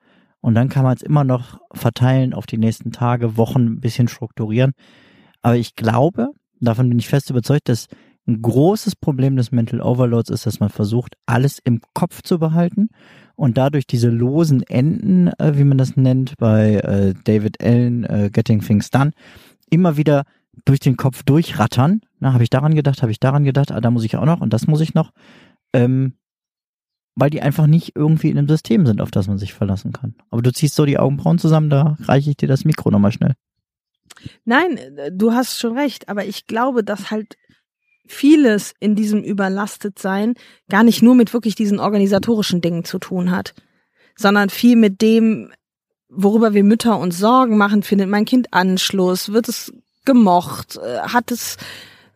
Und 0.41 0.55
dann 0.55 0.69
kann 0.69 0.83
man 0.83 0.95
es 0.95 1.03
immer 1.03 1.23
noch 1.23 1.59
verteilen 1.71 2.33
auf 2.33 2.45
die 2.45 2.57
nächsten 2.57 2.91
Tage, 2.91 3.37
Wochen, 3.37 3.65
ein 3.65 3.79
bisschen 3.79 4.07
strukturieren. 4.07 4.73
Aber 5.41 5.55
ich 5.55 5.75
glaube, 5.75 6.29
davon 6.59 6.89
bin 6.89 6.99
ich 6.99 7.07
fest 7.07 7.29
überzeugt, 7.29 7.69
dass 7.69 7.87
ein 8.27 8.41
großes 8.41 8.95
Problem 8.95 9.35
des 9.35 9.51
Mental 9.51 9.81
Overloads 9.81 10.29
ist, 10.29 10.45
dass 10.45 10.59
man 10.59 10.69
versucht, 10.69 11.15
alles 11.25 11.59
im 11.63 11.81
Kopf 11.93 12.21
zu 12.21 12.39
behalten 12.39 12.89
und 13.35 13.57
dadurch 13.57 13.87
diese 13.87 14.09
losen 14.09 14.61
Enden, 14.63 15.27
äh, 15.39 15.57
wie 15.57 15.63
man 15.63 15.77
das 15.77 15.95
nennt, 15.95 16.35
bei 16.37 16.75
äh, 16.75 17.13
David 17.23 17.63
Allen, 17.63 18.03
äh, 18.03 18.29
Getting 18.31 18.61
Things 18.61 18.91
Done, 18.91 19.11
immer 19.69 19.97
wieder 19.97 20.23
durch 20.65 20.79
den 20.79 20.97
Kopf 20.97 21.23
durchrattern. 21.23 22.01
Na, 22.19 22.33
habe 22.33 22.43
ich 22.43 22.49
daran 22.49 22.75
gedacht, 22.75 23.01
habe 23.01 23.11
ich 23.11 23.19
daran 23.19 23.43
gedacht, 23.43 23.71
ah, 23.71 23.81
da 23.81 23.89
muss 23.89 24.03
ich 24.03 24.15
auch 24.17 24.25
noch 24.25 24.41
und 24.41 24.53
das 24.53 24.67
muss 24.67 24.81
ich 24.81 24.93
noch. 24.93 25.11
Ähm, 25.73 26.13
weil 27.15 27.29
die 27.29 27.41
einfach 27.41 27.67
nicht 27.67 27.95
irgendwie 27.95 28.29
in 28.29 28.37
einem 28.37 28.47
System 28.47 28.85
sind, 28.85 29.01
auf 29.01 29.11
das 29.11 29.27
man 29.27 29.37
sich 29.37 29.53
verlassen 29.53 29.91
kann. 29.91 30.15
Aber 30.29 30.41
du 30.41 30.51
ziehst 30.51 30.75
so 30.75 30.85
die 30.85 30.97
Augenbrauen 30.97 31.39
zusammen, 31.39 31.69
da 31.69 31.97
reiche 32.03 32.29
ich 32.29 32.37
dir 32.37 32.47
das 32.47 32.65
Mikro 32.65 32.89
nochmal 32.89 33.11
schnell. 33.11 33.33
Nein, 34.45 34.79
du 35.11 35.33
hast 35.33 35.59
schon 35.59 35.77
recht, 35.77 36.09
aber 36.09 36.25
ich 36.25 36.47
glaube, 36.47 36.83
dass 36.83 37.11
halt 37.11 37.37
vieles 38.07 38.73
in 38.79 38.95
diesem 38.95 39.23
Überlastetsein 39.23 40.35
gar 40.69 40.83
nicht 40.83 41.01
nur 41.01 41.15
mit 41.15 41.33
wirklich 41.33 41.55
diesen 41.55 41.79
organisatorischen 41.79 42.61
Dingen 42.61 42.83
zu 42.83 42.99
tun 42.99 43.31
hat, 43.31 43.53
sondern 44.15 44.49
viel 44.49 44.75
mit 44.75 45.01
dem, 45.01 45.51
worüber 46.09 46.53
wir 46.53 46.63
Mütter 46.63 46.99
uns 46.99 47.17
Sorgen 47.17 47.57
machen, 47.57 47.83
findet 47.83 48.09
mein 48.09 48.25
Kind 48.25 48.53
Anschluss, 48.53 49.31
wird 49.31 49.47
es 49.47 49.73
gemocht, 50.05 50.77
äh, 50.77 50.99
hat 50.99 51.31
es 51.31 51.57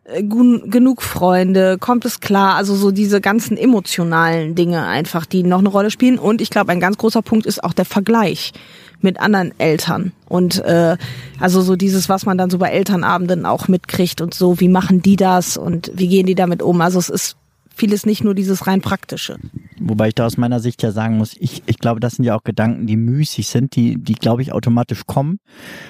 genug 0.06 1.02
Freunde, 1.02 1.78
kommt 1.80 2.06
es 2.06 2.20
klar, 2.20 2.56
also 2.56 2.76
so 2.76 2.92
diese 2.92 3.22
ganzen 3.22 3.58
emotionalen 3.58 4.54
Dinge 4.54 4.86
einfach, 4.86 5.26
die 5.26 5.42
noch 5.42 5.60
eine 5.60 5.70
Rolle 5.70 5.90
spielen. 5.90 6.20
Und 6.20 6.42
ich 6.42 6.52
glaube, 6.52 6.72
ein 6.72 6.80
ganz 6.80 6.98
großer 6.98 7.24
Punkt 7.24 7.46
ist 7.48 7.64
auch 7.64 7.74
der 7.74 7.86
Vergleich 7.86 8.54
mit 9.02 9.20
anderen 9.20 9.60
Eltern. 9.60 10.12
Und 10.28 10.64
äh, 10.64 10.98
also 11.40 11.62
so 11.62 11.76
dieses, 11.76 12.08
was 12.08 12.26
man 12.26 12.38
dann 12.38 12.52
so 12.52 12.60
bei 12.60 12.70
Elternabenden 12.70 13.46
auch 13.46 13.68
mitkriegt 13.68 14.22
und 14.22 14.34
so, 14.34 14.60
wie 14.60 14.70
machen 14.70 15.02
die 15.02 15.16
das 15.16 15.58
und 15.58 15.92
wie 15.96 16.08
gehen 16.08 16.28
die 16.28 16.36
damit 16.36 16.62
um? 16.62 16.82
Also 16.82 17.00
es 17.00 17.10
ist 17.10 17.36
vieles 17.76 18.06
nicht 18.06 18.24
nur 18.24 18.34
dieses 18.36 18.68
rein 18.68 18.82
praktische. 18.82 19.38
Wobei 19.80 20.10
ich 20.10 20.16
da 20.16 20.26
aus 20.26 20.38
meiner 20.38 20.60
Sicht 20.60 20.82
ja 20.84 20.92
sagen 20.92 21.18
muss, 21.18 21.36
ich, 21.38 21.64
ich 21.66 21.78
glaube, 21.80 22.00
das 22.00 22.16
sind 22.16 22.26
ja 22.26 22.36
auch 22.36 22.44
Gedanken, 22.44 22.88
die 22.88 22.98
müßig 22.98 23.48
sind, 23.48 23.76
die, 23.76 24.02
die 24.02 24.16
glaube 24.16 24.42
ich 24.42 24.52
automatisch 24.52 25.06
kommen. 25.06 25.40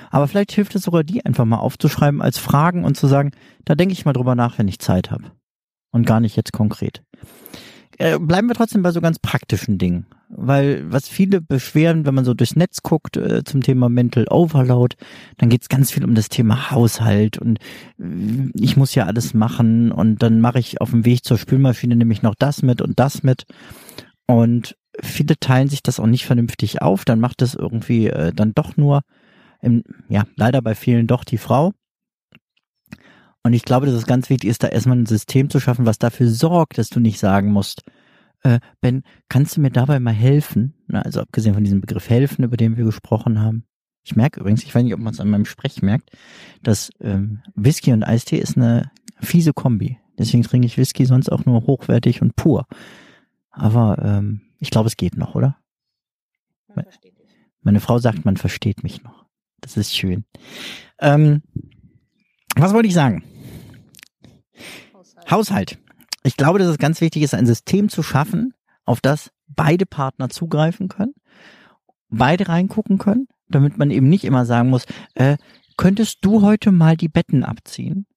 Aber 0.09 0.27
vielleicht 0.27 0.51
hilft 0.51 0.75
es 0.75 0.83
sogar, 0.83 1.03
die 1.03 1.25
einfach 1.25 1.45
mal 1.45 1.57
aufzuschreiben 1.57 2.21
als 2.21 2.38
Fragen 2.38 2.83
und 2.83 2.97
zu 2.97 3.07
sagen, 3.07 3.31
da 3.63 3.75
denke 3.75 3.93
ich 3.93 4.05
mal 4.05 4.13
drüber 4.13 4.36
nach, 4.36 4.57
wenn 4.57 4.67
ich 4.67 4.79
Zeit 4.79 5.11
habe. 5.11 5.23
Und 5.91 6.05
gar 6.05 6.19
nicht 6.19 6.36
jetzt 6.36 6.51
konkret. 6.51 7.03
Äh, 7.97 8.19
bleiben 8.19 8.47
wir 8.47 8.55
trotzdem 8.55 8.81
bei 8.81 8.91
so 8.91 8.99
ganz 8.99 9.19
praktischen 9.19 9.77
Dingen. 9.77 10.05
Weil 10.38 10.91
was 10.91 11.07
viele 11.07 11.39
beschweren, 11.39 12.05
wenn 12.05 12.13
man 12.13 12.25
so 12.25 12.33
durchs 12.33 12.57
Netz 12.57 12.81
guckt 12.83 13.15
äh, 13.15 13.45
zum 13.45 13.61
Thema 13.61 13.88
Mental 13.88 14.25
Overload, 14.29 14.97
dann 15.38 15.49
geht's 15.49 15.69
ganz 15.69 15.91
viel 15.91 16.03
um 16.03 16.13
das 16.13 16.27
Thema 16.27 16.71
Haushalt 16.71 17.38
und 17.38 17.59
äh, 17.99 18.51
ich 18.53 18.75
muss 18.75 18.95
ja 18.95 19.05
alles 19.05 19.33
machen 19.33 19.93
und 19.93 20.21
dann 20.21 20.41
mache 20.41 20.59
ich 20.59 20.81
auf 20.81 20.91
dem 20.91 21.05
Weg 21.05 21.23
zur 21.23 21.38
Spülmaschine 21.38 21.95
nämlich 21.95 22.21
noch 22.21 22.36
das 22.36 22.63
mit 22.63 22.81
und 22.81 22.99
das 22.99 23.23
mit. 23.23 23.45
Und 24.27 24.75
viele 25.01 25.38
teilen 25.39 25.69
sich 25.69 25.83
das 25.83 26.01
auch 26.01 26.07
nicht 26.07 26.25
vernünftig 26.25 26.81
auf, 26.81 27.05
dann 27.05 27.19
macht 27.21 27.41
es 27.41 27.55
irgendwie 27.55 28.07
äh, 28.07 28.33
dann 28.33 28.53
doch 28.53 28.75
nur, 28.75 29.01
im, 29.61 29.83
ja, 30.09 30.23
leider 30.36 30.61
bei 30.61 30.75
vielen 30.75 31.07
doch 31.07 31.23
die 31.23 31.38
Frau. 31.38 31.71
Und 33.43 33.53
ich 33.53 33.63
glaube, 33.63 33.86
dass 33.86 33.95
es 33.95 34.07
ganz 34.07 34.29
wichtig 34.29 34.49
ist, 34.49 34.63
da 34.63 34.67
erstmal 34.67 34.97
ein 34.97 35.05
System 35.05 35.49
zu 35.49 35.59
schaffen, 35.59 35.86
was 35.86 35.99
dafür 35.99 36.29
sorgt, 36.29 36.77
dass 36.77 36.89
du 36.89 36.99
nicht 36.99 37.19
sagen 37.19 37.51
musst, 37.51 37.83
äh, 38.46 38.60
Ben, 38.80 39.04
kannst 39.28 39.58
du 39.58 39.62
mir 39.62 39.72
dabei 39.72 40.00
mal 40.00 40.14
helfen? 40.14 40.76
Na, 40.88 41.02
also 41.02 41.20
abgesehen 41.22 41.56
von 41.56 41.64
diesem 41.64 41.82
Begriff 41.82 42.10
helfen, 42.10 42.43
über 42.43 42.58
den 42.58 42.78
wir 42.78 42.86
gesprochen 42.86 43.41
haben. 43.41 43.66
Ich 44.04 44.16
merke 44.16 44.39
übrigens, 44.39 44.64
ich 44.64 44.74
weiß 44.74 44.84
nicht, 44.84 44.93
ob 44.93 45.00
man 45.00 45.14
es 45.14 45.20
an 45.20 45.30
meinem 45.30 45.46
Sprech 45.46 45.82
merkt, 45.82 46.12
dass 46.62 46.91
ähm, 47.02 47.41
Whisky 47.56 47.91
und 47.91 48.04
Eistee 48.04 48.38
ist 48.38 48.56
eine 48.56 48.91
fiese 49.20 49.52
Kombi. 49.52 49.98
Deswegen 50.20 50.43
trinke 50.43 50.68
ich 50.68 50.78
Whisky 50.78 51.06
sonst 51.06 51.32
auch 51.32 51.46
nur 51.46 51.66
hochwertig 51.66 52.22
und 52.22 52.36
pur. 52.36 52.68
Aber 53.50 53.98
ähm, 54.04 54.41
ich 54.60 54.70
glaube, 54.70 54.88
es 54.88 54.96
geht 54.96 55.18
noch, 55.18 55.34
oder? 55.34 55.58
Meine 57.62 57.80
Frau 57.80 57.98
sagt, 57.98 58.26
man 58.26 58.38
versteht 58.38 58.84
mich 58.84 59.02
noch. 59.02 59.26
Das 59.60 59.76
ist 59.76 59.96
schön. 59.96 60.26
Ähm, 61.00 61.41
was 62.56 62.74
wollte 62.74 62.88
ich 62.88 62.93
sagen? 62.93 63.24
Haushalt. 64.93 65.32
Haushalt. 65.32 65.84
Ich 66.26 66.38
glaube, 66.38 66.57
dass 66.57 66.67
es 66.67 66.80
ganz 66.80 67.01
wichtig 67.01 67.21
ist, 67.21 67.36
ein 67.36 67.45
System 67.45 67.88
zu 67.88 68.01
schaffen, 68.01 68.55
auf 68.84 68.99
das 68.99 69.30
beide 69.47 69.86
Partner 69.86 70.28
zugreifen 70.28 70.88
können, 70.88 71.13
beide 72.09 72.49
reingucken 72.49 72.97
können, 72.97 73.28
damit 73.47 73.78
man 73.78 73.91
eben 73.91 74.09
nicht 74.09 74.23
immer 74.23 74.43
sagen 74.47 74.71
muss, 74.71 74.86
äh, 75.13 75.38
könntest 75.78 76.19
du 76.21 76.41
heute 76.41 76.71
mal 76.71 76.97
die 76.97 77.09
Betten 77.09 77.43
abziehen? 77.43 78.07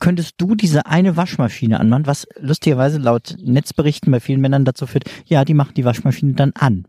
Könntest 0.00 0.34
du 0.38 0.56
diese 0.56 0.86
eine 0.86 1.16
Waschmaschine 1.16 1.78
anmachen, 1.78 2.06
was 2.06 2.26
lustigerweise 2.40 2.98
laut 2.98 3.36
Netzberichten 3.40 4.10
bei 4.10 4.18
vielen 4.18 4.40
Männern 4.40 4.64
dazu 4.64 4.88
führt, 4.88 5.04
ja, 5.24 5.44
die 5.44 5.54
machen 5.54 5.74
die 5.74 5.84
Waschmaschine 5.84 6.34
dann 6.34 6.52
an. 6.54 6.88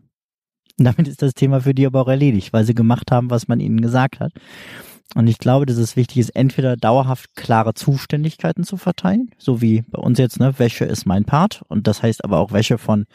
Und 0.80 0.84
damit 0.84 1.06
ist 1.06 1.22
das 1.22 1.34
Thema 1.34 1.60
für 1.60 1.74
die 1.74 1.86
aber 1.86 2.02
auch 2.02 2.08
erledigt, 2.08 2.52
weil 2.52 2.64
sie 2.64 2.74
gemacht 2.74 3.12
haben, 3.12 3.30
was 3.30 3.46
man 3.46 3.60
ihnen 3.60 3.80
gesagt 3.80 4.18
hat. 4.18 4.32
Und 5.14 5.26
ich 5.26 5.38
glaube, 5.38 5.66
dass 5.66 5.76
es 5.76 5.96
wichtig 5.96 6.18
ist, 6.18 6.30
entweder 6.30 6.76
dauerhaft 6.76 7.34
klare 7.34 7.74
Zuständigkeiten 7.74 8.62
zu 8.62 8.76
verteilen, 8.76 9.30
so 9.38 9.60
wie 9.60 9.82
bei 9.82 10.00
uns 10.00 10.18
jetzt, 10.18 10.38
ne, 10.38 10.58
Wäsche 10.58 10.84
ist 10.84 11.04
mein 11.04 11.24
Part 11.24 11.62
und 11.68 11.86
das 11.86 12.02
heißt 12.02 12.24
aber 12.24 12.38
auch 12.38 12.52
Wäsche 12.52 12.78
von 12.78 13.06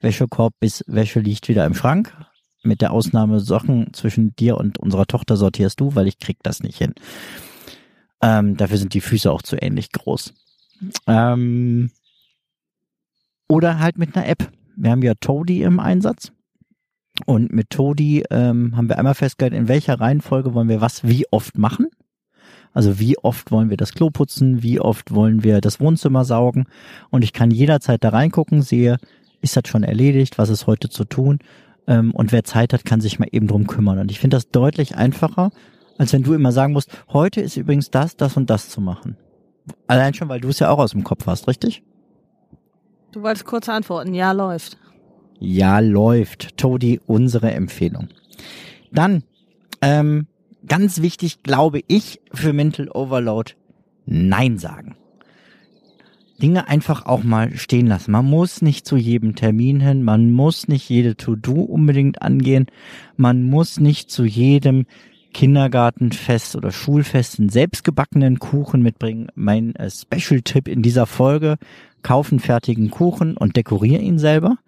Wäschekorb 0.00 0.54
bis 0.60 0.84
Wäsche 0.86 1.20
liegt 1.20 1.48
wieder 1.48 1.64
im 1.64 1.74
Schrank. 1.74 2.14
Mit 2.64 2.80
der 2.80 2.92
Ausnahme 2.92 3.40
Sachen 3.40 3.92
zwischen 3.92 4.36
dir 4.36 4.56
und 4.56 4.78
unserer 4.78 5.06
Tochter 5.06 5.36
sortierst 5.36 5.80
du, 5.80 5.96
weil 5.96 6.06
ich 6.06 6.18
krieg 6.18 6.38
das 6.42 6.62
nicht 6.62 6.78
hin. 6.78 6.94
Ähm, 8.20 8.56
dafür 8.56 8.78
sind 8.78 8.94
die 8.94 9.00
Füße 9.00 9.30
auch 9.30 9.42
zu 9.42 9.56
ähnlich 9.56 9.90
groß. 9.90 10.32
Ähm, 11.08 11.90
oder 13.48 13.80
halt 13.80 13.98
mit 13.98 14.16
einer 14.16 14.28
App. 14.28 14.48
Wir 14.76 14.92
haben 14.92 15.02
ja 15.02 15.14
Toady 15.14 15.62
im 15.62 15.80
Einsatz. 15.80 16.32
Und 17.26 17.52
mit 17.52 17.70
Todi 17.70 18.24
ähm, 18.30 18.76
haben 18.76 18.88
wir 18.88 18.98
einmal 18.98 19.14
festgehalten, 19.14 19.56
in 19.56 19.68
welcher 19.68 20.00
Reihenfolge 20.00 20.54
wollen 20.54 20.68
wir 20.68 20.80
was 20.80 21.04
wie 21.04 21.24
oft 21.30 21.58
machen. 21.58 21.88
Also 22.72 22.98
wie 22.98 23.18
oft 23.18 23.50
wollen 23.50 23.70
wir 23.70 23.76
das 23.76 23.92
Klo 23.92 24.10
putzen, 24.10 24.62
wie 24.62 24.80
oft 24.80 25.12
wollen 25.14 25.44
wir 25.44 25.60
das 25.60 25.78
Wohnzimmer 25.78 26.24
saugen. 26.24 26.66
Und 27.10 27.22
ich 27.22 27.32
kann 27.32 27.50
jederzeit 27.50 28.02
da 28.02 28.10
reingucken, 28.10 28.62
sehe, 28.62 28.96
ist 29.40 29.56
das 29.56 29.64
schon 29.66 29.82
erledigt, 29.82 30.38
was 30.38 30.48
ist 30.48 30.66
heute 30.66 30.88
zu 30.88 31.04
tun. 31.04 31.40
Ähm, 31.86 32.12
und 32.12 32.32
wer 32.32 32.44
Zeit 32.44 32.72
hat, 32.72 32.84
kann 32.84 33.00
sich 33.00 33.18
mal 33.18 33.28
eben 33.30 33.46
drum 33.46 33.66
kümmern. 33.66 33.98
Und 33.98 34.10
ich 34.10 34.20
finde 34.20 34.36
das 34.36 34.50
deutlich 34.50 34.96
einfacher, 34.96 35.50
als 35.98 36.12
wenn 36.12 36.22
du 36.22 36.32
immer 36.32 36.52
sagen 36.52 36.72
musst, 36.72 36.90
heute 37.12 37.40
ist 37.40 37.56
übrigens 37.56 37.90
das, 37.90 38.16
das 38.16 38.36
und 38.36 38.48
das 38.48 38.70
zu 38.70 38.80
machen. 38.80 39.16
Allein 39.86 40.14
schon, 40.14 40.28
weil 40.28 40.40
du 40.40 40.48
es 40.48 40.58
ja 40.58 40.70
auch 40.70 40.78
aus 40.78 40.92
dem 40.92 41.04
Kopf 41.04 41.26
hast, 41.26 41.46
richtig? 41.48 41.82
Du 43.12 43.22
wolltest 43.22 43.44
kurz 43.44 43.68
antworten, 43.68 44.14
ja, 44.14 44.32
läuft. 44.32 44.78
Ja, 45.44 45.80
läuft. 45.80 46.56
Todi, 46.56 47.00
unsere 47.04 47.50
Empfehlung. 47.50 48.06
Dann, 48.92 49.24
ähm, 49.80 50.28
ganz 50.68 51.02
wichtig, 51.02 51.42
glaube 51.42 51.80
ich, 51.88 52.20
für 52.32 52.52
Mental 52.52 52.88
Overload, 52.88 53.54
Nein 54.06 54.58
sagen. 54.58 54.94
Dinge 56.40 56.68
einfach 56.68 57.06
auch 57.06 57.24
mal 57.24 57.56
stehen 57.56 57.88
lassen. 57.88 58.12
Man 58.12 58.26
muss 58.26 58.62
nicht 58.62 58.86
zu 58.86 58.96
jedem 58.96 59.34
Termin 59.34 59.80
hin, 59.80 60.04
man 60.04 60.30
muss 60.30 60.68
nicht 60.68 60.88
jede 60.88 61.16
To-Do 61.16 61.60
unbedingt 61.62 62.22
angehen, 62.22 62.66
man 63.16 63.42
muss 63.42 63.80
nicht 63.80 64.12
zu 64.12 64.24
jedem 64.24 64.86
Kindergartenfest 65.34 66.54
oder 66.54 66.70
Schulfest 66.70 67.40
einen 67.40 67.48
selbstgebackenen 67.48 68.38
Kuchen 68.38 68.80
mitbringen. 68.80 69.26
Mein 69.34 69.74
äh, 69.74 69.90
Special-Tipp 69.90 70.68
in 70.68 70.82
dieser 70.82 71.06
Folge, 71.06 71.56
kaufen 72.04 72.38
fertigen 72.38 72.90
Kuchen 72.92 73.36
und 73.36 73.56
dekorier 73.56 73.98
ihn 73.98 74.20
selber. 74.20 74.58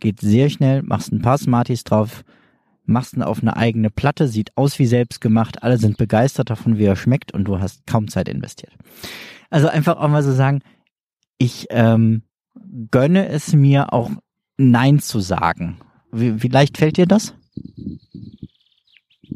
Geht 0.00 0.20
sehr 0.20 0.50
schnell, 0.50 0.82
machst 0.82 1.12
ein 1.12 1.22
paar 1.22 1.38
Smarties 1.38 1.84
drauf, 1.84 2.24
machst 2.84 3.14
ihn 3.14 3.22
auf 3.22 3.40
eine 3.40 3.56
eigene 3.56 3.90
Platte, 3.90 4.28
sieht 4.28 4.56
aus 4.56 4.78
wie 4.78 4.86
selbst 4.86 5.20
gemacht, 5.20 5.62
alle 5.62 5.78
sind 5.78 5.96
begeistert 5.96 6.50
davon, 6.50 6.78
wie 6.78 6.84
er 6.84 6.96
schmeckt 6.96 7.32
und 7.32 7.44
du 7.44 7.60
hast 7.60 7.86
kaum 7.86 8.08
Zeit 8.08 8.28
investiert. 8.28 8.72
Also 9.50 9.68
einfach 9.68 9.96
auch 9.96 10.08
mal 10.08 10.22
so 10.22 10.32
sagen, 10.32 10.60
ich 11.38 11.66
ähm, 11.70 12.22
gönne 12.90 13.28
es 13.28 13.54
mir 13.54 13.92
auch 13.92 14.10
Nein 14.56 15.00
zu 15.00 15.20
sagen. 15.20 15.78
Wie, 16.12 16.42
wie 16.42 16.48
leicht 16.48 16.78
fällt 16.78 16.96
dir 16.96 17.06
das? 17.06 17.34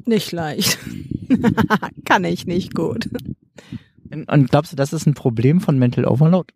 Nicht 0.07 0.33
leicht. 0.33 0.79
Kann 2.05 2.25
ich 2.25 2.47
nicht 2.47 2.75
gut. 2.75 3.09
Und 4.11 4.51
glaubst 4.51 4.73
du, 4.73 4.77
das 4.77 4.93
ist 4.93 5.07
ein 5.07 5.15
Problem 5.15 5.61
von 5.61 5.79
Mental 5.79 6.07
Overload? 6.07 6.55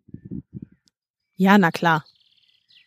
Ja, 1.35 1.57
na 1.57 1.71
klar. 1.71 2.03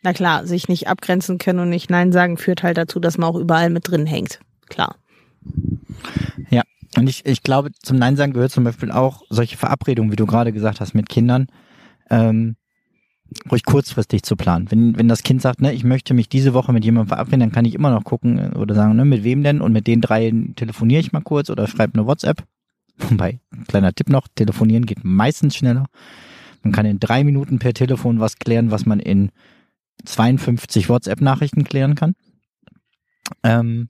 Na 0.07 0.13
klar, 0.13 0.47
sich 0.47 0.69
nicht 0.69 0.87
abgrenzen 0.87 1.39
können 1.39 1.59
und 1.59 1.69
nicht 1.69 1.91
Nein 1.91 2.13
sagen 2.13 2.37
führt 2.37 2.63
halt 2.63 2.79
dazu, 2.79 3.01
dass 3.01 3.19
man 3.19 3.29
auch 3.29 3.35
überall 3.35 3.71
mit 3.71 3.91
drin 3.91 4.07
hängt. 4.07 4.39
Klar. 4.69 4.95
Ja, 6.49 6.63
und 6.97 7.09
ich, 7.09 7.27
ich 7.27 7.43
glaube, 7.43 7.73
zum 7.83 7.97
Nein 7.97 8.15
sagen 8.15 8.33
gehört 8.33 8.53
zum 8.53 8.63
Beispiel 8.63 8.93
auch 8.93 9.23
solche 9.31 9.57
Verabredungen, 9.57 10.13
wie 10.13 10.17
du 10.17 10.25
gerade 10.25 10.53
gesagt 10.53 10.81
hast, 10.81 10.95
mit 10.95 11.09
Kindern, 11.09 11.49
ähm, 12.09 12.55
ruhig 13.51 13.65
kurzfristig 13.65 14.23
zu 14.23 14.37
planen. 14.37 14.71
Wenn, 14.71 14.97
wenn 14.97 15.09
das 15.09 15.25
Kind 15.25 15.43
sagt, 15.43 15.61
ne, 15.61 15.73
ich 15.73 15.83
möchte 15.83 16.15
mich 16.15 16.29
diese 16.29 16.55
Woche 16.55 16.73
mit 16.73 16.85
jemandem 16.85 17.09
verabreden, 17.09 17.41
dann 17.41 17.51
kann 17.51 17.65
ich 17.65 17.75
immer 17.75 17.91
noch 17.91 18.05
gucken 18.05 18.39
äh, 18.39 18.57
oder 18.57 18.77
sagen, 18.77 18.95
ne, 18.95 19.05
mit 19.05 19.25
wem 19.25 19.43
denn? 19.43 19.61
Und 19.61 19.73
mit 19.73 19.89
den 19.89 20.01
drei 20.01 20.33
telefoniere 20.55 21.01
ich 21.01 21.11
mal 21.11 21.23
kurz 21.23 21.51
oder 21.51 21.67
schreibe 21.67 21.95
eine 21.95 22.07
WhatsApp. 22.07 22.45
Wobei, 22.97 23.41
kleiner 23.67 23.93
Tipp 23.93 24.09
noch, 24.09 24.29
telefonieren 24.37 24.87
geht 24.87 25.03
meistens 25.03 25.57
schneller. 25.57 25.87
Man 26.63 26.73
kann 26.73 26.87
in 26.87 27.01
drei 27.01 27.25
Minuten 27.25 27.59
per 27.59 27.75
Telefon 27.75 28.21
was 28.21 28.37
klären, 28.37 28.71
was 28.71 28.87
man 28.87 29.01
in 29.01 29.33
52 30.05 30.89
WhatsApp-Nachrichten 30.89 31.65
klären 31.65 31.95
kann. 31.95 32.15
Ähm, 33.43 33.89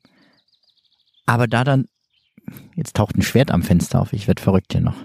aber 1.26 1.46
da 1.46 1.64
dann, 1.64 1.86
jetzt 2.74 2.96
taucht 2.96 3.16
ein 3.16 3.22
Schwert 3.22 3.50
am 3.50 3.62
Fenster 3.62 4.00
auf, 4.00 4.12
ich 4.12 4.28
werde 4.28 4.42
verrückt 4.42 4.72
hier 4.72 4.80
noch. 4.80 4.96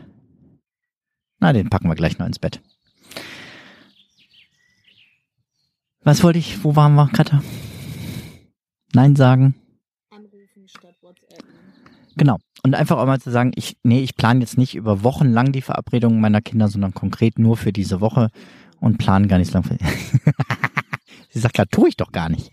Na, 1.40 1.54
den 1.54 1.70
packen 1.70 1.90
wir 1.90 1.96
gleich 1.96 2.20
noch 2.20 2.28
ins 2.28 2.40
Bett. 2.40 2.62
Was 6.04 6.24
wollte 6.24 6.40
ich, 6.40 6.64
wo 6.64 6.76
waren 6.76 6.96
wir, 6.96 7.08
Katha? 7.10 7.44
Nein 8.94 9.16
sagen. 9.16 9.56
Anrufen 10.10 10.68
statt 10.68 10.96
WhatsApp. 11.02 11.44
Genau. 12.16 12.38
Und 12.64 12.76
einfach 12.76 12.98
auch 12.98 13.06
mal 13.06 13.20
zu 13.20 13.32
sagen, 13.32 13.52
ich, 13.56 13.78
nee, 13.84 14.02
ich 14.02 14.16
plane 14.16 14.42
jetzt 14.42 14.58
nicht 14.58 14.76
über 14.76 15.04
Wochen 15.04 15.32
lang 15.32 15.52
die 15.52 15.62
Verabredungen 15.62 16.22
meiner 16.22 16.42
Kinder, 16.42 16.68
sondern 16.68 16.94
konkret 16.94 17.40
nur 17.40 17.58
für 17.58 17.74
diese 17.74 18.02
Woche 18.02 18.30
und 18.80 18.98
plane 18.98 19.28
gar 19.28 19.40
nicht 19.40 19.54
lang. 19.54 19.64
Sie 21.32 21.40
sagt 21.40 21.56
gerade, 21.56 21.70
tue 21.70 21.90
ich 21.90 21.98
doch 21.98 22.12
gar 22.12 22.30
nicht. 22.30 22.52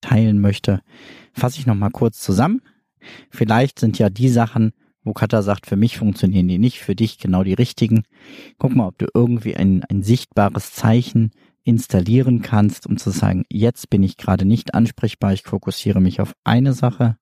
Teilen 0.00 0.40
möchte, 0.40 0.82
fasse 1.32 1.58
ich 1.58 1.66
nochmal 1.66 1.90
kurz 1.90 2.20
zusammen. 2.20 2.62
Vielleicht 3.30 3.78
sind 3.78 3.98
ja 3.98 4.08
die 4.08 4.28
Sachen, 4.28 4.72
wo 5.02 5.12
Katha 5.12 5.42
sagt, 5.42 5.66
für 5.66 5.76
mich 5.76 5.98
funktionieren 5.98 6.48
die 6.48 6.58
nicht, 6.58 6.80
für 6.80 6.94
dich 6.94 7.18
genau 7.18 7.44
die 7.44 7.54
richtigen. 7.54 8.04
Guck 8.58 8.74
mal, 8.74 8.88
ob 8.88 8.98
du 8.98 9.06
irgendwie 9.14 9.56
ein, 9.56 9.84
ein 9.84 10.02
sichtbares 10.02 10.72
Zeichen 10.72 11.30
installieren 11.62 12.42
kannst, 12.42 12.86
um 12.86 12.96
zu 12.96 13.10
sagen, 13.10 13.44
jetzt 13.50 13.90
bin 13.90 14.02
ich 14.02 14.16
gerade 14.16 14.44
nicht 14.44 14.74
ansprechbar, 14.74 15.32
ich 15.32 15.42
fokussiere 15.42 16.00
mich 16.00 16.20
auf 16.20 16.32
eine 16.44 16.72
Sache. 16.72 17.16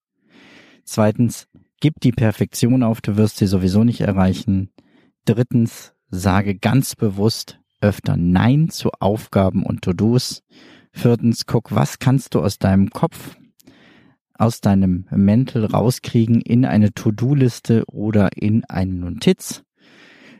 Zweitens, 0.84 1.46
gib 1.80 2.00
die 2.00 2.12
Perfektion 2.12 2.82
auf, 2.82 3.00
du 3.00 3.16
wirst 3.16 3.38
sie 3.38 3.46
sowieso 3.46 3.84
nicht 3.84 4.02
erreichen. 4.02 4.70
Drittens, 5.24 5.94
sage 6.10 6.56
ganz 6.56 6.94
bewusst 6.94 7.58
öfter 7.84 8.16
Nein 8.16 8.70
zu 8.70 8.90
Aufgaben 8.98 9.62
und 9.62 9.82
To-Dos. 9.82 10.42
Viertens, 10.92 11.46
guck, 11.46 11.74
was 11.74 11.98
kannst 11.98 12.34
du 12.34 12.40
aus 12.40 12.58
deinem 12.58 12.90
Kopf, 12.90 13.36
aus 14.34 14.60
deinem 14.60 15.06
Mental 15.10 15.64
rauskriegen 15.64 16.40
in 16.40 16.64
eine 16.64 16.92
To-Do-Liste 16.92 17.84
oder 17.86 18.30
in 18.36 18.64
eine 18.64 18.92
Notiz. 18.92 19.62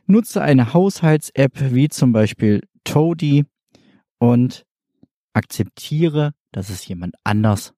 Nutze 0.07 0.43
eine 0.43 0.73
Haushalts-App 0.73 1.73
wie 1.73 1.89
zum 1.89 2.13
Beispiel 2.13 2.63
Toady 2.85 3.45
und 4.19 4.65
akzeptiere, 5.33 6.33
dass 6.53 6.71
es 6.71 6.87
jemand 6.87 7.15
anders 7.25 7.75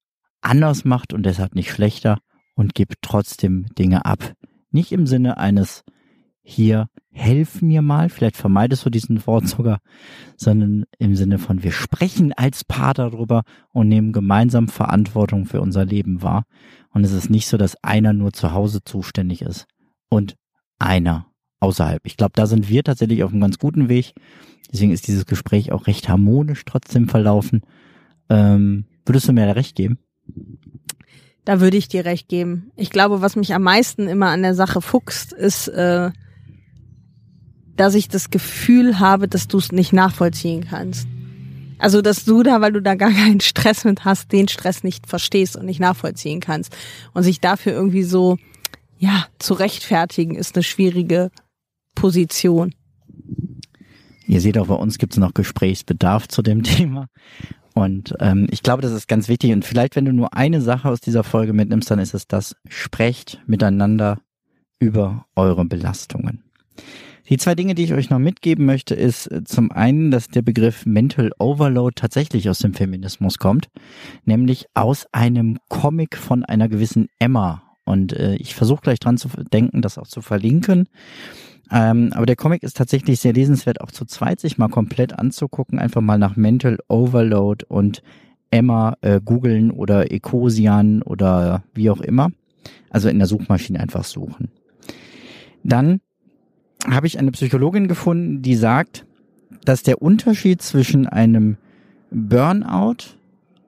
anders 0.46 0.84
macht 0.84 1.12
und 1.12 1.24
deshalb 1.24 1.54
nicht 1.54 1.70
schlechter 1.70 2.18
und 2.54 2.74
gib 2.74 2.94
trotzdem 3.02 3.66
Dinge 3.78 4.04
ab. 4.04 4.34
Nicht 4.70 4.92
im 4.92 5.06
Sinne 5.06 5.38
eines 5.38 5.82
hier, 6.48 6.88
helf 7.10 7.60
mir 7.60 7.82
mal, 7.82 8.08
vielleicht 8.08 8.36
vermeidest 8.36 8.86
du 8.86 8.90
diesen 8.90 9.26
Wort 9.26 9.48
sogar, 9.48 9.80
sondern 10.36 10.84
im 10.96 11.16
Sinne 11.16 11.38
von 11.38 11.64
wir 11.64 11.72
sprechen 11.72 12.32
als 12.34 12.62
Paar 12.62 12.94
darüber 12.94 13.42
und 13.72 13.88
nehmen 13.88 14.12
gemeinsam 14.12 14.68
Verantwortung 14.68 15.46
für 15.46 15.60
unser 15.60 15.84
Leben 15.84 16.22
wahr. 16.22 16.44
Und 16.90 17.02
es 17.02 17.10
ist 17.10 17.30
nicht 17.30 17.48
so, 17.48 17.56
dass 17.56 17.82
einer 17.82 18.12
nur 18.12 18.32
zu 18.32 18.52
Hause 18.52 18.84
zuständig 18.84 19.42
ist 19.42 19.66
und 20.08 20.36
einer 20.78 21.26
außerhalb. 21.58 22.00
Ich 22.04 22.16
glaube, 22.16 22.32
da 22.36 22.46
sind 22.46 22.68
wir 22.68 22.84
tatsächlich 22.84 23.24
auf 23.24 23.32
einem 23.32 23.40
ganz 23.40 23.58
guten 23.58 23.88
Weg. 23.88 24.12
Deswegen 24.72 24.92
ist 24.92 25.08
dieses 25.08 25.26
Gespräch 25.26 25.72
auch 25.72 25.88
recht 25.88 26.08
harmonisch 26.08 26.64
trotzdem 26.64 27.08
verlaufen. 27.08 27.62
Ähm, 28.30 28.84
würdest 29.04 29.26
du 29.26 29.32
mir 29.32 29.46
da 29.46 29.52
recht 29.52 29.74
geben? 29.74 29.98
Da 31.44 31.60
würde 31.60 31.76
ich 31.76 31.88
dir 31.88 32.04
recht 32.04 32.28
geben. 32.28 32.70
Ich 32.76 32.90
glaube, 32.90 33.20
was 33.20 33.34
mich 33.34 33.52
am 33.52 33.62
meisten 33.62 34.06
immer 34.06 34.28
an 34.28 34.42
der 34.42 34.54
Sache 34.54 34.80
fuchst, 34.80 35.32
ist, 35.32 35.66
äh, 35.68 36.12
dass 37.76 37.94
ich 37.94 38.08
das 38.08 38.30
Gefühl 38.30 38.98
habe, 38.98 39.28
dass 39.28 39.48
du 39.48 39.58
es 39.58 39.72
nicht 39.72 39.92
nachvollziehen 39.92 40.66
kannst. 40.68 41.06
Also, 41.78 42.00
dass 42.00 42.24
du 42.24 42.42
da, 42.42 42.60
weil 42.60 42.72
du 42.72 42.80
da 42.80 42.94
gar 42.94 43.12
keinen 43.12 43.40
Stress 43.40 43.84
mit 43.84 44.04
hast, 44.04 44.32
den 44.32 44.48
Stress 44.48 44.82
nicht 44.82 45.06
verstehst 45.06 45.56
und 45.56 45.66
nicht 45.66 45.80
nachvollziehen 45.80 46.40
kannst. 46.40 46.74
Und 47.12 47.22
sich 47.22 47.40
dafür 47.40 47.72
irgendwie 47.72 48.02
so, 48.02 48.38
ja, 48.98 49.26
zu 49.38 49.54
rechtfertigen, 49.54 50.36
ist 50.36 50.56
eine 50.56 50.62
schwierige 50.62 51.30
Position. 51.94 52.74
Ihr 54.26 54.40
seht 54.40 54.58
auch, 54.58 54.66
bei 54.66 54.74
uns 54.74 54.98
gibt 54.98 55.12
es 55.12 55.18
noch 55.18 55.34
Gesprächsbedarf 55.34 56.28
zu 56.28 56.42
dem 56.42 56.62
Thema. 56.62 57.08
Und 57.74 58.14
ähm, 58.20 58.46
ich 58.50 58.62
glaube, 58.62 58.80
das 58.80 58.92
ist 58.92 59.06
ganz 59.06 59.28
wichtig. 59.28 59.52
Und 59.52 59.64
vielleicht, 59.64 59.96
wenn 59.96 60.06
du 60.06 60.12
nur 60.12 60.32
eine 60.32 60.62
Sache 60.62 60.88
aus 60.88 61.00
dieser 61.00 61.24
Folge 61.24 61.52
mitnimmst, 61.52 61.90
dann 61.90 61.98
ist 61.98 62.14
es 62.14 62.26
das, 62.26 62.56
sprecht 62.68 63.38
miteinander 63.46 64.18
über 64.78 65.26
eure 65.36 65.66
Belastungen. 65.66 66.42
Die 67.28 67.38
zwei 67.38 67.54
Dinge, 67.56 67.74
die 67.74 67.84
ich 67.84 67.92
euch 67.92 68.08
noch 68.08 68.18
mitgeben 68.18 68.66
möchte, 68.66 68.94
ist 68.94 69.26
äh, 69.30 69.42
zum 69.44 69.72
einen, 69.72 70.10
dass 70.10 70.28
der 70.28 70.42
Begriff 70.42 70.86
Mental 70.86 71.32
Overload 71.38 71.94
tatsächlich 71.96 72.48
aus 72.48 72.60
dem 72.60 72.74
Feminismus 72.74 73.38
kommt, 73.38 73.68
nämlich 74.24 74.66
aus 74.74 75.06
einem 75.12 75.58
Comic 75.68 76.16
von 76.16 76.44
einer 76.44 76.68
gewissen 76.68 77.08
Emma. 77.18 77.62
Und 77.84 78.12
äh, 78.12 78.36
ich 78.36 78.54
versuche 78.54 78.82
gleich 78.82 79.00
dran 79.00 79.18
zu 79.18 79.28
denken, 79.52 79.82
das 79.82 79.98
auch 79.98 80.06
zu 80.06 80.22
verlinken. 80.22 80.88
Ähm, 81.72 82.12
aber 82.14 82.26
der 82.26 82.36
Comic 82.36 82.62
ist 82.62 82.76
tatsächlich 82.76 83.18
sehr 83.18 83.32
lesenswert, 83.32 83.80
auch 83.80 83.90
zu 83.90 84.04
zweit 84.04 84.38
sich 84.38 84.56
mal 84.56 84.68
komplett 84.68 85.18
anzugucken, 85.18 85.80
einfach 85.80 86.00
mal 86.00 86.18
nach 86.18 86.36
Mental 86.36 86.78
Overload 86.88 87.64
und 87.68 88.02
Emma 88.50 88.96
äh, 89.00 89.20
googeln 89.24 89.72
oder 89.72 90.12
Ecosian 90.12 91.02
oder 91.02 91.64
wie 91.74 91.90
auch 91.90 92.00
immer. 92.00 92.28
Also 92.90 93.08
in 93.08 93.18
der 93.18 93.26
Suchmaschine 93.26 93.80
einfach 93.80 94.04
suchen. 94.04 94.50
Dann 95.64 96.00
habe 96.90 97.06
ich 97.06 97.18
eine 97.18 97.32
Psychologin 97.32 97.88
gefunden, 97.88 98.42
die 98.42 98.54
sagt, 98.54 99.04
dass 99.64 99.82
der 99.82 100.02
Unterschied 100.02 100.62
zwischen 100.62 101.06
einem 101.06 101.56
Burnout 102.10 103.16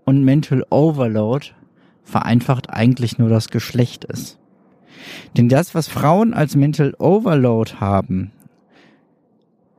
und 0.04 0.24
Mental 0.24 0.64
Overload 0.70 1.48
vereinfacht 2.04 2.70
eigentlich 2.70 3.18
nur 3.18 3.28
das 3.28 3.48
Geschlecht 3.48 4.04
ist. 4.04 4.38
Denn 5.36 5.48
das, 5.48 5.74
was 5.74 5.88
Frauen 5.88 6.34
als 6.34 6.56
Mental 6.56 6.94
Overload 6.98 7.74
haben, 7.80 8.32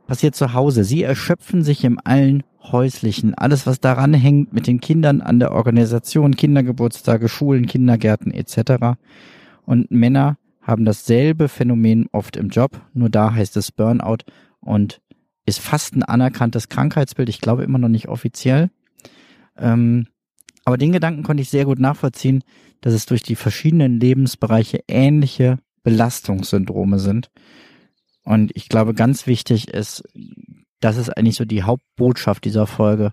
passiert 0.06 0.34
zu 0.34 0.54
Hause. 0.54 0.84
Sie 0.84 1.02
erschöpfen 1.02 1.62
sich 1.62 1.84
im 1.84 1.98
allen 2.02 2.42
Häuslichen. 2.62 3.34
Alles, 3.34 3.66
was 3.66 3.80
daran 3.80 4.12
hängt 4.12 4.52
mit 4.52 4.66
den 4.66 4.80
Kindern 4.80 5.20
an 5.20 5.38
der 5.38 5.52
Organisation, 5.52 6.36
Kindergeburtstage, 6.36 7.28
Schulen, 7.28 7.66
Kindergärten 7.66 8.32
etc. 8.32 8.98
Und 9.66 9.90
Männer 9.90 10.36
haben 10.70 10.84
dasselbe 10.84 11.48
Phänomen 11.48 12.06
oft 12.12 12.36
im 12.36 12.48
Job, 12.48 12.80
nur 12.94 13.10
da 13.10 13.34
heißt 13.34 13.56
es 13.56 13.72
Burnout 13.72 14.24
und 14.60 15.00
ist 15.44 15.60
fast 15.60 15.94
ein 15.96 16.02
anerkanntes 16.02 16.68
Krankheitsbild. 16.68 17.28
Ich 17.28 17.40
glaube 17.40 17.64
immer 17.64 17.78
noch 17.78 17.88
nicht 17.88 18.08
offiziell. 18.08 18.70
Ähm, 19.58 20.06
aber 20.64 20.78
den 20.78 20.92
Gedanken 20.92 21.22
konnte 21.22 21.42
ich 21.42 21.50
sehr 21.50 21.64
gut 21.64 21.78
nachvollziehen, 21.78 22.44
dass 22.80 22.94
es 22.94 23.06
durch 23.06 23.22
die 23.22 23.36
verschiedenen 23.36 24.00
Lebensbereiche 24.00 24.80
ähnliche 24.88 25.58
Belastungssyndrome 25.82 26.98
sind. 26.98 27.30
Und 28.24 28.52
ich 28.54 28.68
glaube, 28.68 28.94
ganz 28.94 29.26
wichtig 29.26 29.68
ist, 29.68 30.04
das 30.80 30.96
ist 30.96 31.10
eigentlich 31.10 31.36
so 31.36 31.44
die 31.44 31.62
Hauptbotschaft 31.62 32.44
dieser 32.44 32.66
Folge. 32.66 33.12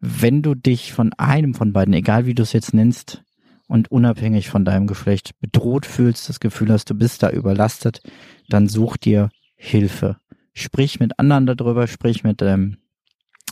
Wenn 0.00 0.42
du 0.42 0.54
dich 0.54 0.92
von 0.92 1.12
einem 1.14 1.54
von 1.54 1.72
beiden, 1.72 1.94
egal 1.94 2.26
wie 2.26 2.34
du 2.34 2.42
es 2.42 2.52
jetzt 2.52 2.74
nennst, 2.74 3.23
und 3.66 3.90
unabhängig 3.90 4.48
von 4.48 4.64
deinem 4.64 4.86
Geschlecht 4.86 5.38
bedroht 5.40 5.86
fühlst, 5.86 6.28
das 6.28 6.40
Gefühl 6.40 6.70
hast, 6.70 6.90
du 6.90 6.94
bist 6.94 7.22
da 7.22 7.30
überlastet, 7.30 8.00
dann 8.48 8.68
such 8.68 8.96
dir 8.96 9.30
Hilfe. 9.56 10.16
Sprich 10.52 11.00
mit 11.00 11.18
anderen 11.18 11.46
darüber, 11.46 11.86
sprich 11.86 12.22
mit 12.22 12.40
dem 12.40 12.76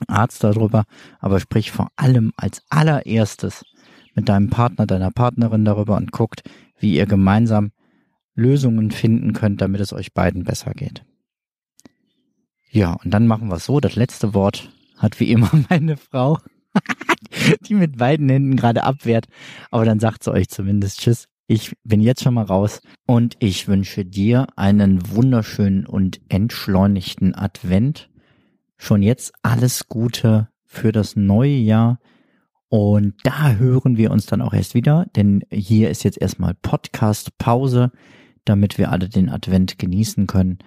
Arzt 0.07 0.45
darüber, 0.45 0.85
aber 1.21 1.41
sprich 1.41 1.73
vor 1.73 1.89
allem 1.97 2.33
als 2.37 2.63
allererstes 2.69 3.65
mit 4.15 4.29
deinem 4.29 4.51
Partner, 4.51 4.87
deiner 4.87 5.11
Partnerin 5.11 5.65
darüber 5.65 5.97
und 5.97 6.13
guckt, 6.13 6.43
wie 6.79 6.95
ihr 6.95 7.07
gemeinsam 7.07 7.73
Lösungen 8.35 8.91
finden 8.91 9.33
könnt, 9.33 9.61
damit 9.61 9.81
es 9.81 9.93
euch 9.93 10.13
beiden 10.13 10.45
besser 10.45 10.73
geht. 10.73 11.05
Ja, 12.71 12.95
und 13.05 13.11
dann 13.11 13.27
machen 13.27 13.49
wir 13.49 13.57
es 13.57 13.67
so. 13.67 13.81
Das 13.81 13.97
letzte 13.97 14.35
Wort 14.35 14.71
hat 14.97 15.21
wie 15.21 15.31
immer 15.31 15.51
meine 15.69 15.97
Frau, 15.97 16.39
die 17.67 17.75
mit 17.75 17.99
beiden 17.99 18.29
Händen 18.29 18.57
gerade 18.57 18.85
abwehrt. 18.85 19.27
Aber 19.71 19.85
dann 19.85 20.01
sagt 20.01 20.25
sie 20.25 20.33
euch 20.33 20.49
zumindest 20.49 21.01
Tschüss. 21.01 21.29
Ich 21.49 21.73
bin 21.85 22.01
jetzt 22.01 22.23
schon 22.23 22.35
mal 22.35 22.45
raus 22.45 22.81
und 23.07 23.37
ich 23.41 23.69
wünsche 23.69 24.05
dir 24.05 24.47
einen 24.57 25.11
wunderschönen 25.11 25.87
und 25.87 26.21
entschleunigten 26.29 27.35
Advent. 27.35 28.09
Schon 28.79 29.03
jetzt 29.03 29.33
alles 29.43 29.89
Gute 29.89 30.49
für 30.65 30.93
das 30.93 31.17
neue 31.17 31.57
Jahr. 31.57 31.99
Und 32.69 33.15
da 33.25 33.53
hören 33.53 33.99
wir 33.99 34.11
uns 34.11 34.25
dann 34.25 34.41
auch 34.41 34.55
erst 34.55 34.75
wieder, 34.75 35.07
denn 35.15 35.45
hier 35.53 35.91
ist 35.91 36.05
jetzt 36.05 36.19
erstmal 36.19 36.55
Podcast-Pause, 36.55 37.93
damit 38.47 38.79
wir 38.79 38.91
alle 38.91 39.11
den 39.11 39.29
Advent 39.29 39.79
genießen 39.79 40.27
können. 40.27 40.59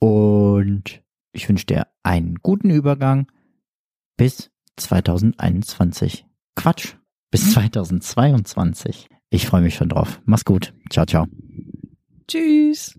Und 0.00 1.02
ich 1.32 1.48
wünsche 1.48 1.66
dir 1.66 1.86
einen 2.02 2.36
guten 2.42 2.70
Übergang 2.70 3.30
bis 4.16 4.50
2021. 4.76 6.26
Quatsch, 6.54 6.94
bis 7.30 7.52
2022. 7.52 9.08
Ich 9.30 9.46
freue 9.46 9.62
mich 9.62 9.74
schon 9.74 9.88
drauf. 9.88 10.20
Mach's 10.24 10.44
gut. 10.44 10.72
Ciao, 10.90 11.06
ciao. 11.06 11.26
Tschüss. 12.28 12.98